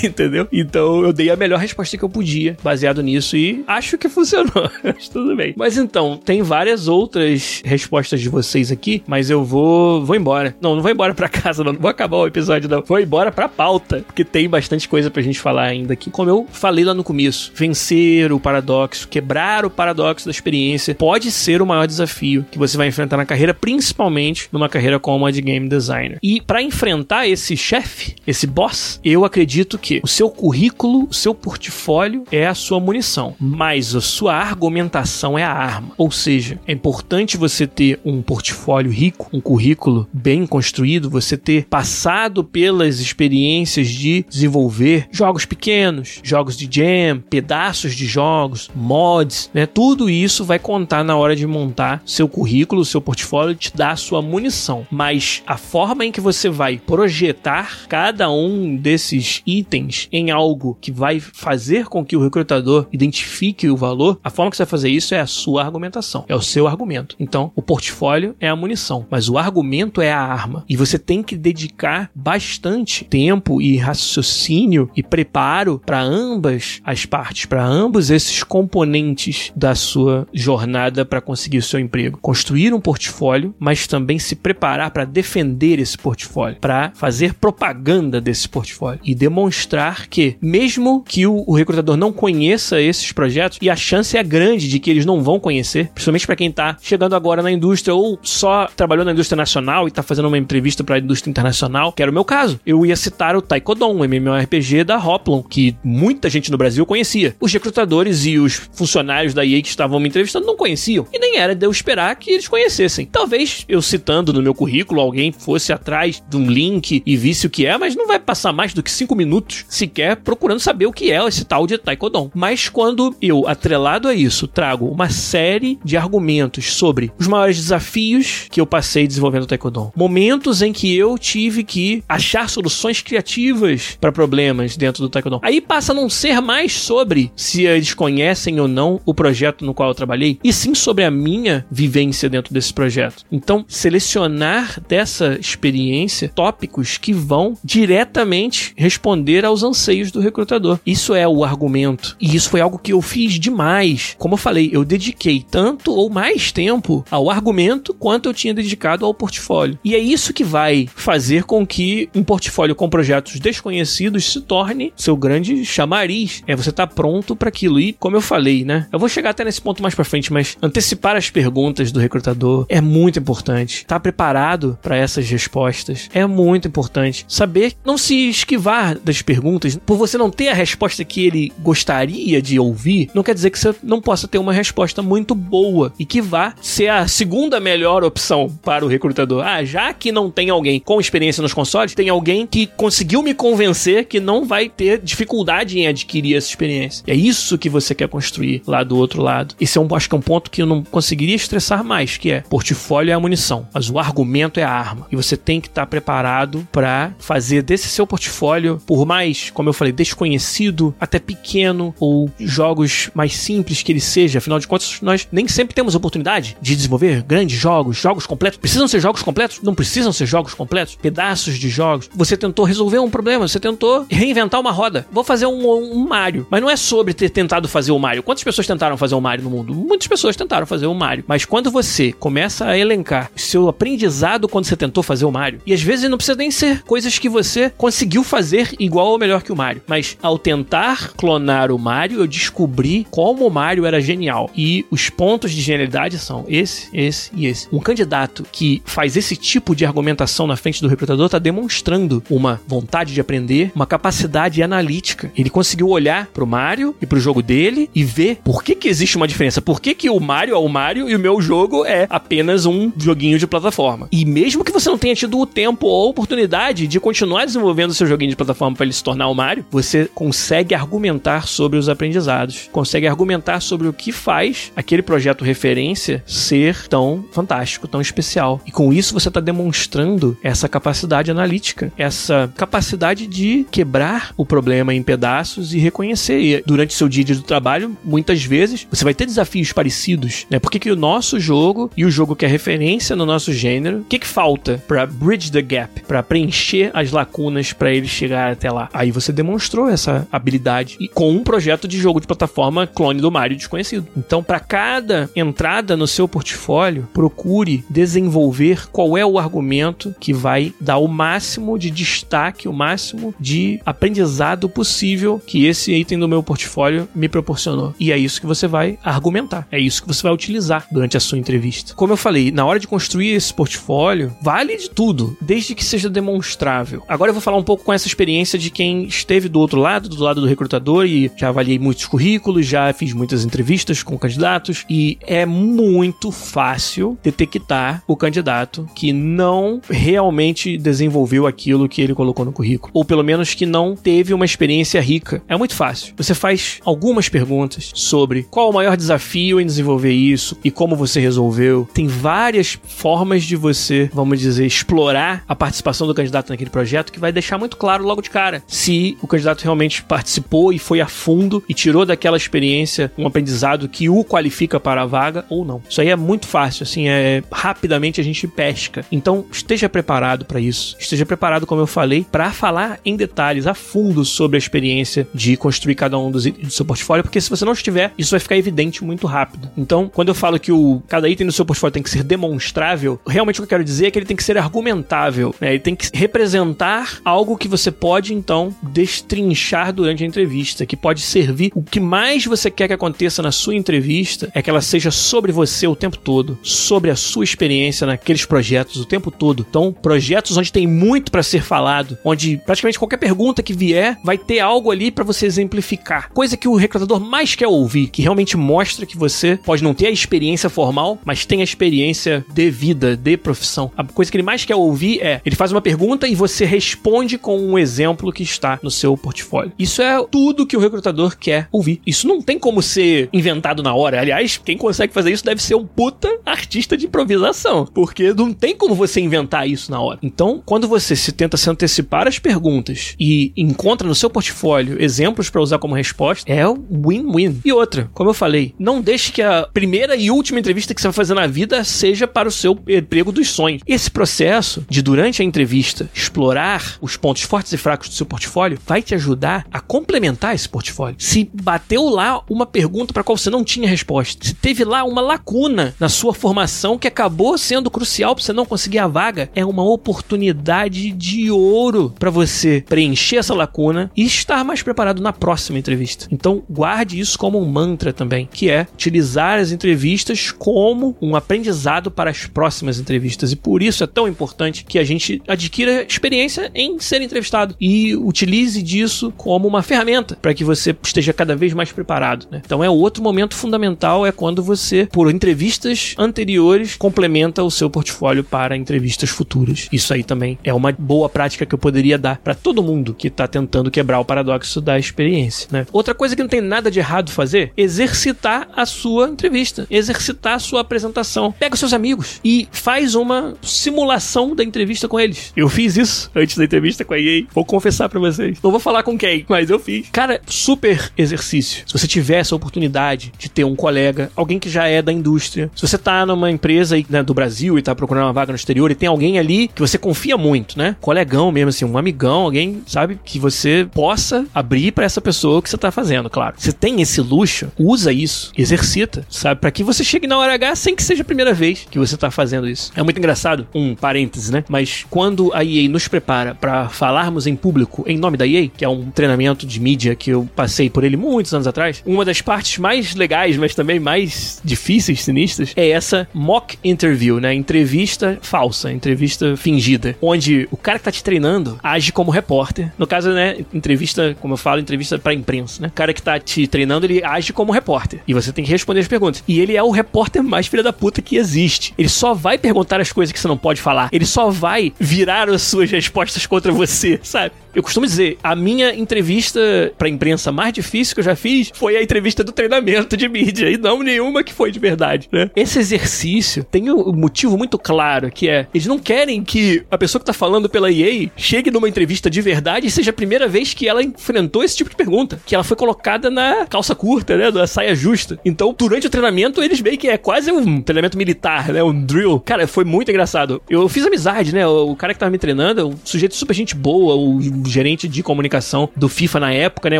Entendeu? 0.04 0.48
Então 0.52 1.04
eu 1.04 1.14
dei 1.14 1.30
a 1.30 1.36
melhor 1.36 1.60
resposta 1.60 1.98
que 1.98 2.04
eu 2.04 2.10
podia, 2.10 2.58
baseado 2.64 3.02
nisso, 3.02 3.36
e 3.36 3.64
acho 3.68 3.98
que 3.98 4.10
funcionou. 4.10 4.70
mas 4.84 5.10
tudo 5.10 5.36
bem. 5.36 5.54
Mas 5.58 5.78
então, 5.78 6.20
tem 6.24 6.42
várias 6.42 6.88
outras 6.88 7.62
respostas 7.64 8.22
de 8.22 8.30
vocês 8.30 8.72
aqui, 8.72 9.04
mas 9.08 9.30
eu 9.30 9.44
vou 9.44 10.06
vou 10.06 10.16
embora. 10.16 10.56
Não, 10.62 10.76
não 10.76 10.82
vou 10.82 10.92
embora 10.92 11.14
para 11.14 11.30
casa, 11.30 11.64
não. 11.64 11.74
Não 11.74 11.80
vou 11.80 11.90
acabar 11.90 12.18
o 12.18 12.28
episódio, 12.28 12.70
não. 12.70 12.82
Vou 12.82 13.00
embora 13.00 13.32
pra 13.32 13.48
pauta, 13.48 14.04
porque 14.06 14.24
tem 14.24 14.50
bastante 14.50 14.88
coisa 14.88 15.10
pra 15.10 15.22
gente 15.22 15.40
falar 15.40 15.66
ainda 15.66 15.94
aqui. 15.94 16.10
Como 16.10 16.30
eu 16.30 16.48
falei 16.52 16.76
lá 16.84 16.93
no 16.93 17.03
começo, 17.03 17.51
vencer 17.55 18.32
o 18.32 18.39
paradoxo, 18.39 19.07
quebrar 19.07 19.65
o 19.65 19.69
paradoxo 19.69 20.25
da 20.25 20.32
experiência, 20.32 20.95
pode 20.95 21.32
ser 21.32 21.61
o 21.61 21.65
maior 21.65 21.86
desafio 21.86 22.45
que 22.51 22.57
você 22.57 22.78
vai 22.78 22.88
enfrentar 22.88 23.17
na 23.17 23.25
carreira, 23.25 23.53
principalmente 23.53 24.47
numa 24.51 24.69
carreira 24.69 24.99
como 24.99 25.25
a 25.25 25.32
de 25.32 25.41
game 25.41 25.67
designer. 25.67 26.19
E 26.21 26.41
para 26.41 26.61
enfrentar 26.61 27.28
esse 27.28 27.55
chefe, 27.55 28.15
esse 28.25 28.47
boss, 28.47 28.99
eu 29.03 29.25
acredito 29.25 29.78
que 29.78 30.01
o 30.03 30.07
seu 30.07 30.30
currículo, 30.30 31.07
o 31.09 31.13
seu 31.13 31.34
portfólio 31.34 32.23
é 32.32 32.47
a 32.47 32.53
sua 32.55 32.80
munição, 32.80 33.36
mas 33.39 33.95
a 33.95 34.01
sua 34.01 34.36
argumentação 34.36 35.38
é 35.38 35.43
a 35.43 35.51
arma. 35.51 35.91
Ou 35.97 36.11
seja, 36.11 36.59
é 36.67 36.71
importante 36.71 37.38
você 37.38 37.65
ter 37.65 37.99
um 38.03 38.21
portfólio 38.21 38.91
rico, 38.91 39.30
um 39.34 39.41
currículo 39.41 40.07
bem 40.11 40.45
construído, 40.45 41.09
você 41.09 41.38
ter 41.38 41.65
passado 41.65 42.43
pelas 42.43 42.99
experiências 42.99 43.88
de 43.88 44.25
desenvolver 44.30 45.07
jogos 45.11 45.45
pequenos, 45.45 46.19
jogos 46.23 46.57
de 46.57 46.66
jam, 46.70 47.22
pedaços 47.30 47.95
de 47.95 48.05
jogos, 48.05 48.70
mods, 48.76 49.49
né? 49.53 49.65
Tudo 49.65 50.09
isso 50.09 50.43
vai 50.43 50.59
contar 50.59 51.03
na 51.03 51.15
hora 51.15 51.36
de 51.36 51.45
montar 51.45 52.01
seu 52.05 52.28
currículo, 52.28 52.86
seu 52.86 53.01
portfólio, 53.01 53.55
te 53.55 53.76
dar 53.76 53.91
a 53.91 53.95
sua 53.95 54.22
munição. 54.22 54.86
Mas 54.91 55.43
a 55.45 55.57
forma 55.57 56.05
em 56.05 56.11
que 56.11 56.22
você 56.22 56.49
vai 56.49 56.78
projetar 56.78 57.88
cada 57.88 58.30
um 58.30 58.76
desses 58.76 59.41
itens 59.45 60.07
em 60.11 60.32
algo 60.32 60.78
que 60.80 60.91
vai 60.91 61.20
fazer 61.20 61.86
com 61.86 62.05
que 62.05 62.15
o 62.15 62.24
recrutador 62.24 62.88
identifique 62.91 63.70
o 63.70 63.78
valor, 63.78 64.20
a 64.24 64.30
forma 64.30 64.51
que 64.51 64.57
você 64.57 64.63
vai 64.63 64.72
fazer 64.72 64.89
isso 64.89 65.13
é 65.13 65.20
a 65.20 65.28
sua 65.28 65.63
argumentação, 65.63 66.26
é 66.28 66.36
o 66.36 66.41
seu 66.41 66.68
argumento. 66.68 67.15
Então, 67.20 67.51
o 67.55 67.61
portfólio 67.61 68.36
é 68.39 68.47
a 68.47 68.55
munição, 68.55 69.05
mas 69.09 69.30
o 69.30 69.38
argumento 69.38 70.01
é 70.01 70.11
a 70.11 70.20
arma. 70.20 70.63
E 70.68 70.76
você 70.76 70.97
tem 70.97 71.22
que 71.24 71.36
dedicar 71.36 72.09
bastante 72.13 73.05
tempo 73.05 73.61
e 73.61 73.78
raciocínio 73.78 74.89
e 74.95 75.03
preparo 75.03 75.82
para 75.86 76.01
ambas 76.01 76.57
as 76.84 77.05
partes, 77.05 77.45
para 77.45 77.66
ambos 77.66 78.10
esses 78.10 78.43
componentes 78.43 79.51
da 79.55 79.76
sua 79.76 80.28
jornada 80.34 81.05
para 81.05 81.22
conseguir 81.22 81.58
o 81.58 81.64
seu 81.64 81.80
emprego. 81.80 82.20
Construir 82.22 82.74
um 82.74 82.80
portfólio, 82.80 83.53
mas 83.60 83.88
também 83.88 84.20
se 84.20 84.36
preparar 84.36 84.91
para 84.91 85.05
defender 85.05 85.80
esse 85.80 85.97
portfólio, 85.97 86.58
para 86.60 86.91
fazer 86.95 87.34
propaganda 87.34 88.20
desse 88.22 88.47
portfólio 88.47 88.99
e 89.03 89.14
demonstrar 89.14 90.08
que, 90.08 90.38
mesmo 90.41 91.03
que 91.03 91.26
o, 91.26 91.43
o 91.47 91.55
recrutador 91.55 91.97
não 91.97 92.12
conheça 92.12 92.82
esses 92.82 93.12
projetos, 93.12 93.58
e 93.62 93.70
a 93.70 93.76
chance 93.76 94.18
é 94.18 94.24
grande 94.24 94.68
de 94.68 94.80
que 94.80 94.89
eles 94.89 95.05
não 95.05 95.22
vão 95.22 95.39
conhecer, 95.39 95.89
principalmente 95.93 96.26
para 96.26 96.36
quem 96.36 96.49
está 96.49 96.78
chegando 96.82 97.16
agora 97.16 97.41
na 97.41 97.51
indústria 97.51 97.93
ou 97.93 98.20
só 98.22 98.68
trabalhou 98.76 99.05
na 99.05 99.12
indústria 99.12 99.36
nacional 99.36 99.88
e 99.88 99.89
está 99.89 100.03
fazendo 100.03 100.28
uma 100.28 100.38
entrevista 100.38 100.84
para 100.84 100.95
a 100.95 100.99
indústria 100.99 101.32
internacional, 101.32 101.91
que 101.91 102.01
era 102.01 102.12
o 102.12 102.14
meu 102.14 102.26
caso. 102.26 102.60
Eu 102.66 102.86
ia 102.86 102.95
citar 102.95 103.36
o 103.36 103.41
Taekwondo, 103.41 103.88
um 103.88 104.03
MMORPG 104.03 104.84
da 104.84 104.97
Hoplon, 104.97 105.43
que 105.43 105.76
muita 105.84 106.30
gente 106.30 106.47
no 106.52 106.58
Brasil 106.58 106.86
conhecia. 106.86 107.36
Os 107.39 107.52
recrutadores 107.52 108.26
e 108.26 108.38
os 108.38 108.56
funcionários 108.74 109.34
da 109.34 109.45
EA 109.45 109.62
que 109.62 109.70
estavam 109.70 110.00
me 110.00 110.10
entrevistando 110.10 110.45
não 110.45 110.56
conheciam. 110.56 111.08
E 111.12 111.20
nem 111.20 111.38
era 111.38 111.56
de 111.56 111.66
eu 111.66 111.72
esperar 111.72 112.16
que 112.16 112.32
eles 112.32 112.48
conhecessem. 112.48 113.06
Talvez 113.06 113.66
eu 113.68 113.82
citando 113.82 114.34
no 114.34 114.41
meu 114.41 114.54
currículo, 114.54 115.02
alguém 115.02 115.32
fosse 115.32 115.72
atrás 115.72 116.22
de 116.28 116.38
um 116.38 116.50
link 116.50 117.02
e 117.06 117.18
visse 117.18 117.48
o 117.48 117.50
que 117.50 117.66
é, 117.66 117.78
mas 117.78 117.95
não 117.95 118.08
vai 118.08 118.20
passar 118.20 118.54
mais 118.54 118.74
do 118.74 118.84
que 118.84 118.91
cinco 118.91 119.16
minutos 119.16 119.66
sequer 119.70 120.18
procurando 120.18 120.60
saber 120.60 120.86
o 120.86 120.93
que 120.93 121.12
é 121.12 121.26
esse 121.28 121.45
tal 121.45 121.66
de 121.66 121.78
Taekwondo. 121.78 122.32
Mas 122.34 122.70
quando 122.70 123.16
eu, 123.22 123.48
atrelado 123.48 124.08
a 124.08 124.14
isso, 124.14 124.48
trago 124.48 124.88
uma 124.88 125.10
série 125.10 125.80
de 125.84 125.98
argumentos 125.98 126.74
sobre 126.74 127.12
os 127.18 127.28
maiores 127.28 127.58
desafios 127.58 128.48
que 128.50 128.60
eu 128.60 128.66
passei 128.66 129.08
desenvolvendo 129.08 129.43
o 129.43 129.48
Taekwondo, 129.48 129.91
momentos 129.95 130.62
em 130.62 130.74
que 130.74 130.95
eu 130.95 131.18
tive 131.18 131.64
que 131.64 132.04
achar 132.08 132.50
soluções 132.50 133.02
criativas 133.02 133.98
para 134.00 134.12
problemas 134.12 134.78
dentro 134.78 135.04
do 135.04 135.10
Taekwondo. 135.10 135.39
Aí 135.43 135.62
passa 135.62 135.91
a 135.91 135.95
não 135.95 136.10
ser 136.10 136.26
mais 136.41 136.73
sobre 136.73 137.32
se 137.36 137.65
eles 137.65 137.93
conhecem 137.93 138.59
ou 138.59 138.67
não 138.67 138.99
o 139.05 139.13
projeto 139.13 139.65
no 139.65 139.73
qual 139.73 139.89
eu 139.89 139.95
trabalhei, 139.95 140.39
e 140.43 140.51
sim 140.51 140.73
sobre 140.73 141.03
a 141.03 141.11
minha 141.11 141.65
vivência 141.71 142.30
dentro 142.30 142.53
desse 142.53 142.73
projeto. 142.73 143.23
Então, 143.32 143.65
selecionar 143.67 144.82
dessa 144.88 145.38
experiência 145.39 146.30
tópicos 146.30 146.97
que 146.97 147.13
vão 147.13 147.57
diretamente 147.63 148.73
responder 148.75 149.45
aos 149.45 149.63
anseios 149.63 150.11
do 150.11 150.19
recrutador. 150.19 150.80
Isso 150.86 151.13
é 151.13 151.28
o 151.28 151.43
argumento. 151.43 152.15
E 152.19 152.36
isso 152.36 152.49
foi 152.49 152.61
algo 152.61 152.80
que 152.80 152.93
eu 152.93 153.01
fiz 153.01 153.39
demais. 153.39 154.15
Como 154.17 154.34
eu 154.34 154.38
falei, 154.38 154.69
eu 154.71 154.84
dediquei 154.84 155.45
tanto 155.49 155.91
ou 155.91 156.09
mais 156.09 156.51
tempo 156.51 157.05
ao 157.09 157.30
argumento 157.30 157.93
quanto 157.93 158.30
eu 158.30 158.34
tinha 158.34 158.53
dedicado 158.53 159.05
ao 159.05 159.13
portfólio. 159.13 159.78
E 159.84 159.95
é 159.95 159.99
isso 159.99 160.34
que 160.34 160.43
vai 160.43 160.88
fazer 160.95 161.43
com 161.43 161.65
que 161.65 162.09
um 162.15 162.23
portfólio 162.23 162.75
com 162.75 162.89
projetos 162.89 163.39
desconhecidos 163.39 164.25
se 164.25 164.41
torne 164.41 164.93
seu 164.95 165.15
grande 165.15 165.65
chamariz 165.65 166.16
fez 166.18 166.43
é 166.47 166.55
você 166.55 166.72
tá 166.72 166.88
pronto 166.88 167.36
para 167.36 167.49
aquilo. 167.49 167.80
E, 167.80 167.93
como 167.93 168.15
eu 168.15 168.22
falei, 168.22 168.63
né? 168.63 168.88
Eu 168.91 168.99
vou 168.99 169.09
chegar 169.09 169.32
até 169.32 169.43
nesse 169.43 169.61
ponto 169.61 169.82
mais 169.82 169.93
pra 169.93 170.05
frente, 170.05 170.34
mas 170.34 170.57
antecipar 170.61 171.15
as 171.15 171.30
perguntas 171.30 171.91
do 171.91 171.99
recrutador 171.99 172.65
é 172.70 172.82
muito 172.82 173.20
importante. 173.20 173.86
Tá 173.86 173.99
preparado 173.99 174.78
para 174.82 174.95
essas 174.95 175.30
respostas 175.30 176.09
é 176.13 176.26
muito 176.26 176.68
importante. 176.68 177.26
Saber 177.28 177.74
não 177.86 177.97
se 177.97 178.30
esquivar 178.30 178.97
das 178.99 179.22
perguntas 179.22 179.78
por 179.86 179.97
você 179.97 180.18
não 180.18 180.30
ter 180.30 180.49
a 180.49 180.53
resposta 180.53 181.03
que 181.03 181.26
ele 181.26 181.51
gostaria 181.59 182.41
de 182.41 182.59
ouvir, 182.59 183.09
não 183.13 183.24
quer 183.24 183.34
dizer 183.34 183.49
que 183.49 183.59
você 183.59 183.76
não 183.84 184.01
possa 184.01 184.28
ter 184.28 184.38
uma 184.38 184.53
resposta 184.53 185.01
muito 185.01 185.36
boa 185.36 185.93
e 185.99 186.05
que 186.05 186.22
vá 186.22 186.53
ser 186.61 186.89
a 186.89 187.07
segunda 187.07 187.59
melhor 187.59 188.03
opção 188.03 188.49
para 188.63 188.86
o 188.86 188.88
recrutador. 188.88 189.45
Ah, 189.45 189.63
já 189.63 189.93
que 189.93 190.11
não 190.11 190.32
tem 190.32 190.49
alguém 190.49 190.80
com 190.80 190.99
experiência 190.99 191.41
nos 191.41 191.53
consoles, 191.53 191.93
tem 191.93 192.09
alguém 192.09 192.47
que 192.47 192.68
conseguiu 192.68 193.22
me 193.22 193.34
convencer 193.34 194.05
que 194.05 194.20
não 194.20 194.45
vai 194.45 194.70
ter 194.70 194.99
dificuldade 194.99 195.80
em 195.80 195.88
adquirir 195.88 196.07
essa 196.36 196.47
experiência. 196.47 197.03
é 197.05 197.16
isso 197.16 197.58
que 197.58 197.70
você 197.70 197.93
quer 197.93 198.08
construir 198.08 198.62
lá 198.66 198.84
do 198.84 198.97
outro 198.97 199.22
lado. 199.22 199.55
Esse 199.60 199.78
é 199.78 199.82
um, 199.82 199.88
acho 199.95 200.10
que 200.10 200.16
é 200.16 200.18
um 200.18 200.22
ponto 200.22 200.49
que 200.49 200.62
eu 200.62 200.66
não 200.66 200.84
conseguiria 200.84 201.36
estressar 201.36 201.84
mais, 201.84 202.18
que 202.18 202.32
é 202.32 202.41
portfólio 202.41 203.12
é 203.12 203.14
a 203.14 203.20
munição, 203.20 203.68
mas 203.74 203.89
o 203.89 203.99
argumento 203.99 204.60
é 204.60 204.64
a 204.64 204.72
arma. 204.72 205.08
E 205.12 205.16
você 205.16 205.36
tem 205.36 205.60
que 205.62 205.68
estar 205.68 205.82
tá 205.82 205.88
preparado 205.88 206.68
para 206.72 207.14
fazer 207.20 207.62
desse 207.62 207.88
seu 207.88 208.08
portfólio, 208.08 208.82
por 208.86 209.05
mais, 209.05 209.49
como 209.49 209.70
eu 209.70 209.74
falei, 209.74 209.93
desconhecido, 209.93 210.95
até 210.99 211.20
pequeno, 211.20 211.93
ou 211.99 212.30
jogos 212.39 213.10
mais 213.14 213.36
simples 213.36 213.82
que 213.82 213.91
ele 213.91 214.01
seja, 214.01 214.39
afinal 214.39 214.60
de 214.60 214.68
contas, 214.68 214.99
nós 215.01 215.28
nem 215.32 215.47
sempre 215.47 215.76
temos 215.76 215.95
oportunidade 215.95 216.58
de 216.62 216.76
desenvolver 216.76 217.24
grandes 217.24 217.58
jogos, 217.58 217.97
jogos 217.97 218.26
completos. 218.26 218.60
Precisam 218.60 218.88
ser 218.88 218.99
jogos 218.99 219.22
completos? 219.22 219.62
Não 219.62 219.76
precisam 219.76 220.12
ser 220.12 220.26
jogos 220.26 220.53
completos? 220.53 220.95
Pedaços 220.95 221.58
de 221.58 221.70
jogos. 221.70 222.10
Você 222.16 222.38
tentou 222.38 222.66
resolver 222.66 222.99
um 222.99 223.10
problema, 223.10 223.47
você 223.47 223.60
tentou 223.60 224.05
reinventar 224.10 224.60
uma 224.60 224.72
roda. 224.72 225.05
Vou 225.12 225.24
fazer 225.24 225.45
um, 225.45 225.68
um 225.72 225.97
Mario. 226.06 226.45
Mas 226.50 226.62
não 226.62 226.70
é 226.70 226.76
sobre 226.76 227.14
ter 227.14 227.30
tentado 227.30 227.68
fazer 227.68 227.91
o 227.91 228.00
Mario. 228.00 228.24
Quantas 228.24 228.43
pessoas 228.43 228.68
tentaram 228.68 228.98
fazer 228.98 229.16
o 229.16 229.22
Mario 229.22 229.43
no 229.43 229.50
mundo? 229.50 229.74
Muitas 229.74 230.08
pessoas 230.08 230.36
tentaram 230.36 230.66
fazer 230.66 230.88
o 230.88 230.93
Mario. 230.93 231.24
Mas 231.28 231.45
quando 231.45 231.72
você 231.72 232.12
começa 232.12 232.66
a 232.66 232.78
elencar 232.78 233.32
seu 233.36 233.68
aprendizado 233.68 234.48
quando 234.48 234.66
você 234.66 234.76
tentou 234.76 235.04
fazer 235.04 235.26
o 235.26 235.32
Mario, 235.32 235.60
e 235.66 235.74
às 235.74 235.82
vezes 235.82 236.10
não 236.10 236.18
precisa 236.18 236.38
nem 236.38 236.52
ser 236.52 236.84
coisas 236.84 237.18
que 237.18 237.30
você 237.30 237.72
conseguiu 237.78 238.24
fazer 238.24 238.74
igual 238.80 239.08
ou 239.08 239.20
melhor 239.20 239.41
que 239.41 239.52
o 239.52 239.56
Mario, 239.56 239.82
mas 239.88 240.18
ao 240.22 240.38
tentar 240.38 241.14
clonar 241.14 241.72
o 241.72 241.80
Mario, 241.80 242.20
eu 242.20 242.28
descobri 242.28 243.06
como 243.10 243.48
o 243.48 243.52
Mario 243.52 243.86
era 243.86 244.02
genial. 244.02 244.50
E 244.56 244.86
os 244.91 245.10
pontos 245.10 245.52
de 245.52 245.62
genialidade 245.62 246.18
são 246.20 246.45
esse, 246.48 246.89
esse 246.93 247.32
e 247.34 247.45
esse. 247.45 247.68
Um 247.72 247.80
candidato 247.80 248.45
que 248.52 248.82
faz 248.86 249.16
esse 249.18 249.36
tipo 249.36 249.76
de 249.76 249.86
argumentação 249.86 250.48
na 250.48 250.56
frente 250.56 250.82
do 250.82 250.88
recrutador 250.88 251.26
está 251.26 251.39
demonstrando 251.39 252.24
uma 252.30 252.60
vontade 252.68 253.14
de 253.14 253.22
aprender, 253.22 253.72
uma 253.76 253.86
capacidade 253.86 254.62
analítica. 254.62 255.32
Ele 255.36 255.50
conseguiu 255.50 255.87
olhar 255.90 256.28
pro 256.28 256.48
Mario 256.48 256.96
e 257.02 257.06
pro 257.06 257.20
jogo 257.20 257.42
dele 257.42 257.90
e 257.94 258.04
ver 258.04 258.40
por 258.44 258.64
que, 258.64 258.76
que 258.76 258.88
existe 258.88 259.18
uma 259.18 259.28
diferença. 259.28 259.62
Por 259.62 259.82
que, 259.82 259.94
que 259.94 260.10
o 260.10 260.20
Mario 260.20 260.56
é 260.56 260.58
o 260.58 260.68
Mario 260.68 261.10
e 261.10 261.16
o 261.16 261.20
meu 261.20 261.42
jogo 261.42 261.86
é 261.86 262.08
apenas 262.10 262.66
um 262.66 262.92
joguinho 262.98 263.40
de 263.40 263.48
plataforma. 263.48 264.08
E 264.12 264.26
mesmo 264.26 264.64
que 264.64 264.72
você 264.72 264.90
não 264.90 264.98
tenha 264.98 265.16
tido 265.16 265.40
o 265.40 265.46
tempo 265.46 265.88
ou 265.88 266.08
a 266.08 266.10
oportunidade 266.10 266.88
de 266.88 267.00
continuar 267.00 267.46
desenvolvendo 267.46 267.94
seu 267.94 268.08
joguinho 268.08 268.32
de 268.32 268.36
plataforma 268.36 268.76
para 268.76 268.86
ele 268.86 268.94
se 268.94 269.04
tornar 269.04 269.28
o 269.28 269.34
Mario, 269.34 269.66
você 269.72 270.10
consegue 270.14 270.76
argumentar 270.76 271.48
sobre 271.48 271.78
os 271.78 271.90
aprendizados, 271.90 272.70
consegue 272.72 273.08
argumentar 273.08 273.60
sobre 273.60 273.88
o 273.88 273.94
que 273.94 274.12
faz 274.12 274.72
aquele 274.76 275.02
projeto 275.02 275.44
referência 275.44 276.24
ser 276.26 276.88
tão 276.88 277.26
fantástico, 277.32 277.88
tão 277.88 278.02
especial. 278.02 278.62
E 278.66 278.72
com 278.72 278.92
isso 278.92 279.14
você 279.14 279.28
está 279.28 279.40
demonstrando 279.40 280.38
essa 280.44 280.68
capacidade 280.68 281.32
analítica, 281.32 281.92
essa 281.98 282.52
capacidade 282.56 283.28
de 283.28 283.66
quebrar 283.72 284.34
o 284.38 284.46
problema 284.46 284.94
em 284.94 285.04
pedaços 285.04 285.74
e 285.78 285.80
reconhecer. 285.80 286.39
E 286.39 286.63
durante 286.65 286.93
seu 286.93 287.07
dia 287.07 287.23
de 287.23 287.41
trabalho, 287.43 287.95
muitas 288.03 288.43
vezes 288.43 288.88
você 288.89 289.03
vai 289.03 289.13
ter 289.13 289.25
desafios 289.25 289.71
parecidos, 289.71 290.45
né? 290.49 290.59
Por 290.59 290.71
que, 290.71 290.80
que 290.80 290.91
o 290.91 290.95
nosso 290.95 291.39
jogo 291.39 291.91
e 291.95 292.03
o 292.03 292.11
jogo 292.11 292.36
que 292.36 292.45
é 292.45 292.47
referência 292.47 293.15
no 293.15 293.25
nosso 293.25 293.53
gênero, 293.53 293.99
o 293.99 294.03
que, 294.03 294.19
que 294.19 294.28
falta 294.28 294.84
para 294.88 295.05
bridge 295.05 295.51
the 295.51 295.61
gap, 295.61 296.01
para 296.01 296.23
preencher 296.23 296.89
as 296.93 297.11
lacunas 297.11 297.73
para 297.73 297.93
ele 297.93 298.07
chegar 298.07 298.51
até 298.51 298.71
lá? 298.71 298.89
Aí 298.91 299.11
você 299.11 299.32
demonstrou 299.32 299.88
essa 299.88 300.28
habilidade 300.32 300.97
e 300.99 301.07
com 301.07 301.32
um 301.32 301.43
projeto 301.43 301.88
de 301.88 301.99
jogo 301.99 302.19
de 302.19 302.28
plataforma 302.28 302.88
clone 302.88 303.21
do 303.21 303.32
Mario 303.32 303.57
desconhecido. 303.57 304.07
Então, 304.17 304.41
para 304.41 304.59
cada 304.59 305.30
entrada 305.36 305.95
no 305.95 306.07
seu 306.07 306.28
portfólio, 306.28 307.07
procure 307.13 307.84
desenvolver 307.89 308.88
qual 308.91 309.17
é 309.17 309.25
o 309.25 309.38
argumento 309.38 310.15
que 310.19 310.34
vai 310.34 310.73
dar 310.82 310.97
o 310.97 311.07
máximo 311.07 311.78
de 311.78 311.91
destaque, 311.91 312.67
o 312.67 312.73
máximo 312.73 313.34
de 313.39 313.80
aprendizado 313.86 314.67
possível 314.67 315.41
que 315.45 315.66
esse 315.68 315.93
item 315.93 316.20
do 316.20 316.28
meu 316.28 316.41
portfólio 316.41 317.07
me 317.13 317.28
proporcionou. 317.30 317.93
E 317.99 318.11
é 318.11 318.18
isso 318.18 318.39
que 318.41 318.47
você 318.47 318.68
vai 318.68 318.97
argumentar, 319.03 319.68
é 319.72 319.80
isso 319.80 320.01
que 320.01 320.07
você 320.07 320.24
vai 320.24 320.34
utilizar 320.34 320.88
durante 320.91 321.18
a 321.18 321.20
sua 321.20 321.38
entrevista. 321.38 321.93
Como 321.93 322.13
eu 322.13 322.18
falei, 322.18 322.51
na 322.51 322.65
hora 322.65 322.80
de 322.80 322.88
construir 322.88 323.34
esse 323.34 323.53
portfólio, 323.53 324.36
vale 324.41 324.78
de 324.78 324.89
tudo, 324.89 325.38
desde 325.41 325.76
que 325.76 325.84
seja 325.84 326.09
demonstrável. 326.09 327.03
Agora 327.07 327.30
eu 327.30 327.34
vou 327.34 327.41
falar 327.41 327.57
um 327.57 327.63
pouco 327.63 327.84
com 327.84 327.93
essa 327.93 328.07
experiência 328.07 328.57
de 328.57 328.70
quem 328.70 329.05
esteve 329.05 329.49
do 329.49 329.59
outro 329.59 329.80
lado, 329.80 330.09
do 330.09 330.24
lado 330.24 330.41
do 330.41 330.47
recrutador, 330.47 331.05
e 331.05 331.32
já 331.36 331.49
avaliei 331.49 331.78
muitos 331.78 332.05
currículos, 332.05 332.65
já 332.65 332.91
fiz 332.93 333.13
muitas 333.13 333.43
entrevistas 333.43 334.01
com 334.03 334.18
candidatos, 334.18 334.86
e 334.89 335.18
é 335.22 335.45
muito 335.45 336.32
fácil 336.32 337.18
detectar 337.24 338.03
o 338.07 338.15
candidato 338.15 338.88
que 338.95 339.11
não 339.11 339.82
realmente 339.89 340.78
desenvolveu 340.78 341.45
aquilo 341.45 341.89
que 341.89 342.01
ele 342.01 342.13
colocou 342.13 342.45
no 342.45 342.51
currículo, 342.51 342.91
ou 342.93 343.03
pelo 343.03 343.24
menos 343.24 343.53
que 343.53 343.65
não 343.65 343.95
teve 343.95 344.34
uma 344.34 344.45
experiência 344.45 345.01
rica. 345.01 345.41
É 345.47 345.55
muito 345.58 345.76
fácil. 345.76 346.14
Você 346.18 346.34
faz 346.34 346.80
algumas 346.84 347.30
perguntas 347.30 347.91
sobre 347.93 348.43
qual 348.49 348.70
o 348.70 348.74
maior 348.74 348.95
desafio 348.95 349.60
em 349.60 349.66
desenvolver 349.66 350.12
isso 350.12 350.58
e 350.64 350.72
como 350.72 350.95
você 350.95 351.20
resolveu. 351.20 351.88
Tem 351.93 352.08
várias 352.08 352.78
formas 352.84 353.43
de 353.43 353.55
você, 353.55 354.10
vamos 354.14 354.39
dizer, 354.39 354.66
explorar 354.66 355.43
a 355.47 355.55
participação 355.55 356.08
do 356.08 356.14
candidato 356.14 356.49
naquele 356.49 356.70
projeto 356.70 357.12
que 357.12 357.20
vai 357.20 357.32
deixar 357.32 357.58
muito 357.58 357.78
claro 357.78 358.03
logo 358.03 358.22
de 358.22 358.30
cara 358.30 358.64
se 358.68 359.18
o 359.22 359.28
candidato 359.28 359.64
realmente 359.64 360.03
participou 360.03 360.72
e 360.72 360.80
foi 360.80 361.01
a 361.01 361.08
fundo 361.08 361.64
e 361.68 361.74
tirou 361.74 362.05
daquela 362.05 362.38
experiência 362.38 363.12
um 363.18 363.28
aprendizado 363.28 363.89
que 363.89 364.10
o 364.10 364.24
qualifica 364.24 364.80
para 364.80 365.01
a 365.01 365.05
vaga 365.05 365.45
ou 365.49 365.66
não. 365.66 365.82
Isso 365.89 366.01
aí 366.01 366.10
é 366.10 366.16
muito 366.16 366.47
fácil, 366.47 366.84
assim, 366.84 367.08
é 367.08 367.43
rapidamente 367.51 368.22
a 368.22 368.24
gente 368.24 368.47
pesca. 368.47 369.05
Então, 369.12 369.45
esteja 369.51 369.89
preparado 369.89 370.45
para 370.45 370.60
isso. 370.60 370.95
Esteja 370.99 371.26
preparado, 371.26 371.66
como 371.66 371.82
eu 371.82 371.88
falei, 371.88 372.26
para 372.32 372.51
falar 372.51 372.99
em 373.05 373.16
detalhes 373.16 373.68
a 373.68 373.74
fundo 373.74 374.24
sobre 374.26 374.58
a 374.58 374.60
experiência 374.60 375.28
de 375.34 375.47
construir 375.56 375.95
cada 375.95 376.18
um 376.18 376.32
dos 376.32 376.45
itens 376.45 376.68
do 376.68 376.74
seu 376.74 376.84
portfólio, 376.84 377.24
porque 377.24 377.39
se 377.39 377.50
você 377.50 377.64
não 377.64 377.74
estiver, 377.74 378.12
isso 378.18 378.32
vai 378.32 378.39
ficar 378.39 378.58
evidente 378.58 379.04
muito 379.04 379.28
rápido. 379.28 379.70
Então, 379.78 380.10
quando 380.14 380.30
eu 380.30 380.36
falo 380.36 380.60
que 380.60 380.72
o 380.72 381.02
cada 381.08 381.30
item 381.30 381.48
do 381.48 381.54
seu 381.54 381.66
portfólio 381.66 381.93
tem 381.93 382.04
que 382.04 382.10
ser 382.10 382.24
demonstrável, 382.24 383.20
realmente 383.28 383.60
o 383.60 383.62
que 383.62 383.66
eu 383.66 383.70
quero 383.70 383.84
dizer 383.84 384.08
é 384.08 384.12
que 384.12 384.20
ele 384.20 384.26
tem 384.26 384.36
que 384.36 384.43
ser 384.43 384.58
argumentável, 384.58 385.54
né? 385.62 385.70
Ele 385.70 385.80
tem 385.80 385.95
que 385.95 386.10
representar 386.14 387.20
algo 387.24 387.58
que 387.58 387.68
você 387.68 387.91
pode 387.91 388.34
então 388.34 388.76
destrinchar 388.82 389.93
durante 389.93 390.24
a 390.24 390.28
entrevista, 390.28 390.86
que 390.86 390.98
pode 390.98 391.22
servir. 391.22 391.72
O 391.76 391.84
que 391.84 392.00
mais 392.00 392.45
você 392.45 392.72
quer 392.72 392.88
que 392.88 392.93
aconteça 392.93 393.41
na 393.41 393.52
sua 393.52 393.76
entrevista 393.76 394.50
é 394.54 394.62
que 394.62 394.70
ela 394.70 394.82
seja 394.82 395.12
sobre 395.12 395.52
você 395.52 395.88
o 395.88 395.95
tempo 395.95 396.18
todo, 396.18 396.58
sobre 396.64 397.12
a 397.12 397.16
sua 397.16 397.43
experiência 397.43 398.08
naqueles 398.08 398.45
projetos 398.45 398.98
o 398.98 399.06
tempo 399.06 399.30
todo. 399.30 399.66
Então, 399.70 399.93
projetos 399.93 400.58
onde 400.58 400.72
tem 400.72 400.88
muito 400.88 401.32
para 401.32 401.43
ser 401.43 401.62
falado, 401.62 402.18
onde 402.24 402.58
praticamente 402.58 403.00
qualquer 403.00 403.18
pergunta 403.18 403.64
que 403.64 403.74
vier 403.74 404.18
vai 404.24 404.38
ter 404.38 404.60
algo 404.60 404.91
ali 404.91 405.12
para 405.12 405.24
você 405.28 405.45
exemplificar. 405.45 406.32
Coisa 406.32 406.57
que 406.57 406.67
o 406.67 406.75
recrutador 406.75 407.19
mais 407.19 407.53
quer 407.53 407.67
ouvir, 407.67 408.07
que 408.07 408.21
realmente 408.21 408.57
mostra 408.57 409.05
que 409.05 409.17
você 409.17 409.57
pode 409.57 409.84
não 409.84 409.93
ter 409.93 410.07
a 410.07 410.11
experiência 410.11 410.69
formal, 410.69 411.19
mas 411.23 411.45
tem 411.45 411.61
a 411.61 411.63
experiência 411.63 412.45
de 412.51 412.69
vida, 412.71 413.15
de 413.15 413.38
profissão. 413.38 413.91
A 413.95 414.03
coisa 414.03 414.32
que 414.32 414.38
ele 414.38 414.43
mais 414.43 414.65
quer 414.65 414.75
ouvir 414.75 415.21
é, 415.21 415.41
ele 415.45 415.55
faz 415.55 415.71
uma 415.71 415.82
pergunta 415.82 416.28
e 416.28 416.36
você 416.36 416.65
responde 416.65 417.38
com 417.38 417.59
um 417.59 417.78
exemplo 417.78 418.32
que 418.32 418.43
está 418.43 418.80
no 418.82 418.89
seu 418.89 419.15
portfólio. 419.15 419.71
Isso 419.78 420.01
é 420.01 420.23
tudo 420.32 420.65
que 420.65 420.78
o 420.78 420.80
recrutador 420.80 421.38
quer 421.38 421.67
ouvir. 421.71 422.01
Isso 422.05 422.28
não 422.28 422.41
tem 422.41 422.57
como 422.57 422.82
ser 422.82 423.30
inventado 423.34 423.84
na 423.84 423.93
hora. 423.93 424.19
Aliás, 424.19 424.57
quem 424.57 424.78
consegue 424.78 425.13
fazer 425.13 425.32
isso 425.32 425.45
deve 425.45 425.61
ser 425.61 425.75
um 425.75 425.86
puta 425.86 426.39
artista 426.45 426.97
de 426.97 427.05
improvisação, 427.05 427.86
porque 427.93 428.34
não 428.34 428.53
tem 428.53 428.75
como 428.75 428.95
você 428.95 429.19
inventar 429.19 429.67
isso 429.67 429.91
na 429.91 429.99
hora. 429.99 430.19
Então, 430.21 430.61
quando 430.65 430.88
você 430.88 431.15
se 431.15 431.32
tenta 431.32 431.57
se 431.57 431.69
antecipar 431.69 432.28
as 432.28 432.39
perguntas 432.39 433.15
e 433.19 433.51
encontra 433.57 434.07
no 434.07 434.15
seu 434.15 434.30
portfólio 434.30 435.01
exemplos 435.01 435.16
para 435.51 435.61
usar 435.61 435.80
como 435.80 435.95
resposta, 435.95 436.51
é 436.51 436.63
win-win. 436.65 437.61
E 437.63 437.72
outra, 437.72 438.09
como 438.13 438.30
eu 438.30 438.34
falei, 438.34 438.74
não 438.80 439.01
deixe 439.01 439.32
que 439.32 439.41
a 439.41 439.68
primeira 439.74 440.15
e 440.15 440.32
última 440.32 440.59
entrevista 440.59 440.93
que 440.93 441.01
você 441.01 441.07
vai 441.07 441.13
fazer 441.13 441.34
na 441.34 441.47
vida 441.47 441.84
seja 441.84 442.28
para 442.28 442.47
o 442.47 442.51
seu 442.51 442.78
emprego 442.88 443.32
dos 443.32 443.49
sonhos. 443.49 443.82
Esse 443.88 444.09
processo 444.09 444.86
de, 444.89 445.01
durante 445.01 445.41
a 445.41 445.45
entrevista, 445.45 446.09
explorar 446.13 446.97
os 447.01 447.18
pontos 447.18 447.43
fortes 447.43 447.74
e 447.74 447.78
fracos 447.78 448.09
do 448.09 448.15
seu 448.15 448.26
portfólio 448.26 448.80
vai 448.86 449.01
te 449.01 449.15
ajudar 449.15 449.65
a 449.72 449.80
complementar 449.80 450.55
esse 450.55 450.68
portfólio. 450.68 451.15
Se 451.20 451.49
bateu 451.53 452.09
lá 452.09 452.41
uma 452.49 452.65
pergunta 452.65 453.13
para 453.13 453.24
qual 453.24 453.38
você 453.38 453.49
não 453.49 453.63
tinha 453.63 453.89
resposta, 453.89 454.45
se 454.45 454.53
teve 454.53 454.84
lá 454.84 455.03
uma 455.03 455.22
lacuna 455.22 455.95
na 455.99 456.09
sua 456.09 456.34
formação 456.34 456.97
que 456.97 457.07
acabou 457.07 457.57
sendo 457.57 457.89
crucial 457.89 458.36
para 458.36 458.43
você 458.43 458.53
não 458.53 458.65
conseguir 458.65 458.99
a 458.99 459.07
vaga, 459.07 459.49
é 459.55 459.65
uma 459.65 459.84
oportunidade 459.84 461.11
de 461.11 461.49
ouro 461.49 462.13
para 462.18 462.30
você 462.30 462.84
preencher 462.88 463.38
essa 463.38 463.53
lacuna 463.53 464.11
e 464.15 464.26
estar 464.26 464.63
mais 464.63 464.82
preparado 464.82 465.07
preparado 465.08 465.22
na 465.22 465.32
próxima 465.32 465.80
entrevista. 465.80 466.28
Então, 466.32 466.64
guarde 466.70 467.20
isso 467.20 467.38
como 467.38 467.60
um 467.60 467.66
mantra 467.66 468.12
também, 468.12 468.47
que 468.51 468.70
é 468.70 468.88
utilizar 468.93 469.60
as 469.60 469.72
entrevistas 469.72 470.51
como 470.51 471.16
um 471.22 471.36
aprendizado 471.36 472.12
para 472.12 472.30
as 472.30 472.45
próximas 472.45 472.99
entrevistas. 472.99 473.51
E 473.51 473.55
por 473.55 473.82
isso 473.82 474.03
é 474.03 474.08
tão 474.08 474.28
importante 474.28 474.84
que 474.84 474.99
a 474.99 475.03
gente 475.03 475.41
adquira 475.47 476.03
experiência 476.03 476.72
em 476.74 476.99
ser 476.99 477.22
entrevistado 477.22 477.76
e 477.80 478.16
utilize 478.16 478.82
disso 478.82 479.32
como 479.38 479.68
uma 479.68 479.82
ferramenta 479.82 480.38
para 480.41 480.53
que 480.53 480.64
você 480.64 480.95
esteja 481.03 481.34
cada 481.34 481.55
vez 481.55 481.74
mais 481.74 481.91
preparado. 481.91 482.47
Né? 482.51 482.62
Então, 482.66 482.84
é 482.84 482.89
outro 482.89 483.24
momento 483.24 483.55
fundamental 483.55 484.26
é 484.26 484.32
quando 484.32 484.64
você, 484.64 485.08
por 485.12 485.32
entrevistas 485.32 486.16
anteriores, 486.18 486.95
complementa 486.95 487.64
o 487.64 487.72
seu 487.72 487.89
portfólio 487.89 488.43
para 488.43 488.76
entrevistas 488.76 489.30
futuras. 489.30 489.88
Isso 489.91 490.14
aí 490.14 490.24
também 490.24 490.58
é 490.64 490.74
uma 490.74 490.91
boa 490.91 491.30
prática 491.30 491.66
que 491.66 491.74
eu 491.74 491.80
poderia 491.80 492.18
dar 492.18 492.38
para 492.38 492.55
todo 492.55 492.84
mundo 492.84 493.14
que 493.14 493.28
está 493.28 493.47
tentando 493.47 493.91
quebrar 493.91 494.20
o 494.20 494.26
paradoxo 494.26 494.82
da 494.82 494.97
experiência. 495.00 495.68
Né? 495.72 495.86
Outra 495.91 496.14
coisa 496.14 496.36
que 496.36 496.41
não 496.41 496.50
tem 496.50 496.62
nada 496.62 496.89
de 496.89 497.00
errado 497.00 497.32
fazer, 497.32 497.72
exercitar 497.76 498.68
a 498.76 498.86
sua 498.86 499.30
entrevista, 499.30 499.88
exercitar 499.89 500.56
a 500.56 500.60
sua 500.60 500.82
apresentação. 500.82 501.52
Pega 501.52 501.74
os 501.74 501.80
seus 501.80 501.93
amigos 501.93 502.39
e 502.43 502.68
faz 502.72 503.16
uma 503.16 503.56
simulação 503.62 504.56
da 504.56 504.64
entrevista 504.64 505.08
com 505.08 505.20
eles. 505.20 505.52
Eu 505.56 505.70
fiz 505.70 505.98
isso 505.98 506.32
antes 506.36 506.58
da 506.58 506.64
entrevista 506.64 507.04
com 507.04 507.14
a 507.14 507.20
EA. 507.20 507.45
Vou 507.54 507.66
confessar 507.66 508.10
para 508.10 508.20
vocês. 508.20 508.58
Não 508.62 508.72
vou 508.72 508.80
falar 508.80 509.04
com 509.04 509.18
quem, 509.18 509.45
mas 509.48 509.70
eu 509.70 509.80
fiz. 509.80 510.08
Cara, 510.12 510.41
super 510.48 511.12
exercício. 511.18 511.84
Se 511.86 511.93
você 511.93 512.08
tiver 512.08 512.38
essa 512.38 512.56
oportunidade 512.56 513.32
de 513.38 513.50
ter 513.50 513.64
um 513.64 513.76
colega, 513.76 514.32
alguém 514.36 514.60
que 514.60 514.70
já 514.70 514.88
é 514.88 515.02
da 515.02 515.12
indústria, 515.12 515.70
se 515.76 515.88
você 515.88 515.98
tá 515.98 516.26
numa 516.26 516.50
empresa 516.52 516.95
aí, 516.95 517.06
né, 517.10 517.24
do 517.24 517.34
Brasil 517.34 517.78
e 517.78 517.82
tá 517.82 517.95
procurando 517.95 518.26
uma 518.26 518.34
vaga 518.34 518.52
no 518.52 518.56
exterior 518.56 518.91
e 518.91 518.95
tem 518.95 519.08
alguém 519.08 519.39
ali 519.39 519.68
que 519.68 519.82
você 519.82 519.98
confia 519.98 520.38
muito, 520.38 520.78
né? 520.78 520.95
Colegão 521.02 521.52
mesmo, 521.52 521.70
assim, 521.70 521.86
um 521.86 521.98
amigão, 521.98 522.41
alguém, 522.41 522.82
sabe, 522.86 523.20
que 523.24 523.39
você 523.39 523.88
possa 523.93 524.45
abrir 524.54 524.87
para 524.92 525.06
essa 525.06 525.22
pessoa 525.22 525.60
o 525.60 525.62
que 525.62 525.70
você 525.70 525.78
tá 525.78 525.92
fazendo, 525.92 526.30
claro. 526.30 526.56
Você 526.58 526.72
tem 526.72 527.02
esse 527.02 527.22
luxo, 527.22 527.72
usa 527.78 528.12
isso, 528.12 528.52
exercita, 528.58 529.26
sabe, 529.30 529.62
para 529.62 529.72
que 529.72 529.84
você 529.84 530.04
chegue 530.04 530.28
na 530.28 530.38
hora 530.38 530.54
H 530.54 530.76
sem 530.76 530.96
que 530.96 531.04
seja 531.04 531.22
a 531.22 531.26
primeira 531.26 531.54
vez 531.54 531.88
que 531.90 532.00
você 532.00 532.18
tá 532.18 532.32
fazendo 532.32 532.68
isso. 532.68 532.92
É 532.96 533.04
muito 533.04 533.18
engraçado, 533.18 533.68
um 533.74 533.96
parêntese, 533.96 534.52
né? 534.52 534.64
Mas 534.70 535.06
quando 535.10 535.52
a 535.54 535.64
EA 535.64 535.90
nos 535.90 536.08
prepara 536.08 536.56
para 536.56 536.90
falarmos 536.90 537.48
em 537.48 537.56
público 537.56 538.04
em 538.08 538.18
nome 538.18 538.38
da 538.38 538.48
EA, 538.48 538.68
que 538.68 538.86
é 538.86 538.90
um 538.90 539.10
treinamento 539.12 539.66
de 539.66 539.80
mídia 539.80 540.16
que 540.16 540.32
eu 540.32 540.48
passei 540.56 540.90
por 540.90 541.04
ele 541.04 541.18
muitos 541.18 541.54
anos 541.54 541.68
atrás, 541.68 542.02
uma 542.06 542.26
das 542.26 542.42
partes 542.42 542.78
mais 542.78 543.16
legais, 543.16 543.58
mas 543.58 543.76
também 543.76 544.00
mais 544.00 544.62
difíceis, 544.64 545.24
sinistras, 545.24 545.74
é 545.76 545.90
essa 545.90 546.28
mock 546.34 546.78
interview, 546.84 547.40
né? 547.40 547.54
Entrevista 547.54 548.38
falsa, 548.42 548.92
entrevista 548.92 549.56
fingida, 549.58 550.16
onde 550.22 550.68
o 550.72 550.78
cara 550.78 551.00
que 551.00 551.06
tá 551.06 551.12
te 551.12 551.24
treinando 551.24 551.80
age 551.84 552.12
como 552.12 552.32
repórter. 552.32 552.92
No 552.98 553.08
caso, 553.08 553.32
né, 553.32 553.58
entrevista, 553.74 554.36
como 554.40 554.54
eu 554.54 554.58
falo, 554.58 554.76
entrevista 554.82 555.17
pra 555.17 555.34
imprensa, 555.34 555.82
né? 555.82 555.88
O 555.88 555.91
cara 555.91 556.13
que 556.13 556.21
tá 556.21 556.39
te 556.39 556.67
treinando, 556.67 557.05
ele 557.05 557.23
age 557.23 557.53
como 557.53 557.71
repórter. 557.71 558.21
E 558.28 558.34
você 558.34 558.51
tem 558.51 558.63
que 558.63 558.71
responder 558.71 558.99
as 559.01 559.07
perguntas. 559.07 559.43
E 559.47 559.59
ele 559.59 559.75
é 559.75 559.84
o 559.84 559.91
repórter 559.91 560.43
mais 560.43 560.67
filha 560.67 560.84
da 560.84 560.93
puta 560.93 561.21
que 561.21 561.38
existe. 561.38 561.93
Ele 561.97 562.09
só 562.09 562.34
vai 562.34 562.57
perguntar 562.57 562.99
as 562.99 563.11
coisas 563.11 563.32
que 563.32 563.39
você 563.39 563.47
não 563.47 563.57
pode 563.57 563.82
falar. 563.82 564.09
Ele 564.11 564.25
só 564.25 564.49
vai 564.49 564.93
virar 564.99 565.49
as 565.49 565.61
suas 565.61 565.89
respostas 565.91 566.45
contra 566.45 566.71
você, 566.71 567.19
sabe? 567.23 567.53
Eu 567.78 567.84
costumo 567.84 568.07
dizer, 568.07 568.39
a 568.41 568.55
minha 568.55 568.91
entrevista 568.95 569.59
pra 569.99 570.09
imprensa 570.09 570.51
mais 570.51 570.73
difícil 570.73 571.13
que 571.13 571.19
eu 571.19 571.23
já 571.23 571.36
fiz 571.36 571.69
foi 571.75 571.95
a 571.95 572.01
entrevista 572.01 572.43
do 572.43 572.51
treinamento 572.51 573.15
de 573.15 573.30
mídia, 573.30 573.69
e 573.69 573.78
não 573.78 574.01
nenhuma 574.01 574.43
que 574.43 574.51
foi 574.51 574.71
de 574.71 574.80
verdade, 574.80 575.30
né? 575.32 575.51
Esse 575.55 575.78
exercício 575.78 576.63
tem 576.63 576.89
um 576.89 577.13
motivo 577.13 577.55
muito 577.55 577.78
claro, 577.78 578.32
que 578.32 578.49
é, 578.49 578.65
eles 578.73 578.88
não 578.88 578.97
querem 578.97 579.43
que 579.43 579.84
a 579.91 579.97
pessoa 579.97 580.19
que 580.19 580.25
tá 580.25 580.34
falando 580.34 580.67
pela 580.67 580.91
EA 580.91 581.30
chegue 581.38 581.69
numa 581.69 581.88
entrevista 581.88 582.32
de 582.32 582.41
verdade 582.41 582.88
e 582.88 582.89
seja 582.89 583.11
a 583.11 583.13
primeira 583.13 583.47
vez 583.47 583.75
que 583.75 583.88
ela 583.88 584.01
enfrentou 584.01 584.63
esse 584.63 584.75
tipo 584.75 584.89
de 584.89 584.95
pergunta, 584.95 585.39
que 585.45 585.53
ela 585.53 585.63
foi 585.63 585.78
colocada 585.78 586.32
na 586.32 586.65
calça 586.65 586.95
curta, 586.95 587.38
né, 587.38 587.51
da 587.51 587.67
saia 587.67 587.93
justa. 587.93 588.39
Então, 588.43 588.73
durante 588.75 589.05
o 589.05 589.09
treinamento, 589.11 589.61
eles 589.61 589.80
veem 589.80 589.99
que 589.99 590.07
é 590.07 590.17
quase 590.17 590.51
um 590.51 590.82
treinamento 590.82 591.15
militar, 591.15 591.71
né, 591.71 591.84
um 591.84 592.03
drill. 592.03 592.39
Cara, 592.39 592.65
foi 592.65 592.86
muito 592.86 593.11
engraçado. 593.11 593.61
Eu 593.69 593.88
fiz 593.88 594.03
amizade, 594.03 594.51
né, 594.51 594.65
o 594.65 594.95
cara 594.95 595.13
que 595.13 595.19
tava 595.19 595.30
me 595.30 595.38
treinando, 595.38 595.89
um 595.89 595.95
sujeito 596.03 596.34
super 596.34 596.55
gente 596.55 596.73
boa, 596.73 597.13
o 597.13 597.66
gerente 597.70 598.07
de 598.07 598.24
comunicação 598.24 598.89
do 598.95 599.09
FIFA 599.09 599.39
na 599.39 599.53
época, 599.53 599.89
né? 599.89 599.99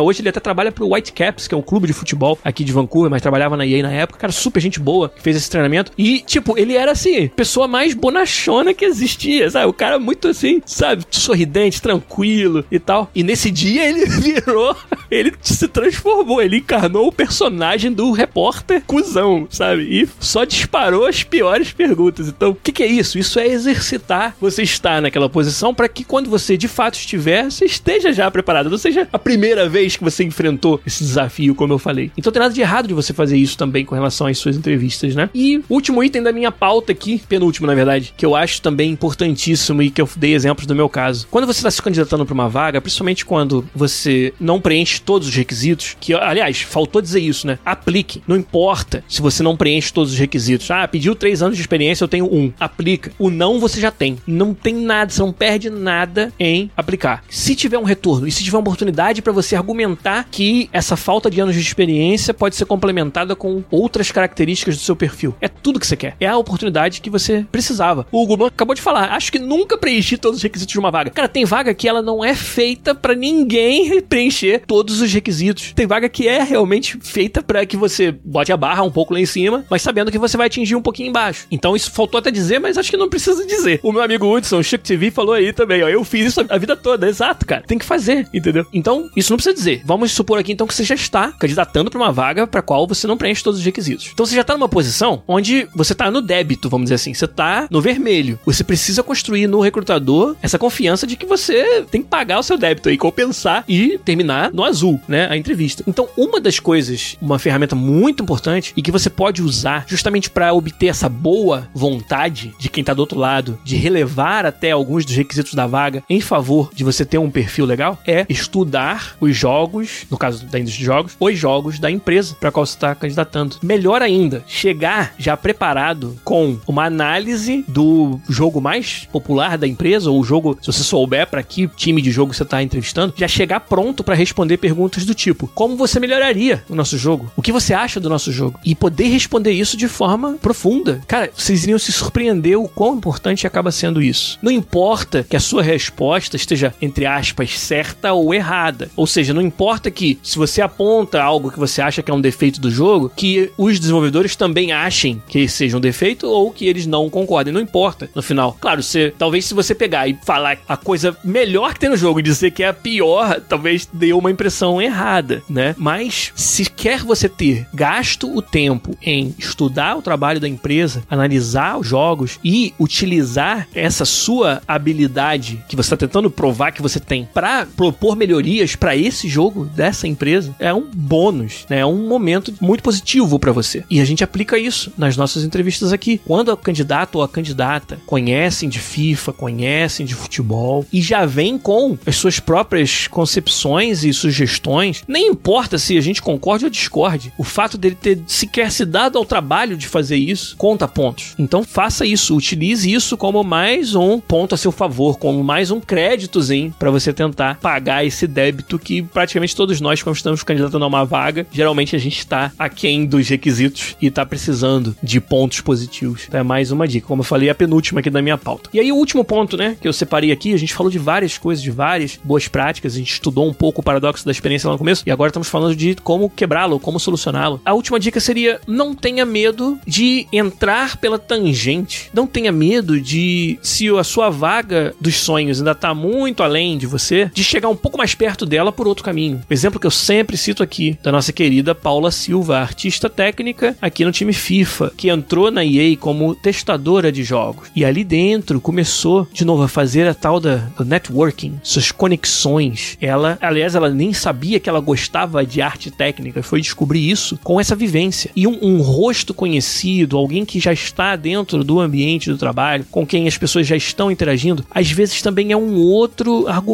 Hoje 0.00 0.20
ele 0.20 0.28
até 0.28 0.40
trabalha 0.40 0.72
pro 0.72 0.92
Whitecaps, 0.92 1.48
que 1.48 1.54
é 1.54 1.58
um 1.58 1.62
clube 1.62 1.86
de 1.86 1.92
futebol 1.92 2.38
aqui 2.44 2.64
de 2.64 2.72
Vancouver, 2.72 3.10
mas 3.10 3.22
trabalhava 3.22 3.56
na 3.56 3.66
EA 3.66 3.82
na 3.82 3.92
época. 3.92 4.18
Cara, 4.18 4.32
super 4.32 4.60
gente 4.60 4.80
boa 4.80 5.08
que 5.08 5.22
fez 5.22 5.36
esse 5.36 5.50
treinamento. 5.50 5.92
E, 5.96 6.20
tipo, 6.20 6.58
ele 6.58 6.74
era 6.74 6.92
assim, 6.92 7.28
pessoa 7.28 7.68
mais 7.68 7.94
bonachona 7.94 8.74
que 8.74 8.84
existia, 8.84 9.50
sabe? 9.50 9.66
O 9.66 9.72
cara 9.72 9.98
muito 9.98 10.28
assim, 10.28 10.60
sabe? 10.64 11.04
Sorridente, 11.10 11.82
tranquilo 11.82 12.64
e 12.70 12.78
tal. 12.78 13.10
E 13.14 13.22
nesse 13.22 13.50
dia 13.50 13.88
ele 13.88 14.06
virou, 14.20 14.76
ele 15.10 15.32
se 15.40 15.68
transformou, 15.68 16.40
ele 16.42 16.58
encarnou 16.58 17.08
o 17.08 17.12
personagem 17.12 17.92
do 17.92 18.10
repórter 18.12 18.82
cuzão, 18.86 19.46
sabe? 19.50 19.82
E 19.82 20.08
só 20.20 20.44
disparou 20.44 21.06
as 21.06 21.22
piores 21.22 21.72
perguntas. 21.72 22.28
Então, 22.28 22.50
o 22.50 22.54
que, 22.54 22.72
que 22.72 22.82
é 22.82 22.86
isso? 22.86 23.18
Isso 23.18 23.38
é 23.38 23.46
exercitar 23.46 24.36
você 24.40 24.62
estar 24.62 25.00
naquela 25.02 25.28
posição 25.28 25.74
para 25.74 25.88
que 25.88 26.04
quando 26.04 26.30
você 26.30 26.56
de 26.56 26.68
fato 26.68 26.94
estiver, 26.94 27.47
você 27.50 27.64
esteja 27.64 28.12
já 28.12 28.30
preparado. 28.30 28.70
Não 28.70 28.78
seja 28.78 29.08
a 29.12 29.18
primeira 29.18 29.68
vez 29.68 29.96
que 29.96 30.04
você 30.04 30.24
enfrentou 30.24 30.80
esse 30.86 31.02
desafio, 31.04 31.54
como 31.54 31.72
eu 31.72 31.78
falei. 31.78 32.10
Então 32.16 32.32
tem 32.32 32.40
nada 32.40 32.54
de 32.54 32.60
errado 32.60 32.88
de 32.88 32.94
você 32.94 33.12
fazer 33.12 33.36
isso 33.36 33.56
também 33.56 33.84
com 33.84 33.94
relação 33.94 34.26
às 34.26 34.38
suas 34.38 34.56
entrevistas, 34.56 35.14
né? 35.14 35.30
E 35.34 35.62
último 35.68 36.02
item 36.02 36.22
da 36.22 36.32
minha 36.32 36.52
pauta 36.52 36.92
aqui, 36.92 37.22
penúltimo 37.28 37.66
na 37.66 37.74
verdade, 37.74 38.14
que 38.16 38.24
eu 38.24 38.34
acho 38.34 38.60
também 38.62 38.90
importantíssimo 38.90 39.82
e 39.82 39.90
que 39.90 40.00
eu 40.00 40.08
dei 40.16 40.34
exemplos 40.34 40.66
do 40.66 40.74
meu 40.74 40.88
caso. 40.88 41.26
Quando 41.30 41.46
você 41.46 41.58
está 41.58 41.70
se 41.70 41.82
candidatando 41.82 42.24
para 42.24 42.34
uma 42.34 42.48
vaga, 42.48 42.80
principalmente 42.80 43.24
quando 43.24 43.68
você 43.74 44.32
não 44.40 44.60
preenche 44.60 45.00
todos 45.00 45.28
os 45.28 45.34
requisitos, 45.34 45.96
que 46.00 46.14
aliás, 46.14 46.60
faltou 46.62 47.00
dizer 47.00 47.20
isso, 47.20 47.46
né? 47.46 47.58
Aplique. 47.64 48.22
Não 48.26 48.36
importa 48.36 49.04
se 49.08 49.22
você 49.22 49.42
não 49.42 49.56
preenche 49.56 49.92
todos 49.92 50.12
os 50.12 50.18
requisitos. 50.18 50.70
Ah, 50.70 50.86
pediu 50.86 51.14
três 51.14 51.42
anos 51.42 51.56
de 51.56 51.62
experiência, 51.62 52.04
eu 52.04 52.08
tenho 52.08 52.32
um. 52.32 52.52
Aplica. 52.58 53.12
O 53.18 53.30
não 53.30 53.58
você 53.58 53.80
já 53.80 53.90
tem. 53.90 54.18
Não 54.26 54.54
tem 54.54 54.74
nada, 54.74 55.10
você 55.10 55.20
não 55.20 55.32
perde 55.32 55.70
nada 55.70 56.32
em 56.38 56.70
aplicar. 56.76 57.22
Se 57.38 57.54
tiver 57.54 57.78
um 57.78 57.84
retorno 57.84 58.26
e 58.26 58.32
se 58.32 58.42
tiver 58.42 58.56
uma 58.56 58.62
oportunidade 58.62 59.22
para 59.22 59.32
você 59.32 59.54
argumentar 59.54 60.26
que 60.28 60.68
essa 60.72 60.96
falta 60.96 61.30
de 61.30 61.40
anos 61.40 61.54
de 61.54 61.60
experiência 61.60 62.34
pode 62.34 62.56
ser 62.56 62.66
complementada 62.66 63.36
com 63.36 63.62
outras 63.70 64.10
características 64.10 64.76
do 64.76 64.82
seu 64.82 64.96
perfil. 64.96 65.36
É 65.40 65.46
tudo 65.46 65.78
que 65.78 65.86
você 65.86 65.96
quer. 65.96 66.16
É 66.18 66.26
a 66.26 66.36
oportunidade 66.36 67.00
que 67.00 67.08
você 67.08 67.46
precisava. 67.50 68.04
O 68.10 68.26
Blanc 68.36 68.52
acabou 68.52 68.74
de 68.74 68.82
falar, 68.82 69.12
acho 69.12 69.30
que 69.30 69.38
nunca 69.38 69.78
preenchi 69.78 70.18
todos 70.18 70.38
os 70.38 70.42
requisitos 70.42 70.72
de 70.72 70.80
uma 70.80 70.90
vaga. 70.90 71.10
Cara, 71.10 71.28
tem 71.28 71.44
vaga 71.44 71.72
que 71.72 71.88
ela 71.88 72.02
não 72.02 72.24
é 72.24 72.34
feita 72.34 72.92
para 72.92 73.14
ninguém 73.14 74.02
preencher 74.02 74.64
todos 74.66 75.00
os 75.00 75.12
requisitos. 75.12 75.72
Tem 75.72 75.86
vaga 75.86 76.08
que 76.08 76.26
é 76.26 76.42
realmente 76.42 76.98
feita 77.00 77.40
para 77.40 77.64
que 77.64 77.76
você 77.76 78.10
bote 78.10 78.52
a 78.52 78.56
barra 78.56 78.82
um 78.82 78.90
pouco 78.90 79.14
lá 79.14 79.20
em 79.20 79.26
cima, 79.26 79.64
mas 79.70 79.80
sabendo 79.80 80.10
que 80.10 80.18
você 80.18 80.36
vai 80.36 80.48
atingir 80.48 80.74
um 80.74 80.82
pouquinho 80.82 81.10
embaixo. 81.10 81.46
Então 81.52 81.76
isso 81.76 81.92
faltou 81.92 82.18
até 82.18 82.32
dizer, 82.32 82.58
mas 82.58 82.76
acho 82.76 82.90
que 82.90 82.96
não 82.96 83.08
precisa 83.08 83.46
dizer. 83.46 83.78
O 83.80 83.92
meu 83.92 84.02
amigo 84.02 84.26
Hudson, 84.26 84.60
Chuck 84.60 84.82
TV, 84.82 85.12
falou 85.12 85.34
aí 85.34 85.52
também, 85.52 85.84
ó. 85.84 85.88
Eu 85.88 86.02
fiz 86.02 86.26
isso 86.26 86.44
a 86.48 86.58
vida 86.58 86.76
toda, 86.76 87.08
exato, 87.08 87.27
cara. 87.34 87.62
Tem 87.66 87.78
que 87.78 87.84
fazer, 87.84 88.28
entendeu? 88.32 88.66
Então, 88.72 89.10
isso 89.16 89.32
não 89.32 89.36
precisa 89.36 89.54
dizer. 89.54 89.82
Vamos 89.84 90.12
supor 90.12 90.38
aqui 90.38 90.52
então 90.52 90.66
que 90.66 90.74
você 90.74 90.84
já 90.84 90.94
está 90.94 91.32
candidatando 91.32 91.90
para 91.90 91.98
uma 91.98 92.12
vaga 92.12 92.46
para 92.46 92.62
qual 92.62 92.86
você 92.86 93.06
não 93.06 93.16
preenche 93.16 93.42
todos 93.42 93.60
os 93.60 93.64
requisitos. 93.64 94.10
Então 94.12 94.26
você 94.26 94.34
já 94.34 94.42
está 94.42 94.54
numa 94.54 94.68
posição 94.68 95.22
onde 95.26 95.68
você 95.74 95.92
está 95.92 96.10
no 96.10 96.20
débito, 96.20 96.68
vamos 96.68 96.86
dizer 96.86 96.96
assim, 96.96 97.14
você 97.14 97.24
está 97.24 97.66
no 97.70 97.80
vermelho. 97.80 98.38
Você 98.44 98.64
precisa 98.64 99.02
construir 99.02 99.46
no 99.46 99.60
recrutador 99.60 100.36
essa 100.42 100.58
confiança 100.58 101.06
de 101.06 101.16
que 101.16 101.26
você 101.26 101.84
tem 101.90 102.02
que 102.02 102.08
pagar 102.08 102.38
o 102.38 102.42
seu 102.42 102.58
débito 102.58 102.88
aí, 102.88 102.96
compensar 102.96 103.64
e 103.68 103.98
terminar 103.98 104.52
no 104.52 104.64
azul, 104.64 105.00
né, 105.08 105.28
a 105.30 105.36
entrevista. 105.36 105.82
Então, 105.86 106.08
uma 106.16 106.40
das 106.40 106.58
coisas, 106.58 107.16
uma 107.20 107.38
ferramenta 107.38 107.74
muito 107.74 108.22
importante 108.22 108.72
e 108.76 108.82
que 108.82 108.90
você 108.90 109.10
pode 109.10 109.42
usar 109.42 109.84
justamente 109.86 110.30
para 110.30 110.52
obter 110.52 110.86
essa 110.86 111.08
boa 111.08 111.68
vontade 111.74 112.54
de 112.58 112.68
quem 112.68 112.80
está 112.80 112.94
do 112.94 113.00
outro 113.00 113.18
lado, 113.18 113.58
de 113.64 113.76
relevar 113.76 114.46
até 114.46 114.70
alguns 114.70 115.04
dos 115.04 115.14
requisitos 115.14 115.54
da 115.54 115.66
vaga 115.66 116.02
em 116.08 116.20
favor 116.20 116.70
de 116.74 116.84
você 116.84 117.04
ter 117.04 117.17
um 117.18 117.30
perfil 117.30 117.64
legal, 117.64 117.98
é 118.06 118.26
estudar 118.28 119.16
os 119.20 119.36
jogos, 119.36 120.06
no 120.10 120.16
caso 120.16 120.46
da 120.46 120.58
indústria 120.58 120.80
de 120.80 120.84
jogos, 120.84 121.16
os 121.18 121.38
jogos 121.38 121.78
da 121.78 121.90
empresa 121.90 122.36
para 122.38 122.50
qual 122.50 122.66
você 122.66 122.74
está 122.74 122.94
candidatando. 122.94 123.56
Melhor 123.62 124.02
ainda, 124.02 124.44
chegar 124.46 125.14
já 125.18 125.36
preparado 125.36 126.18
com 126.24 126.58
uma 126.66 126.84
análise 126.84 127.64
do 127.68 128.20
jogo 128.28 128.60
mais 128.60 129.08
popular 129.10 129.58
da 129.58 129.66
empresa, 129.66 130.10
ou 130.10 130.20
o 130.20 130.24
jogo, 130.24 130.58
se 130.60 130.66
você 130.66 130.82
souber 130.82 131.26
para 131.26 131.42
que 131.42 131.68
time 131.68 132.02
de 132.02 132.10
jogo 132.10 132.34
você 132.34 132.42
está 132.42 132.62
entrevistando, 132.62 133.14
já 133.16 133.28
chegar 133.28 133.60
pronto 133.60 134.04
para 134.04 134.14
responder 134.14 134.56
perguntas 134.56 135.04
do 135.04 135.14
tipo: 135.14 135.48
como 135.54 135.76
você 135.76 136.00
melhoraria 136.00 136.64
o 136.68 136.74
nosso 136.74 136.98
jogo? 136.98 137.30
O 137.36 137.42
que 137.42 137.52
você 137.52 137.74
acha 137.74 138.00
do 138.00 138.08
nosso 138.08 138.32
jogo? 138.32 138.58
E 138.64 138.74
poder 138.74 139.08
responder 139.08 139.52
isso 139.52 139.76
de 139.76 139.88
forma 139.88 140.36
profunda. 140.40 141.00
Cara, 141.06 141.30
vocês 141.34 141.64
iriam 141.64 141.78
se 141.78 141.92
surpreender 141.92 142.58
o 142.58 142.68
quão 142.68 142.96
importante 142.96 143.46
acaba 143.46 143.70
sendo 143.70 144.02
isso. 144.02 144.38
Não 144.42 144.52
importa 144.52 145.24
que 145.28 145.36
a 145.36 145.40
sua 145.40 145.62
resposta 145.62 146.36
esteja, 146.36 146.74
entre 146.80 147.06
aspas, 147.08 147.58
certa 147.58 148.12
ou 148.12 148.34
errada. 148.34 148.90
Ou 148.96 149.06
seja, 149.06 149.34
não 149.34 149.42
importa 149.42 149.90
que 149.90 150.18
se 150.22 150.36
você 150.38 150.60
aponta 150.60 151.22
algo 151.22 151.50
que 151.50 151.58
você 151.58 151.80
acha 151.80 152.02
que 152.02 152.10
é 152.10 152.14
um 152.14 152.20
defeito 152.20 152.60
do 152.60 152.70
jogo, 152.70 153.10
que 153.14 153.50
os 153.56 153.80
desenvolvedores 153.80 154.36
também 154.36 154.72
achem 154.72 155.22
que 155.28 155.48
seja 155.48 155.76
um 155.76 155.80
defeito 155.80 156.26
ou 156.26 156.50
que 156.50 156.66
eles 156.66 156.86
não 156.86 157.10
concordem. 157.10 157.52
Não 157.52 157.60
importa 157.60 158.08
no 158.14 158.22
final. 158.22 158.56
Claro, 158.60 158.80
talvez 159.16 159.44
se 159.44 159.54
você 159.54 159.74
pegar 159.74 160.08
e 160.08 160.18
falar 160.24 160.58
a 160.68 160.76
coisa 160.76 161.16
melhor 161.24 161.74
que 161.74 161.80
tem 161.80 161.90
no 161.90 161.96
jogo 161.96 162.20
e 162.20 162.22
dizer 162.22 162.50
que 162.50 162.62
é 162.62 162.68
a 162.68 162.74
pior, 162.74 163.40
talvez 163.40 163.88
deu 163.92 164.18
uma 164.18 164.30
impressão 164.30 164.80
errada, 164.80 165.42
né? 165.48 165.74
Mas 165.78 166.32
se 166.34 166.64
quer 166.66 167.00
você 167.00 167.28
ter 167.28 167.66
gasto 167.72 168.34
o 168.34 168.42
tempo 168.42 168.96
em 169.02 169.34
estudar 169.38 169.96
o 169.96 170.02
trabalho 170.02 170.40
da 170.40 170.48
empresa, 170.48 171.02
analisar 171.10 171.78
os 171.78 171.86
jogos 171.86 172.38
e 172.44 172.74
utilizar 172.78 173.68
essa 173.74 174.04
sua 174.04 174.62
habilidade 174.66 175.64
que 175.68 175.76
você 175.76 175.94
está 175.94 175.96
tentando 175.96 176.30
provar 176.30 176.72
que 176.72 176.82
você 176.82 176.97
tem 177.00 177.28
para 177.32 177.66
propor 177.66 178.16
melhorias 178.16 178.76
para 178.76 178.96
esse 178.96 179.28
jogo 179.28 179.64
dessa 179.64 180.06
empresa, 180.06 180.54
é 180.58 180.72
um 180.72 180.88
bônus, 180.92 181.66
né? 181.68 181.80
É 181.80 181.86
um 181.86 182.08
momento 182.08 182.52
muito 182.60 182.82
positivo 182.82 183.38
para 183.38 183.52
você. 183.52 183.84
E 183.90 184.00
a 184.00 184.04
gente 184.04 184.24
aplica 184.24 184.58
isso 184.58 184.92
nas 184.96 185.16
nossas 185.16 185.44
entrevistas 185.44 185.92
aqui. 185.92 186.20
Quando 186.24 186.50
o 186.50 186.56
candidato 186.56 187.16
ou 187.16 187.22
a 187.22 187.28
candidata 187.28 187.98
conhecem 188.06 188.68
de 188.68 188.78
FIFA, 188.78 189.32
conhecem 189.32 190.04
de 190.04 190.14
futebol 190.14 190.86
e 190.92 191.00
já 191.00 191.24
vem 191.26 191.58
com 191.58 191.98
as 192.06 192.16
suas 192.16 192.40
próprias 192.40 193.06
concepções 193.06 194.04
e 194.04 194.12
sugestões, 194.12 195.02
nem 195.06 195.28
importa 195.28 195.78
se 195.78 195.96
a 195.96 196.00
gente 196.00 196.22
concorde 196.22 196.64
ou 196.64 196.70
discorde, 196.70 197.32
o 197.38 197.44
fato 197.44 197.78
dele 197.78 197.96
ter 198.00 198.20
sequer 198.26 198.70
se 198.70 198.84
dado 198.84 199.18
ao 199.18 199.24
trabalho 199.24 199.76
de 199.76 199.86
fazer 199.86 200.16
isso 200.16 200.56
conta 200.56 200.88
pontos. 200.88 201.34
Então 201.38 201.62
faça 201.62 202.04
isso, 202.04 202.36
utilize 202.36 202.90
isso 202.92 203.16
como 203.16 203.44
mais 203.44 203.94
um 203.94 204.20
ponto 204.20 204.54
a 204.54 204.58
seu 204.58 204.72
favor, 204.72 205.18
como 205.18 205.42
mais 205.44 205.70
um 205.70 205.80
créditozinho 205.80 206.74
para 206.78 206.87
você 206.90 207.12
tentar 207.12 207.58
pagar 207.60 208.04
esse 208.04 208.26
débito 208.26 208.78
que 208.78 209.02
praticamente 209.02 209.54
todos 209.54 209.80
nós, 209.80 210.02
quando 210.02 210.16
estamos 210.16 210.42
candidatando 210.42 210.84
a 210.84 210.88
uma 210.88 211.04
vaga, 211.04 211.46
geralmente 211.52 211.94
a 211.94 211.98
gente 211.98 212.18
está 212.18 212.52
aquém 212.58 213.06
dos 213.06 213.28
requisitos 213.28 213.96
e 214.00 214.06
está 214.06 214.24
precisando 214.24 214.96
de 215.02 215.20
pontos 215.20 215.60
positivos. 215.60 216.24
Então 216.28 216.40
é 216.40 216.42
mais 216.42 216.70
uma 216.70 216.86
dica. 216.86 217.06
Como 217.06 217.20
eu 217.20 217.24
falei, 217.24 217.50
a 217.50 217.54
penúltima 217.54 218.00
aqui 218.00 218.10
da 218.10 218.22
minha 218.22 218.38
pauta. 218.38 218.70
E 218.72 218.80
aí 218.80 218.92
o 218.92 218.96
último 218.96 219.24
ponto, 219.24 219.56
né, 219.56 219.76
que 219.80 219.86
eu 219.86 219.92
separei 219.92 220.32
aqui, 220.32 220.54
a 220.54 220.58
gente 220.58 220.74
falou 220.74 220.90
de 220.90 220.98
várias 220.98 221.36
coisas, 221.36 221.62
de 221.62 221.70
várias 221.70 222.18
boas 222.22 222.48
práticas, 222.48 222.94
a 222.94 222.98
gente 222.98 223.12
estudou 223.12 223.48
um 223.48 223.52
pouco 223.52 223.80
o 223.80 223.84
paradoxo 223.84 224.24
da 224.24 224.30
experiência 224.30 224.68
lá 224.68 224.72
no 224.72 224.78
começo 224.78 225.02
e 225.06 225.10
agora 225.10 225.28
estamos 225.28 225.48
falando 225.48 225.76
de 225.76 225.94
como 225.96 226.30
quebrá-lo, 226.30 226.80
como 226.80 226.98
solucioná-lo. 227.00 227.60
A 227.64 227.74
última 227.74 227.98
dica 227.98 228.20
seria 228.20 228.60
não 228.66 228.94
tenha 228.94 229.24
medo 229.24 229.78
de 229.86 230.26
entrar 230.32 230.96
pela 230.96 231.18
tangente. 231.18 232.10
Não 232.14 232.26
tenha 232.26 232.52
medo 232.52 233.00
de 233.00 233.58
se 233.62 233.88
a 233.88 234.04
sua 234.04 234.30
vaga 234.30 234.94
dos 235.00 235.16
sonhos 235.16 235.58
ainda 235.58 235.72
está 235.72 235.94
muito 235.94 236.42
além 236.42 236.77
de 236.78 236.86
você, 236.86 237.30
de 237.34 237.44
chegar 237.44 237.68
um 237.68 237.76
pouco 237.76 237.98
mais 237.98 238.14
perto 238.14 238.46
dela 238.46 238.72
por 238.72 238.86
outro 238.86 239.04
caminho. 239.04 239.42
O 239.48 239.52
exemplo 239.52 239.80
que 239.80 239.86
eu 239.86 239.90
sempre 239.90 240.36
cito 240.36 240.62
aqui 240.62 240.98
da 241.02 241.12
nossa 241.12 241.32
querida 241.32 241.74
Paula 241.74 242.10
Silva, 242.10 242.58
artista 242.58 243.10
técnica 243.10 243.76
aqui 243.80 244.04
no 244.04 244.12
time 244.12 244.32
FIFA, 244.32 244.92
que 244.96 245.08
entrou 245.08 245.50
na 245.50 245.64
EA 245.64 245.96
como 245.96 246.34
testadora 246.34 247.10
de 247.12 247.22
jogos. 247.22 247.68
E 247.74 247.84
ali 247.84 248.04
dentro 248.04 248.60
começou 248.60 249.26
de 249.32 249.44
novo 249.44 249.62
a 249.62 249.68
fazer 249.68 250.06
a 250.06 250.14
tal 250.14 250.40
da, 250.40 250.56
do 250.56 250.84
networking, 250.84 251.58
suas 251.62 251.90
conexões. 251.90 252.96
Ela, 253.00 253.38
aliás, 253.40 253.74
ela 253.74 253.90
nem 253.90 254.12
sabia 254.12 254.60
que 254.60 254.68
ela 254.68 254.80
gostava 254.80 255.44
de 255.44 255.60
arte 255.60 255.90
técnica, 255.90 256.42
foi 256.42 256.60
descobrir 256.60 257.08
isso 257.08 257.38
com 257.42 257.60
essa 257.60 257.76
vivência. 257.76 258.30
E 258.34 258.46
um, 258.46 258.58
um 258.62 258.80
rosto 258.80 259.34
conhecido, 259.34 260.16
alguém 260.16 260.44
que 260.44 260.60
já 260.60 260.72
está 260.72 261.16
dentro 261.16 261.64
do 261.64 261.80
ambiente 261.80 262.30
do 262.30 262.38
trabalho, 262.38 262.86
com 262.90 263.06
quem 263.06 263.26
as 263.26 263.36
pessoas 263.36 263.66
já 263.66 263.76
estão 263.76 264.10
interagindo, 264.10 264.64
às 264.70 264.90
vezes 264.90 265.22
também 265.22 265.52
é 265.52 265.56
um 265.56 265.76
outro 265.76 266.46
argumento 266.46 266.67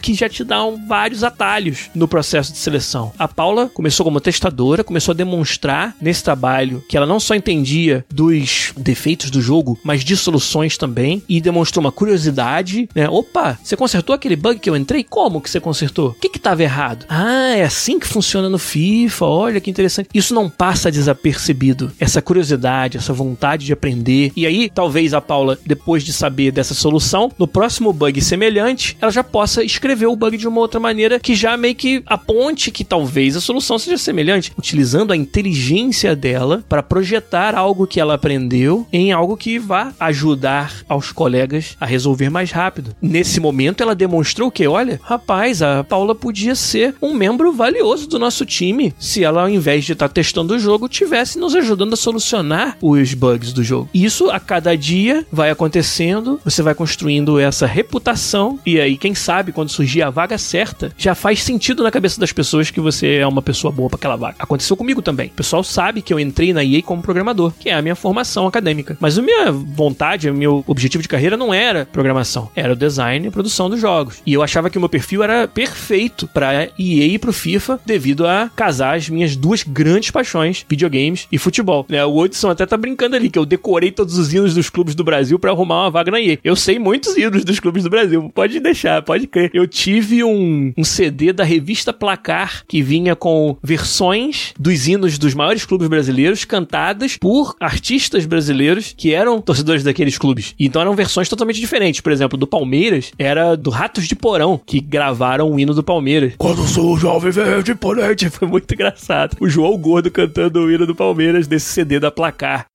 que 0.00 0.14
já 0.14 0.28
te 0.28 0.44
dá 0.44 0.58
vários 0.88 1.24
atalhos 1.24 1.90
no 1.94 2.08
processo 2.08 2.52
de 2.52 2.58
seleção. 2.58 3.12
A 3.18 3.28
Paula 3.28 3.70
começou 3.72 4.04
como 4.04 4.20
testadora, 4.20 4.84
começou 4.84 5.12
a 5.12 5.16
demonstrar 5.16 5.94
nesse 6.00 6.22
trabalho 6.22 6.84
que 6.88 6.96
ela 6.96 7.06
não 7.06 7.20
só 7.20 7.34
entendia 7.34 8.04
dos 8.10 8.72
defeitos 8.76 9.30
do 9.30 9.40
jogo, 9.40 9.78
mas 9.84 10.04
de 10.04 10.16
soluções 10.16 10.76
também, 10.78 11.22
e 11.28 11.40
demonstrou 11.40 11.84
uma 11.84 11.92
curiosidade, 11.92 12.88
né? 12.94 13.08
Opa, 13.08 13.58
você 13.62 13.76
consertou 13.76 14.14
aquele 14.14 14.36
bug 14.36 14.58
que 14.58 14.70
eu 14.70 14.76
entrei? 14.76 15.04
Como 15.04 15.40
que 15.40 15.50
você 15.50 15.60
consertou? 15.60 16.10
O 16.10 16.14
que 16.14 16.28
que 16.28 16.38
estava 16.38 16.62
errado? 16.62 17.06
Ah, 17.08 17.54
é 17.56 17.62
assim 17.62 17.98
que 17.98 18.06
funciona 18.06 18.48
no 18.48 18.58
FIFA, 18.58 19.26
olha 19.26 19.60
que 19.60 19.70
interessante. 19.70 20.08
Isso 20.14 20.34
não 20.34 20.48
passa 20.48 20.90
desapercebido. 20.90 21.92
Essa 21.98 22.22
curiosidade, 22.22 22.96
essa 22.96 23.12
vontade 23.12 23.66
de 23.66 23.72
aprender. 23.72 24.32
E 24.36 24.46
aí, 24.46 24.70
talvez 24.70 25.14
a 25.14 25.20
Paula, 25.20 25.58
depois 25.64 26.04
de 26.04 26.12
saber 26.12 26.50
dessa 26.50 26.74
solução, 26.74 27.30
no 27.38 27.46
próximo 27.46 27.92
bug 27.92 28.20
semelhante, 28.20 28.96
ela 29.00 29.10
já 29.16 29.24
possa 29.24 29.64
escrever 29.64 30.06
o 30.06 30.16
bug 30.16 30.36
de 30.36 30.46
uma 30.46 30.60
outra 30.60 30.78
maneira 30.78 31.18
que 31.18 31.34
já 31.34 31.56
meio 31.56 31.74
que 31.74 32.02
aponte 32.06 32.70
que 32.70 32.84
talvez 32.84 33.34
a 33.34 33.40
solução 33.40 33.78
seja 33.78 33.96
semelhante, 33.96 34.52
utilizando 34.58 35.12
a 35.12 35.16
inteligência 35.16 36.14
dela 36.14 36.62
para 36.68 36.82
projetar 36.82 37.54
algo 37.54 37.86
que 37.86 37.98
ela 37.98 38.14
aprendeu 38.14 38.86
em 38.92 39.12
algo 39.12 39.36
que 39.36 39.58
vá 39.58 39.94
ajudar 39.98 40.84
aos 40.86 41.12
colegas 41.12 41.76
a 41.80 41.86
resolver 41.86 42.28
mais 42.28 42.50
rápido. 42.50 42.94
Nesse 43.00 43.40
momento, 43.40 43.82
ela 43.82 43.94
demonstrou 43.94 44.50
que, 44.50 44.66
olha, 44.66 45.00
rapaz, 45.02 45.62
a 45.62 45.82
Paula 45.82 46.14
podia 46.14 46.54
ser 46.54 46.94
um 47.00 47.14
membro 47.14 47.52
valioso 47.52 48.06
do 48.06 48.18
nosso 48.18 48.44
time 48.44 48.92
se 48.98 49.24
ela, 49.24 49.42
ao 49.42 49.48
invés 49.48 49.84
de 49.84 49.92
estar 49.92 50.08
tá 50.08 50.14
testando 50.14 50.54
o 50.54 50.58
jogo, 50.58 50.90
tivesse 50.90 51.38
nos 51.38 51.54
ajudando 51.54 51.94
a 51.94 51.96
solucionar 51.96 52.76
os 52.82 53.14
bugs 53.14 53.54
do 53.54 53.64
jogo. 53.64 53.88
Isso 53.94 54.30
a 54.30 54.38
cada 54.38 54.76
dia 54.76 55.26
vai 55.32 55.50
acontecendo, 55.50 56.38
você 56.44 56.62
vai 56.62 56.74
construindo 56.74 57.40
essa 57.40 57.66
reputação 57.66 58.58
e 58.66 58.78
aí, 58.78 58.98
quem 59.06 59.14
sabe, 59.14 59.52
quando 59.52 59.68
surgir 59.68 60.02
a 60.02 60.10
vaga 60.10 60.36
certa, 60.36 60.92
já 60.98 61.14
faz 61.14 61.40
sentido 61.40 61.84
na 61.84 61.92
cabeça 61.92 62.18
das 62.18 62.32
pessoas 62.32 62.72
que 62.72 62.80
você 62.80 63.18
é 63.18 63.26
uma 63.26 63.40
pessoa 63.40 63.70
boa 63.70 63.88
para 63.88 63.98
aquela 63.98 64.16
vaga. 64.16 64.34
Aconteceu 64.36 64.76
comigo 64.76 65.00
também. 65.00 65.28
O 65.28 65.34
pessoal 65.36 65.62
sabe 65.62 66.02
que 66.02 66.12
eu 66.12 66.18
entrei 66.18 66.52
na 66.52 66.64
EA 66.64 66.82
como 66.82 67.00
programador, 67.00 67.52
que 67.52 67.68
é 67.68 67.74
a 67.74 67.80
minha 67.80 67.94
formação 67.94 68.48
acadêmica. 68.48 68.96
Mas 68.98 69.16
a 69.16 69.22
minha 69.22 69.52
vontade, 69.52 70.28
o 70.28 70.34
meu 70.34 70.64
objetivo 70.66 71.02
de 71.02 71.08
carreira 71.08 71.36
não 71.36 71.54
era 71.54 71.86
programação, 71.86 72.50
era 72.56 72.72
o 72.72 72.76
design 72.76 73.28
e 73.28 73.30
produção 73.30 73.70
dos 73.70 73.80
jogos. 73.80 74.20
E 74.26 74.32
eu 74.32 74.42
achava 74.42 74.68
que 74.68 74.76
o 74.76 74.80
meu 74.80 74.88
perfil 74.88 75.22
era 75.22 75.46
perfeito 75.46 76.26
para 76.26 76.64
EA 76.76 77.06
e 77.06 77.16
pro 77.16 77.32
FIFA 77.32 77.78
devido 77.86 78.26
a 78.26 78.50
casar 78.56 78.96
as 78.96 79.08
minhas 79.08 79.36
duas 79.36 79.62
grandes 79.62 80.10
paixões, 80.10 80.66
videogames 80.68 81.28
e 81.30 81.38
futebol. 81.38 81.86
Né? 81.88 82.04
O 82.04 82.18
Hudson 82.18 82.50
até 82.50 82.66
tá 82.66 82.76
brincando 82.76 83.14
ali 83.14 83.30
que 83.30 83.38
eu 83.38 83.46
decorei 83.46 83.92
todos 83.92 84.18
os 84.18 84.34
hinos 84.34 84.52
dos 84.52 84.68
clubes 84.68 84.96
do 84.96 85.04
Brasil 85.04 85.38
para 85.38 85.52
arrumar 85.52 85.84
uma 85.84 85.90
vaga 85.92 86.10
na 86.10 86.20
EA. 86.20 86.40
Eu 86.42 86.56
sei 86.56 86.76
muitos 86.80 87.16
hinos 87.16 87.44
dos 87.44 87.60
clubes 87.60 87.84
do 87.84 87.90
Brasil, 87.90 88.28
pode 88.34 88.58
deixar, 88.58 88.95
pode 89.04 89.26
crer. 89.26 89.50
Eu 89.52 89.66
tive 89.66 90.22
um, 90.24 90.72
um 90.76 90.84
CD 90.84 91.32
da 91.32 91.44
revista 91.44 91.92
Placar 91.92 92.64
que 92.66 92.82
vinha 92.82 93.14
com 93.14 93.56
versões 93.62 94.52
dos 94.58 94.86
hinos 94.86 95.18
dos 95.18 95.34
maiores 95.34 95.64
clubes 95.64 95.88
brasileiros 95.88 96.44
cantadas 96.44 97.16
por 97.16 97.54
artistas 97.60 98.26
brasileiros 98.26 98.94
que 98.96 99.14
eram 99.14 99.40
torcedores 99.40 99.82
daqueles 99.82 100.18
clubes. 100.18 100.54
Então 100.58 100.80
eram 100.82 100.94
versões 100.94 101.28
totalmente 101.28 101.60
diferentes. 101.60 102.00
Por 102.00 102.12
exemplo, 102.12 102.38
do 102.38 102.46
Palmeiras 102.46 103.12
era 103.18 103.56
do 103.56 103.70
Ratos 103.70 104.06
de 104.06 104.14
Porão 104.14 104.60
que 104.64 104.80
gravaram 104.80 105.50
o 105.50 105.58
hino 105.58 105.74
do 105.74 105.82
Palmeiras. 105.82 106.34
Quando 106.38 106.66
sou 106.66 106.96
jovem 106.96 107.30
verde 107.30 107.72
imponente. 107.72 108.30
Foi 108.30 108.48
muito 108.48 108.72
engraçado. 108.72 109.36
O 109.40 109.48
João 109.48 109.76
Gordo 109.78 110.10
cantando 110.10 110.60
o 110.60 110.70
hino 110.70 110.86
do 110.86 110.94
Palmeiras 110.94 111.46
desse 111.46 111.66
CD 111.66 112.00
da 112.00 112.10
Placar. 112.10 112.66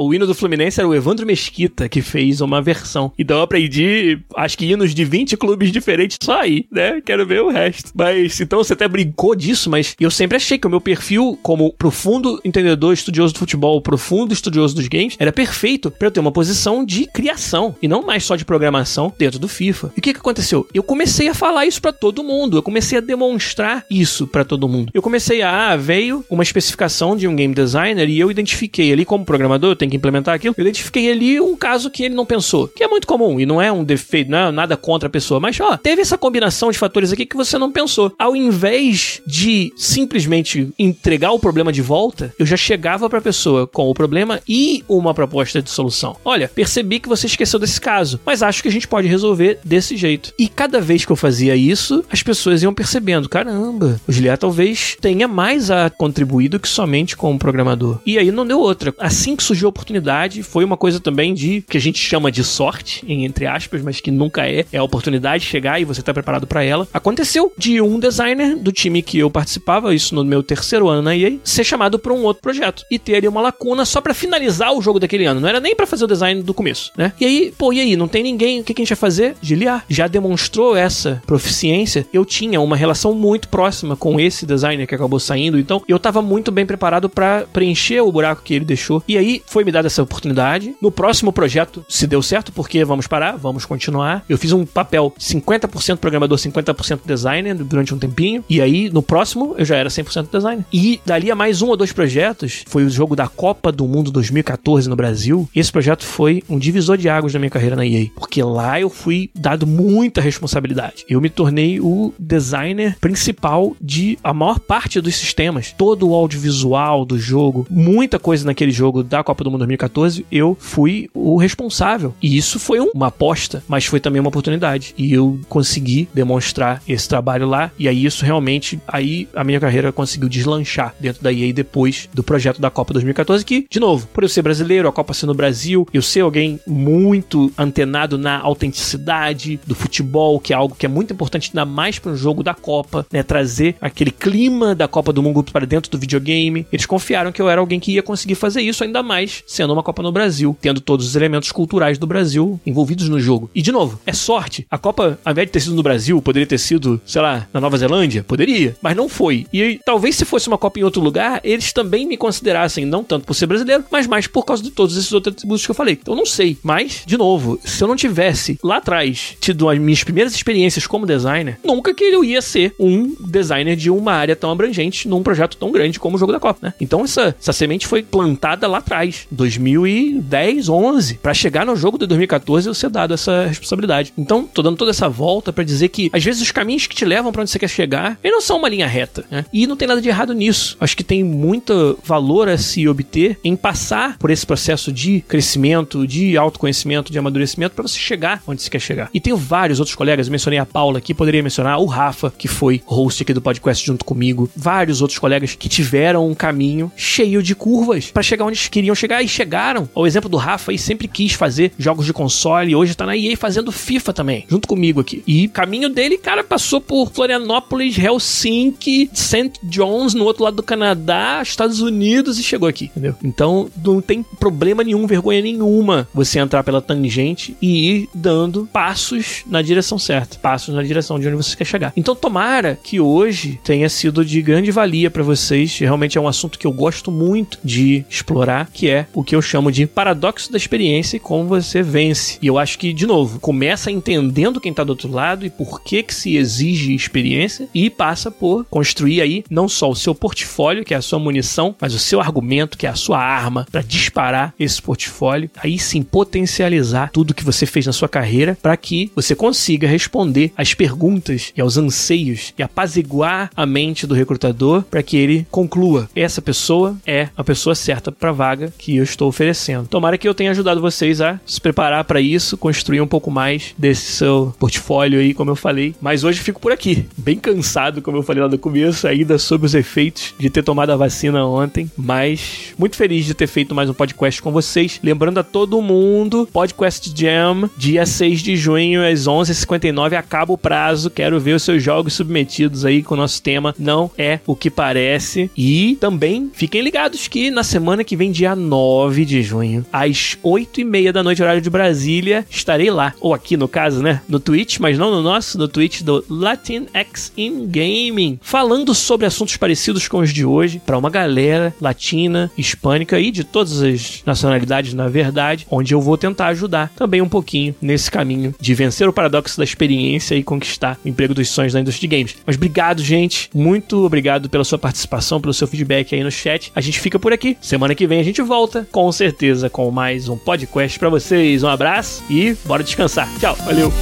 O 0.00 0.14
hino 0.14 0.26
do 0.26 0.34
Fluminense 0.34 0.80
era 0.80 0.88
o 0.88 0.94
Evandro 0.94 1.26
Mesquita 1.26 1.86
que 1.88 2.00
fez 2.00 2.40
uma 2.40 2.62
versão. 2.62 3.12
Então 3.18 3.36
eu 3.36 3.42
aprendi, 3.42 4.18
acho 4.34 4.56
que 4.56 4.64
hinos 4.64 4.94
de 4.94 5.04
20 5.04 5.36
clubes 5.36 5.70
diferentes 5.70 6.16
só 6.22 6.40
aí, 6.40 6.66
né? 6.72 7.02
Quero 7.04 7.26
ver 7.26 7.42
o 7.42 7.50
resto. 7.50 7.92
Mas 7.94 8.40
então 8.40 8.64
você 8.64 8.72
até 8.72 8.88
brincou 8.88 9.34
disso, 9.34 9.68
mas 9.68 9.94
eu 10.00 10.10
sempre 10.10 10.36
achei 10.36 10.56
que 10.56 10.66
o 10.66 10.70
meu 10.70 10.80
perfil, 10.80 11.38
como 11.42 11.74
profundo 11.74 12.40
entendedor, 12.42 12.94
estudioso 12.94 13.34
do 13.34 13.38
futebol, 13.38 13.82
profundo 13.82 14.32
estudioso 14.32 14.74
dos 14.74 14.88
games, 14.88 15.16
era 15.18 15.32
perfeito 15.32 15.90
para 15.90 16.06
eu 16.06 16.10
ter 16.10 16.20
uma 16.20 16.32
posição 16.32 16.82
de 16.82 17.04
criação 17.06 17.76
e 17.82 17.86
não 17.86 18.02
mais 18.02 18.24
só 18.24 18.36
de 18.36 18.44
programação 18.44 19.12
dentro 19.18 19.38
do 19.38 19.48
FIFA. 19.48 19.92
E 19.94 19.98
o 19.98 20.02
que, 20.02 20.14
que 20.14 20.20
aconteceu? 20.20 20.66
Eu 20.72 20.82
comecei 20.82 21.28
a 21.28 21.34
falar 21.34 21.66
isso 21.66 21.82
para 21.82 21.92
todo 21.92 22.24
mundo, 22.24 22.56
eu 22.56 22.62
comecei 22.62 22.96
a 22.96 23.02
demonstrar 23.02 23.84
isso 23.90 24.26
para 24.26 24.44
todo 24.44 24.68
mundo. 24.68 24.90
Eu 24.94 25.02
comecei 25.02 25.42
a, 25.42 25.72
ah, 25.72 25.76
veio 25.76 26.24
uma 26.30 26.42
especificação 26.42 27.14
de 27.14 27.28
um 27.28 27.36
game 27.36 27.54
designer 27.54 28.08
e 28.08 28.18
eu 28.18 28.30
identifiquei 28.30 28.90
ali 28.92 29.04
como 29.04 29.26
programador, 29.26 29.72
eu 29.72 29.76
tenho 29.76 29.89
que 29.90 29.96
implementar 29.96 30.34
aquilo, 30.34 30.54
eu 30.56 30.62
identifiquei 30.62 31.10
ali 31.10 31.40
um 31.40 31.56
caso 31.56 31.90
que 31.90 32.04
ele 32.04 32.14
não 32.14 32.26
pensou, 32.26 32.68
que 32.68 32.82
é 32.82 32.88
muito 32.88 33.06
comum 33.06 33.40
e 33.40 33.46
não 33.46 33.60
é 33.60 33.70
um 33.70 33.84
defeito, 33.84 34.30
não 34.30 34.38
é 34.38 34.50
nada 34.50 34.76
contra 34.76 35.08
a 35.08 35.10
pessoa, 35.10 35.40
mas 35.40 35.58
ó, 35.60 35.76
teve 35.76 36.02
essa 36.02 36.16
combinação 36.16 36.70
de 36.70 36.78
fatores 36.78 37.12
aqui 37.12 37.26
que 37.26 37.36
você 37.36 37.58
não 37.58 37.70
pensou. 37.70 38.12
Ao 38.18 38.34
invés 38.34 39.20
de 39.26 39.72
simplesmente 39.76 40.72
entregar 40.78 41.32
o 41.32 41.38
problema 41.38 41.72
de 41.72 41.82
volta, 41.82 42.34
eu 42.38 42.46
já 42.46 42.56
chegava 42.56 43.08
para 43.08 43.18
a 43.18 43.22
pessoa 43.22 43.66
com 43.66 43.88
o 43.88 43.94
problema 43.94 44.40
e 44.48 44.84
uma 44.88 45.14
proposta 45.14 45.60
de 45.60 45.70
solução. 45.70 46.16
Olha, 46.24 46.48
percebi 46.48 47.00
que 47.00 47.08
você 47.08 47.26
esqueceu 47.26 47.58
desse 47.58 47.80
caso, 47.80 48.20
mas 48.24 48.42
acho 48.42 48.62
que 48.62 48.68
a 48.68 48.72
gente 48.72 48.88
pode 48.88 49.08
resolver 49.08 49.58
desse 49.64 49.96
jeito. 49.96 50.32
E 50.38 50.48
cada 50.48 50.80
vez 50.80 51.04
que 51.04 51.12
eu 51.12 51.16
fazia 51.16 51.56
isso, 51.56 52.04
as 52.10 52.22
pessoas 52.22 52.62
iam 52.62 52.74
percebendo, 52.74 53.28
caramba, 53.28 54.00
o 54.06 54.12
Giliar 54.12 54.38
talvez 54.38 54.96
tenha 55.00 55.26
mais 55.26 55.70
a 55.70 55.90
contribuir 55.90 56.48
do 56.48 56.60
que 56.60 56.68
somente 56.68 57.16
como 57.16 57.38
programador. 57.38 57.98
E 58.04 58.18
aí 58.18 58.30
não 58.30 58.46
deu 58.46 58.60
outra. 58.60 58.94
Assim 58.98 59.36
que 59.36 59.42
surgiu 59.42 59.68
oportunidade, 59.80 60.42
foi 60.42 60.64
uma 60.64 60.76
coisa 60.76 61.00
também 61.00 61.32
de 61.32 61.62
que 61.62 61.76
a 61.76 61.80
gente 61.80 61.98
chama 61.98 62.30
de 62.30 62.44
sorte, 62.44 63.04
entre 63.08 63.46
aspas, 63.46 63.82
mas 63.82 64.00
que 64.00 64.10
nunca 64.10 64.46
é, 64.46 64.64
é 64.70 64.78
a 64.78 64.82
oportunidade 64.82 65.44
de 65.44 65.50
chegar 65.50 65.80
e 65.80 65.84
você 65.84 66.02
tá 66.02 66.12
preparado 66.12 66.46
para 66.46 66.62
ela. 66.62 66.86
Aconteceu 66.92 67.52
de 67.56 67.80
um 67.80 67.98
designer 67.98 68.56
do 68.56 68.70
time 68.70 69.02
que 69.02 69.18
eu 69.18 69.30
participava, 69.30 69.94
isso 69.94 70.14
no 70.14 70.24
meu 70.24 70.42
terceiro 70.42 70.88
ano 70.88 71.02
na 71.02 71.16
EA, 71.16 71.38
ser 71.42 71.64
chamado 71.64 71.98
para 71.98 72.12
um 72.12 72.22
outro 72.22 72.42
projeto 72.42 72.84
e 72.90 72.98
ter 72.98 73.16
ali 73.16 73.26
uma 73.26 73.40
lacuna 73.40 73.84
só 73.84 74.00
para 74.00 74.12
finalizar 74.12 74.72
o 74.72 74.82
jogo 74.82 75.00
daquele 75.00 75.24
ano. 75.24 75.40
Não 75.40 75.48
era 75.48 75.60
nem 75.60 75.74
para 75.74 75.86
fazer 75.86 76.04
o 76.04 76.08
design 76.08 76.42
do 76.42 76.52
começo, 76.52 76.92
né? 76.96 77.12
E 77.18 77.24
aí, 77.24 77.54
pô, 77.56 77.72
e 77.72 77.80
aí? 77.80 77.96
Não 77.96 78.08
tem 78.08 78.22
ninguém. 78.22 78.60
O 78.60 78.64
que, 78.64 78.74
que 78.74 78.82
a 78.82 78.84
gente 78.84 78.90
vai 78.90 79.00
fazer? 79.00 79.34
Giliar. 79.40 79.84
Já 79.88 80.06
demonstrou 80.06 80.76
essa 80.76 81.22
proficiência. 81.26 82.06
Eu 82.12 82.24
tinha 82.24 82.60
uma 82.60 82.76
relação 82.76 83.14
muito 83.14 83.48
próxima 83.48 83.96
com 83.96 84.20
esse 84.20 84.44
designer 84.44 84.86
que 84.86 84.94
acabou 84.94 85.18
saindo, 85.18 85.58
então 85.58 85.82
eu 85.88 85.98
tava 85.98 86.20
muito 86.20 86.52
bem 86.52 86.66
preparado 86.66 87.08
para 87.08 87.46
preencher 87.52 88.00
o 88.00 88.12
buraco 88.12 88.42
que 88.42 88.54
ele 88.54 88.64
deixou. 88.64 89.02
E 89.08 89.16
aí 89.16 89.42
foi 89.46 89.64
me 89.64 89.69
dada 89.70 89.86
essa 89.86 90.02
oportunidade. 90.02 90.74
No 90.80 90.90
próximo 90.90 91.32
projeto, 91.32 91.84
se 91.88 92.06
deu 92.06 92.22
certo, 92.22 92.52
porque 92.52 92.84
vamos 92.84 93.06
parar, 93.06 93.36
vamos 93.36 93.64
continuar. 93.64 94.24
Eu 94.28 94.38
fiz 94.38 94.52
um 94.52 94.64
papel 94.64 95.12
50% 95.18 95.98
programador, 95.98 96.38
50% 96.38 97.00
designer 97.04 97.54
durante 97.54 97.94
um 97.94 97.98
tempinho. 97.98 98.44
E 98.48 98.60
aí, 98.60 98.90
no 98.90 99.02
próximo, 99.02 99.54
eu 99.58 99.64
já 99.64 99.76
era 99.76 99.88
100% 99.88 100.28
designer. 100.30 100.64
E 100.72 101.00
dali 101.04 101.30
a 101.30 101.34
mais 101.34 101.62
um 101.62 101.68
ou 101.68 101.76
dois 101.76 101.92
projetos, 101.92 102.64
foi 102.66 102.84
o 102.84 102.90
jogo 102.90 103.16
da 103.16 103.28
Copa 103.28 103.72
do 103.72 103.86
Mundo 103.86 104.10
2014 104.10 104.88
no 104.88 104.96
Brasil. 104.96 105.48
Esse 105.54 105.72
projeto 105.72 106.04
foi 106.04 106.42
um 106.48 106.58
divisor 106.58 106.96
de 106.96 107.08
águas 107.08 107.32
da 107.32 107.38
minha 107.38 107.50
carreira 107.50 107.76
na 107.76 107.86
EA, 107.86 108.08
porque 108.14 108.42
lá 108.42 108.80
eu 108.80 108.90
fui 108.90 109.30
dado 109.34 109.66
muita 109.66 110.20
responsabilidade. 110.20 111.04
Eu 111.08 111.20
me 111.20 111.30
tornei 111.30 111.80
o 111.80 112.12
designer 112.18 112.96
principal 113.00 113.76
de 113.80 114.18
a 114.22 114.32
maior 114.32 114.58
parte 114.58 115.00
dos 115.00 115.14
sistemas, 115.16 115.74
todo 115.76 116.08
o 116.08 116.14
audiovisual 116.14 117.04
do 117.04 117.18
jogo, 117.18 117.66
muita 117.70 118.18
coisa 118.18 118.44
naquele 118.44 118.70
jogo 118.70 119.02
da 119.02 119.22
Copa 119.22 119.44
do 119.44 119.50
Mundo 119.50 119.59
2014, 119.60 120.26
eu 120.30 120.56
fui 120.58 121.08
o 121.14 121.36
responsável. 121.36 122.14
E 122.20 122.36
isso 122.36 122.58
foi 122.58 122.80
uma 122.80 123.06
aposta, 123.08 123.62
mas 123.68 123.86
foi 123.86 124.00
também 124.00 124.20
uma 124.20 124.28
oportunidade. 124.28 124.94
E 124.96 125.12
eu 125.12 125.40
consegui 125.48 126.08
demonstrar 126.12 126.82
esse 126.88 127.08
trabalho 127.08 127.46
lá, 127.46 127.70
e 127.78 127.88
aí 127.88 128.04
isso 128.04 128.24
realmente, 128.24 128.80
aí 128.86 129.28
a 129.34 129.44
minha 129.44 129.60
carreira 129.60 129.92
conseguiu 129.92 130.28
deslanchar 130.28 130.94
dentro 130.98 131.22
da 131.22 131.32
EA 131.32 131.52
depois 131.52 132.08
do 132.12 132.22
projeto 132.22 132.60
da 132.60 132.70
Copa 132.70 132.92
2014, 132.92 133.44
que, 133.44 133.66
de 133.68 133.80
novo, 133.80 134.06
por 134.12 134.22
eu 134.22 134.28
ser 134.28 134.42
brasileiro, 134.42 134.88
a 134.88 134.92
Copa 134.92 135.14
ser 135.14 135.26
no 135.26 135.34
Brasil, 135.34 135.86
eu 135.92 136.02
ser 136.02 136.20
alguém 136.20 136.60
muito 136.66 137.52
antenado 137.56 138.18
na 138.18 138.38
autenticidade 138.40 139.60
do 139.66 139.74
futebol, 139.74 140.40
que 140.40 140.52
é 140.52 140.56
algo 140.56 140.74
que 140.74 140.86
é 140.86 140.88
muito 140.88 141.12
importante, 141.12 141.50
ainda 141.52 141.64
mais 141.64 141.98
para 141.98 142.12
um 142.12 142.16
jogo 142.16 142.42
da 142.42 142.54
Copa, 142.54 143.06
né? 143.12 143.22
Trazer 143.22 143.76
aquele 143.80 144.10
clima 144.10 144.74
da 144.74 144.88
Copa 144.88 145.12
do 145.12 145.22
Mundo 145.22 145.44
para 145.52 145.66
dentro 145.66 145.90
do 145.90 145.98
videogame. 145.98 146.66
Eles 146.72 146.86
confiaram 146.86 147.32
que 147.32 147.40
eu 147.40 147.48
era 147.48 147.60
alguém 147.60 147.78
que 147.78 147.92
ia 147.92 148.02
conseguir 148.02 148.34
fazer 148.34 148.60
isso, 148.62 148.82
ainda 148.82 149.02
mais 149.02 149.42
sendo 149.50 149.72
uma 149.72 149.82
Copa 149.82 150.02
no 150.02 150.12
Brasil, 150.12 150.56
tendo 150.60 150.80
todos 150.80 151.06
os 151.06 151.16
elementos 151.16 151.50
culturais 151.50 151.98
do 151.98 152.06
Brasil 152.06 152.60
envolvidos 152.64 153.08
no 153.08 153.18
jogo. 153.18 153.50
E, 153.52 153.60
de 153.60 153.72
novo, 153.72 154.00
é 154.06 154.12
sorte. 154.12 154.64
A 154.70 154.78
Copa, 154.78 155.18
ao 155.24 155.32
invés 155.32 155.48
de 155.48 155.52
ter 155.52 155.60
sido 155.60 155.74
no 155.74 155.82
Brasil, 155.82 156.22
poderia 156.22 156.46
ter 156.46 156.58
sido, 156.58 157.00
sei 157.04 157.20
lá, 157.20 157.48
na 157.52 157.60
Nova 157.60 157.76
Zelândia? 157.76 158.22
Poderia, 158.22 158.76
mas 158.80 158.96
não 158.96 159.08
foi. 159.08 159.46
E 159.52 159.80
talvez 159.84 160.14
se 160.14 160.24
fosse 160.24 160.46
uma 160.46 160.56
Copa 160.56 160.78
em 160.78 160.84
outro 160.84 161.02
lugar, 161.02 161.40
eles 161.42 161.72
também 161.72 162.06
me 162.06 162.16
considerassem, 162.16 162.84
não 162.84 163.02
tanto 163.02 163.26
por 163.26 163.34
ser 163.34 163.46
brasileiro, 163.46 163.84
mas 163.90 164.06
mais 164.06 164.26
por 164.26 164.44
causa 164.44 164.62
de 164.62 164.70
todos 164.70 164.96
esses 164.96 165.12
outros 165.12 165.34
atributos 165.34 165.64
que 165.64 165.70
eu 165.70 165.74
falei. 165.74 165.98
Então, 166.00 166.14
não 166.14 166.26
sei. 166.26 166.56
Mas, 166.62 167.02
de 167.04 167.16
novo, 167.16 167.58
se 167.64 167.82
eu 167.82 167.88
não 167.88 167.96
tivesse 167.96 168.58
lá 168.62 168.76
atrás 168.76 169.36
tido 169.40 169.68
as 169.68 169.78
minhas 169.78 170.04
primeiras 170.04 170.34
experiências 170.34 170.86
como 170.86 171.06
designer, 171.06 171.58
nunca 171.64 171.92
que 171.92 172.04
eu 172.04 172.24
ia 172.24 172.40
ser 172.40 172.74
um 172.78 173.14
designer 173.20 173.74
de 173.74 173.90
uma 173.90 174.12
área 174.12 174.36
tão 174.36 174.50
abrangente 174.50 175.08
num 175.08 175.22
projeto 175.22 175.56
tão 175.56 175.72
grande 175.72 175.98
como 175.98 176.16
o 176.16 176.18
jogo 176.18 176.32
da 176.32 176.40
Copa, 176.40 176.58
né? 176.62 176.74
Então 176.80 177.04
essa, 177.04 177.34
essa 177.40 177.52
semente 177.52 177.86
foi 177.86 178.02
plantada 178.02 178.66
lá 178.68 178.78
atrás, 178.78 179.26
2010, 179.30 180.68
11, 180.68 181.14
para 181.14 181.34
chegar 181.34 181.66
no 181.66 181.76
jogo 181.76 181.98
de 181.98 182.06
2014 182.06 182.68
eu 182.68 182.74
ser 182.74 182.90
dado 182.90 183.14
essa 183.14 183.46
responsabilidade. 183.46 184.12
Então, 184.16 184.44
tô 184.44 184.62
dando 184.62 184.76
toda 184.76 184.90
essa 184.90 185.08
volta 185.08 185.52
para 185.52 185.64
dizer 185.64 185.88
que 185.88 186.10
às 186.12 186.24
vezes 186.24 186.42
os 186.42 186.50
caminhos 186.50 186.86
que 186.86 186.94
te 186.94 187.04
levam 187.04 187.32
para 187.32 187.42
onde 187.42 187.50
você 187.50 187.58
quer 187.58 187.68
chegar, 187.68 188.18
eles 188.22 188.34
não 188.34 188.40
são 188.40 188.58
uma 188.58 188.68
linha 188.68 188.86
reta, 188.86 189.24
né? 189.30 189.44
E 189.52 189.66
não 189.66 189.76
tem 189.76 189.88
nada 189.88 190.00
de 190.00 190.08
errado 190.08 190.34
nisso. 190.34 190.76
Acho 190.80 190.96
que 190.96 191.04
tem 191.04 191.22
muito 191.22 191.98
valor 192.04 192.48
a 192.48 192.58
se 192.58 192.86
obter 192.88 193.38
em 193.44 193.56
passar 193.56 194.18
por 194.18 194.30
esse 194.30 194.46
processo 194.46 194.92
de 194.92 195.20
crescimento, 195.22 196.06
de 196.06 196.36
autoconhecimento, 196.36 197.12
de 197.12 197.18
amadurecimento 197.18 197.74
para 197.74 197.82
você 197.86 197.98
chegar 197.98 198.42
onde 198.46 198.62
você 198.62 198.70
quer 198.70 198.80
chegar. 198.80 199.10
E 199.12 199.20
tenho 199.20 199.36
vários 199.36 199.80
outros 199.80 199.94
colegas, 199.94 200.28
mencionei 200.28 200.58
a 200.58 200.66
Paula 200.66 200.98
aqui, 200.98 201.14
poderia 201.14 201.42
mencionar 201.42 201.78
o 201.78 201.86
Rafa, 201.86 202.32
que 202.36 202.48
foi 202.48 202.82
host 202.84 203.22
aqui 203.22 203.32
do 203.32 203.40
podcast 203.40 203.84
junto 203.84 204.04
comigo, 204.04 204.50
vários 204.56 205.00
outros 205.00 205.18
colegas 205.18 205.54
que 205.54 205.68
tiveram 205.68 206.28
um 206.28 206.34
caminho 206.34 206.90
cheio 206.96 207.42
de 207.42 207.54
curvas 207.54 208.10
para 208.10 208.22
chegar 208.22 208.44
onde 208.44 208.70
queriam 208.70 208.94
chegar 208.94 209.19
e 209.22 209.28
chegaram. 209.28 209.88
O 209.94 210.06
exemplo 210.06 210.28
do 210.28 210.36
Rafa 210.36 210.70
aí 210.70 210.78
sempre 210.78 211.08
quis 211.08 211.32
fazer 211.32 211.72
jogos 211.78 212.06
de 212.06 212.12
console 212.12 212.72
e 212.72 212.76
hoje 212.76 212.94
tá 212.94 213.06
na 213.06 213.16
EA 213.16 213.36
fazendo 213.36 213.72
FIFA 213.72 214.12
também, 214.12 214.44
junto 214.48 214.68
comigo 214.68 215.00
aqui. 215.00 215.22
E 215.26 215.48
caminho 215.48 215.88
dele, 215.88 216.18
cara, 216.18 216.44
passou 216.44 216.80
por 216.80 217.10
Florianópolis, 217.12 217.98
Helsinki, 217.98 219.10
St. 219.12 219.52
John's, 219.62 220.14
no 220.14 220.24
outro 220.24 220.44
lado 220.44 220.56
do 220.56 220.62
Canadá, 220.62 221.40
Estados 221.42 221.80
Unidos 221.80 222.38
e 222.38 222.42
chegou 222.42 222.68
aqui, 222.68 222.86
entendeu? 222.86 223.14
Então 223.22 223.68
não 223.84 224.00
tem 224.00 224.22
problema 224.22 224.82
nenhum, 224.82 225.06
vergonha 225.06 225.40
nenhuma 225.40 226.08
você 226.12 226.38
entrar 226.38 226.62
pela 226.62 226.80
tangente 226.80 227.56
e 227.60 227.90
ir 227.90 228.08
dando 228.14 228.68
passos 228.72 229.42
na 229.46 229.62
direção 229.62 229.98
certa, 229.98 230.38
passos 230.38 230.74
na 230.74 230.82
direção 230.82 231.18
de 231.18 231.28
onde 231.28 231.36
você 231.36 231.56
quer 231.56 231.64
chegar. 231.64 231.92
Então 231.96 232.14
tomara 232.14 232.78
que 232.82 233.00
hoje 233.00 233.60
tenha 233.64 233.88
sido 233.88 234.24
de 234.24 234.40
grande 234.42 234.70
valia 234.70 235.10
para 235.10 235.22
vocês. 235.22 235.78
Realmente 235.78 236.18
é 236.18 236.20
um 236.20 236.28
assunto 236.28 236.58
que 236.58 236.66
eu 236.66 236.72
gosto 236.72 237.10
muito 237.10 237.58
de 237.64 238.04
explorar, 238.08 238.68
que 238.72 238.88
é 238.88 239.06
o 239.14 239.24
que 239.24 239.34
eu 239.34 239.42
chamo 239.42 239.70
de 239.70 239.86
paradoxo 239.86 240.50
da 240.50 240.56
experiência 240.56 241.16
e 241.16 241.20
como 241.20 241.48
você 241.48 241.82
vence. 241.82 242.38
E 242.40 242.46
eu 242.46 242.58
acho 242.58 242.78
que, 242.78 242.92
de 242.92 243.06
novo, 243.06 243.40
começa 243.40 243.90
entendendo 243.90 244.60
quem 244.60 244.72
tá 244.72 244.84
do 244.84 244.90
outro 244.90 245.10
lado 245.10 245.44
e 245.44 245.50
por 245.50 245.82
que 245.82 246.02
que 246.02 246.14
se 246.14 246.36
exige 246.36 246.94
experiência 246.94 247.68
e 247.74 247.90
passa 247.90 248.30
por 248.30 248.64
construir 248.66 249.20
aí 249.20 249.44
não 249.50 249.68
só 249.68 249.90
o 249.90 249.96
seu 249.96 250.14
portfólio, 250.14 250.84
que 250.84 250.94
é 250.94 250.96
a 250.96 251.02
sua 251.02 251.18
munição, 251.18 251.74
mas 251.80 251.94
o 251.94 251.98
seu 251.98 252.20
argumento, 252.20 252.78
que 252.78 252.86
é 252.86 252.90
a 252.90 252.94
sua 252.94 253.18
arma 253.18 253.66
para 253.70 253.82
disparar 253.82 254.54
esse 254.58 254.80
portfólio. 254.80 255.50
Aí 255.56 255.78
sim 255.78 256.02
potencializar 256.02 257.10
tudo 257.12 257.34
que 257.34 257.44
você 257.44 257.66
fez 257.66 257.86
na 257.86 257.92
sua 257.92 258.08
carreira 258.08 258.56
para 258.60 258.76
que 258.76 259.10
você 259.14 259.34
consiga 259.34 259.88
responder 259.88 260.52
às 260.56 260.74
perguntas 260.74 261.52
e 261.56 261.60
aos 261.60 261.76
anseios 261.76 262.52
e 262.58 262.62
apaziguar 262.62 263.50
a 263.54 263.66
mente 263.66 264.06
do 264.06 264.14
recrutador 264.14 264.82
para 264.82 265.02
que 265.02 265.16
ele 265.16 265.46
conclua 265.50 266.08
essa 266.14 266.42
pessoa 266.42 266.96
é 267.06 267.28
a 267.36 267.44
pessoa 267.44 267.74
certa 267.74 268.12
para 268.12 268.30
a 268.30 268.32
vaga 268.32 268.72
que 268.78 268.99
eu 269.00 269.04
estou 269.04 269.28
oferecendo. 269.28 269.88
Tomara 269.88 270.18
que 270.18 270.28
eu 270.28 270.34
tenha 270.34 270.50
ajudado 270.50 270.80
vocês 270.80 271.20
a 271.20 271.40
se 271.44 271.60
preparar 271.60 272.04
para 272.04 272.20
isso, 272.20 272.56
construir 272.56 273.00
um 273.00 273.06
pouco 273.06 273.30
mais 273.30 273.74
desse 273.76 274.12
seu 274.12 274.54
portfólio 274.58 275.20
aí, 275.20 275.34
como 275.34 275.50
eu 275.50 275.56
falei. 275.56 275.94
Mas 276.00 276.24
hoje 276.24 276.40
fico 276.40 276.60
por 276.60 276.72
aqui, 276.72 277.06
bem 277.16 277.38
cansado, 277.38 278.02
como 278.02 278.18
eu 278.18 278.22
falei 278.22 278.42
lá 278.42 278.48
no 278.48 278.58
começo, 278.58 279.06
ainda 279.06 279.38
sobre 279.38 279.66
os 279.66 279.74
efeitos 279.74 280.34
de 280.38 280.50
ter 280.50 280.62
tomado 280.62 280.90
a 280.90 280.96
vacina 280.96 281.44
ontem, 281.46 281.90
mas 281.96 282.74
muito 282.78 282.96
feliz 282.96 283.24
de 283.24 283.34
ter 283.34 283.46
feito 283.46 283.74
mais 283.74 283.88
um 283.88 283.94
podcast 283.94 284.40
com 284.42 284.52
vocês. 284.52 285.00
Lembrando 285.02 285.38
a 285.38 285.42
todo 285.42 285.80
mundo, 285.80 286.48
Podcast 286.52 287.12
Jam, 287.14 287.70
dia 287.76 288.04
6 288.04 288.42
de 288.42 288.56
junho 288.56 289.06
às 289.06 289.20
11h59 289.26 290.14
acaba 290.14 290.52
o 290.52 290.58
prazo. 290.58 291.10
Quero 291.10 291.40
ver 291.40 291.54
os 291.54 291.62
seus 291.62 291.82
jogos 291.82 292.14
submetidos 292.14 292.84
aí 292.84 293.02
com 293.02 293.14
o 293.14 293.16
nosso 293.16 293.42
tema. 293.42 293.74
Não 293.78 294.10
é 294.18 294.40
o 294.46 294.54
que 294.54 294.70
parece. 294.70 295.50
E 295.56 295.96
também 296.00 296.50
fiquem 296.52 296.82
ligados 296.82 297.28
que 297.28 297.50
na 297.50 297.62
semana 297.62 298.04
que 298.04 298.16
vem, 298.16 298.30
dia 298.30 298.54
9 298.54 298.89
de 299.24 299.42
junho, 299.42 299.84
às 299.92 300.36
8h30 300.44 301.12
da 301.12 301.22
noite, 301.22 301.42
horário 301.42 301.60
de 301.60 301.70
Brasília, 301.70 302.44
estarei 302.50 302.90
lá. 302.90 303.14
Ou 303.20 303.32
aqui 303.32 303.56
no 303.56 303.68
caso, 303.68 304.02
né? 304.02 304.20
No 304.28 304.40
Twitch, 304.40 304.78
mas 304.78 304.98
não 304.98 305.10
no 305.10 305.22
nosso, 305.22 305.58
no 305.58 305.68
Twitch 305.68 306.02
do 306.02 306.24
Latinx 306.28 307.32
in 307.36 307.66
Gaming, 307.66 308.38
falando 308.42 308.94
sobre 308.94 309.26
assuntos 309.26 309.56
parecidos 309.56 310.08
com 310.08 310.18
os 310.18 310.32
de 310.32 310.44
hoje, 310.44 310.80
para 310.84 310.98
uma 310.98 311.10
galera 311.10 311.74
latina, 311.80 312.50
hispânica 312.56 313.18
e 313.20 313.30
de 313.30 313.44
todas 313.44 313.82
as 313.82 314.22
nacionalidades, 314.26 314.94
na 314.94 315.08
verdade, 315.08 315.66
onde 315.70 315.94
eu 315.94 316.00
vou 316.00 316.16
tentar 316.16 316.48
ajudar 316.48 316.90
também 316.96 317.22
um 317.22 317.28
pouquinho 317.28 317.74
nesse 317.80 318.10
caminho 318.10 318.54
de 318.60 318.74
vencer 318.74 319.08
o 319.08 319.12
paradoxo 319.12 319.56
da 319.56 319.64
experiência 319.64 320.34
e 320.34 320.42
conquistar 320.42 320.98
o 321.04 321.08
emprego 321.08 321.34
dos 321.34 321.48
sonhos 321.48 321.72
da 321.72 321.80
indústria 321.80 322.08
de 322.08 322.16
games. 322.16 322.36
Mas 322.46 322.56
obrigado, 322.56 323.02
gente. 323.02 323.50
Muito 323.54 324.04
obrigado 324.04 324.48
pela 324.48 324.64
sua 324.64 324.78
participação, 324.78 325.40
pelo 325.40 325.54
seu 325.54 325.66
feedback 325.66 326.14
aí 326.14 326.22
no 326.22 326.30
chat. 326.30 326.72
A 326.74 326.80
gente 326.80 326.98
fica 326.98 327.18
por 327.18 327.32
aqui. 327.32 327.56
Semana 327.60 327.94
que 327.94 328.06
vem 328.06 328.20
a 328.20 328.24
gente 328.24 328.42
volta, 328.80 328.86
com 328.90 329.12
certeza, 329.12 329.68
com 329.68 329.90
mais 329.90 330.28
um 330.28 330.36
podcast 330.36 330.98
para 330.98 331.08
vocês. 331.08 331.62
Um 331.62 331.68
abraço 331.68 332.24
e 332.28 332.54
bora 332.64 332.82
descansar. 332.82 333.28
Tchau, 333.38 333.54
valeu. 333.56 333.92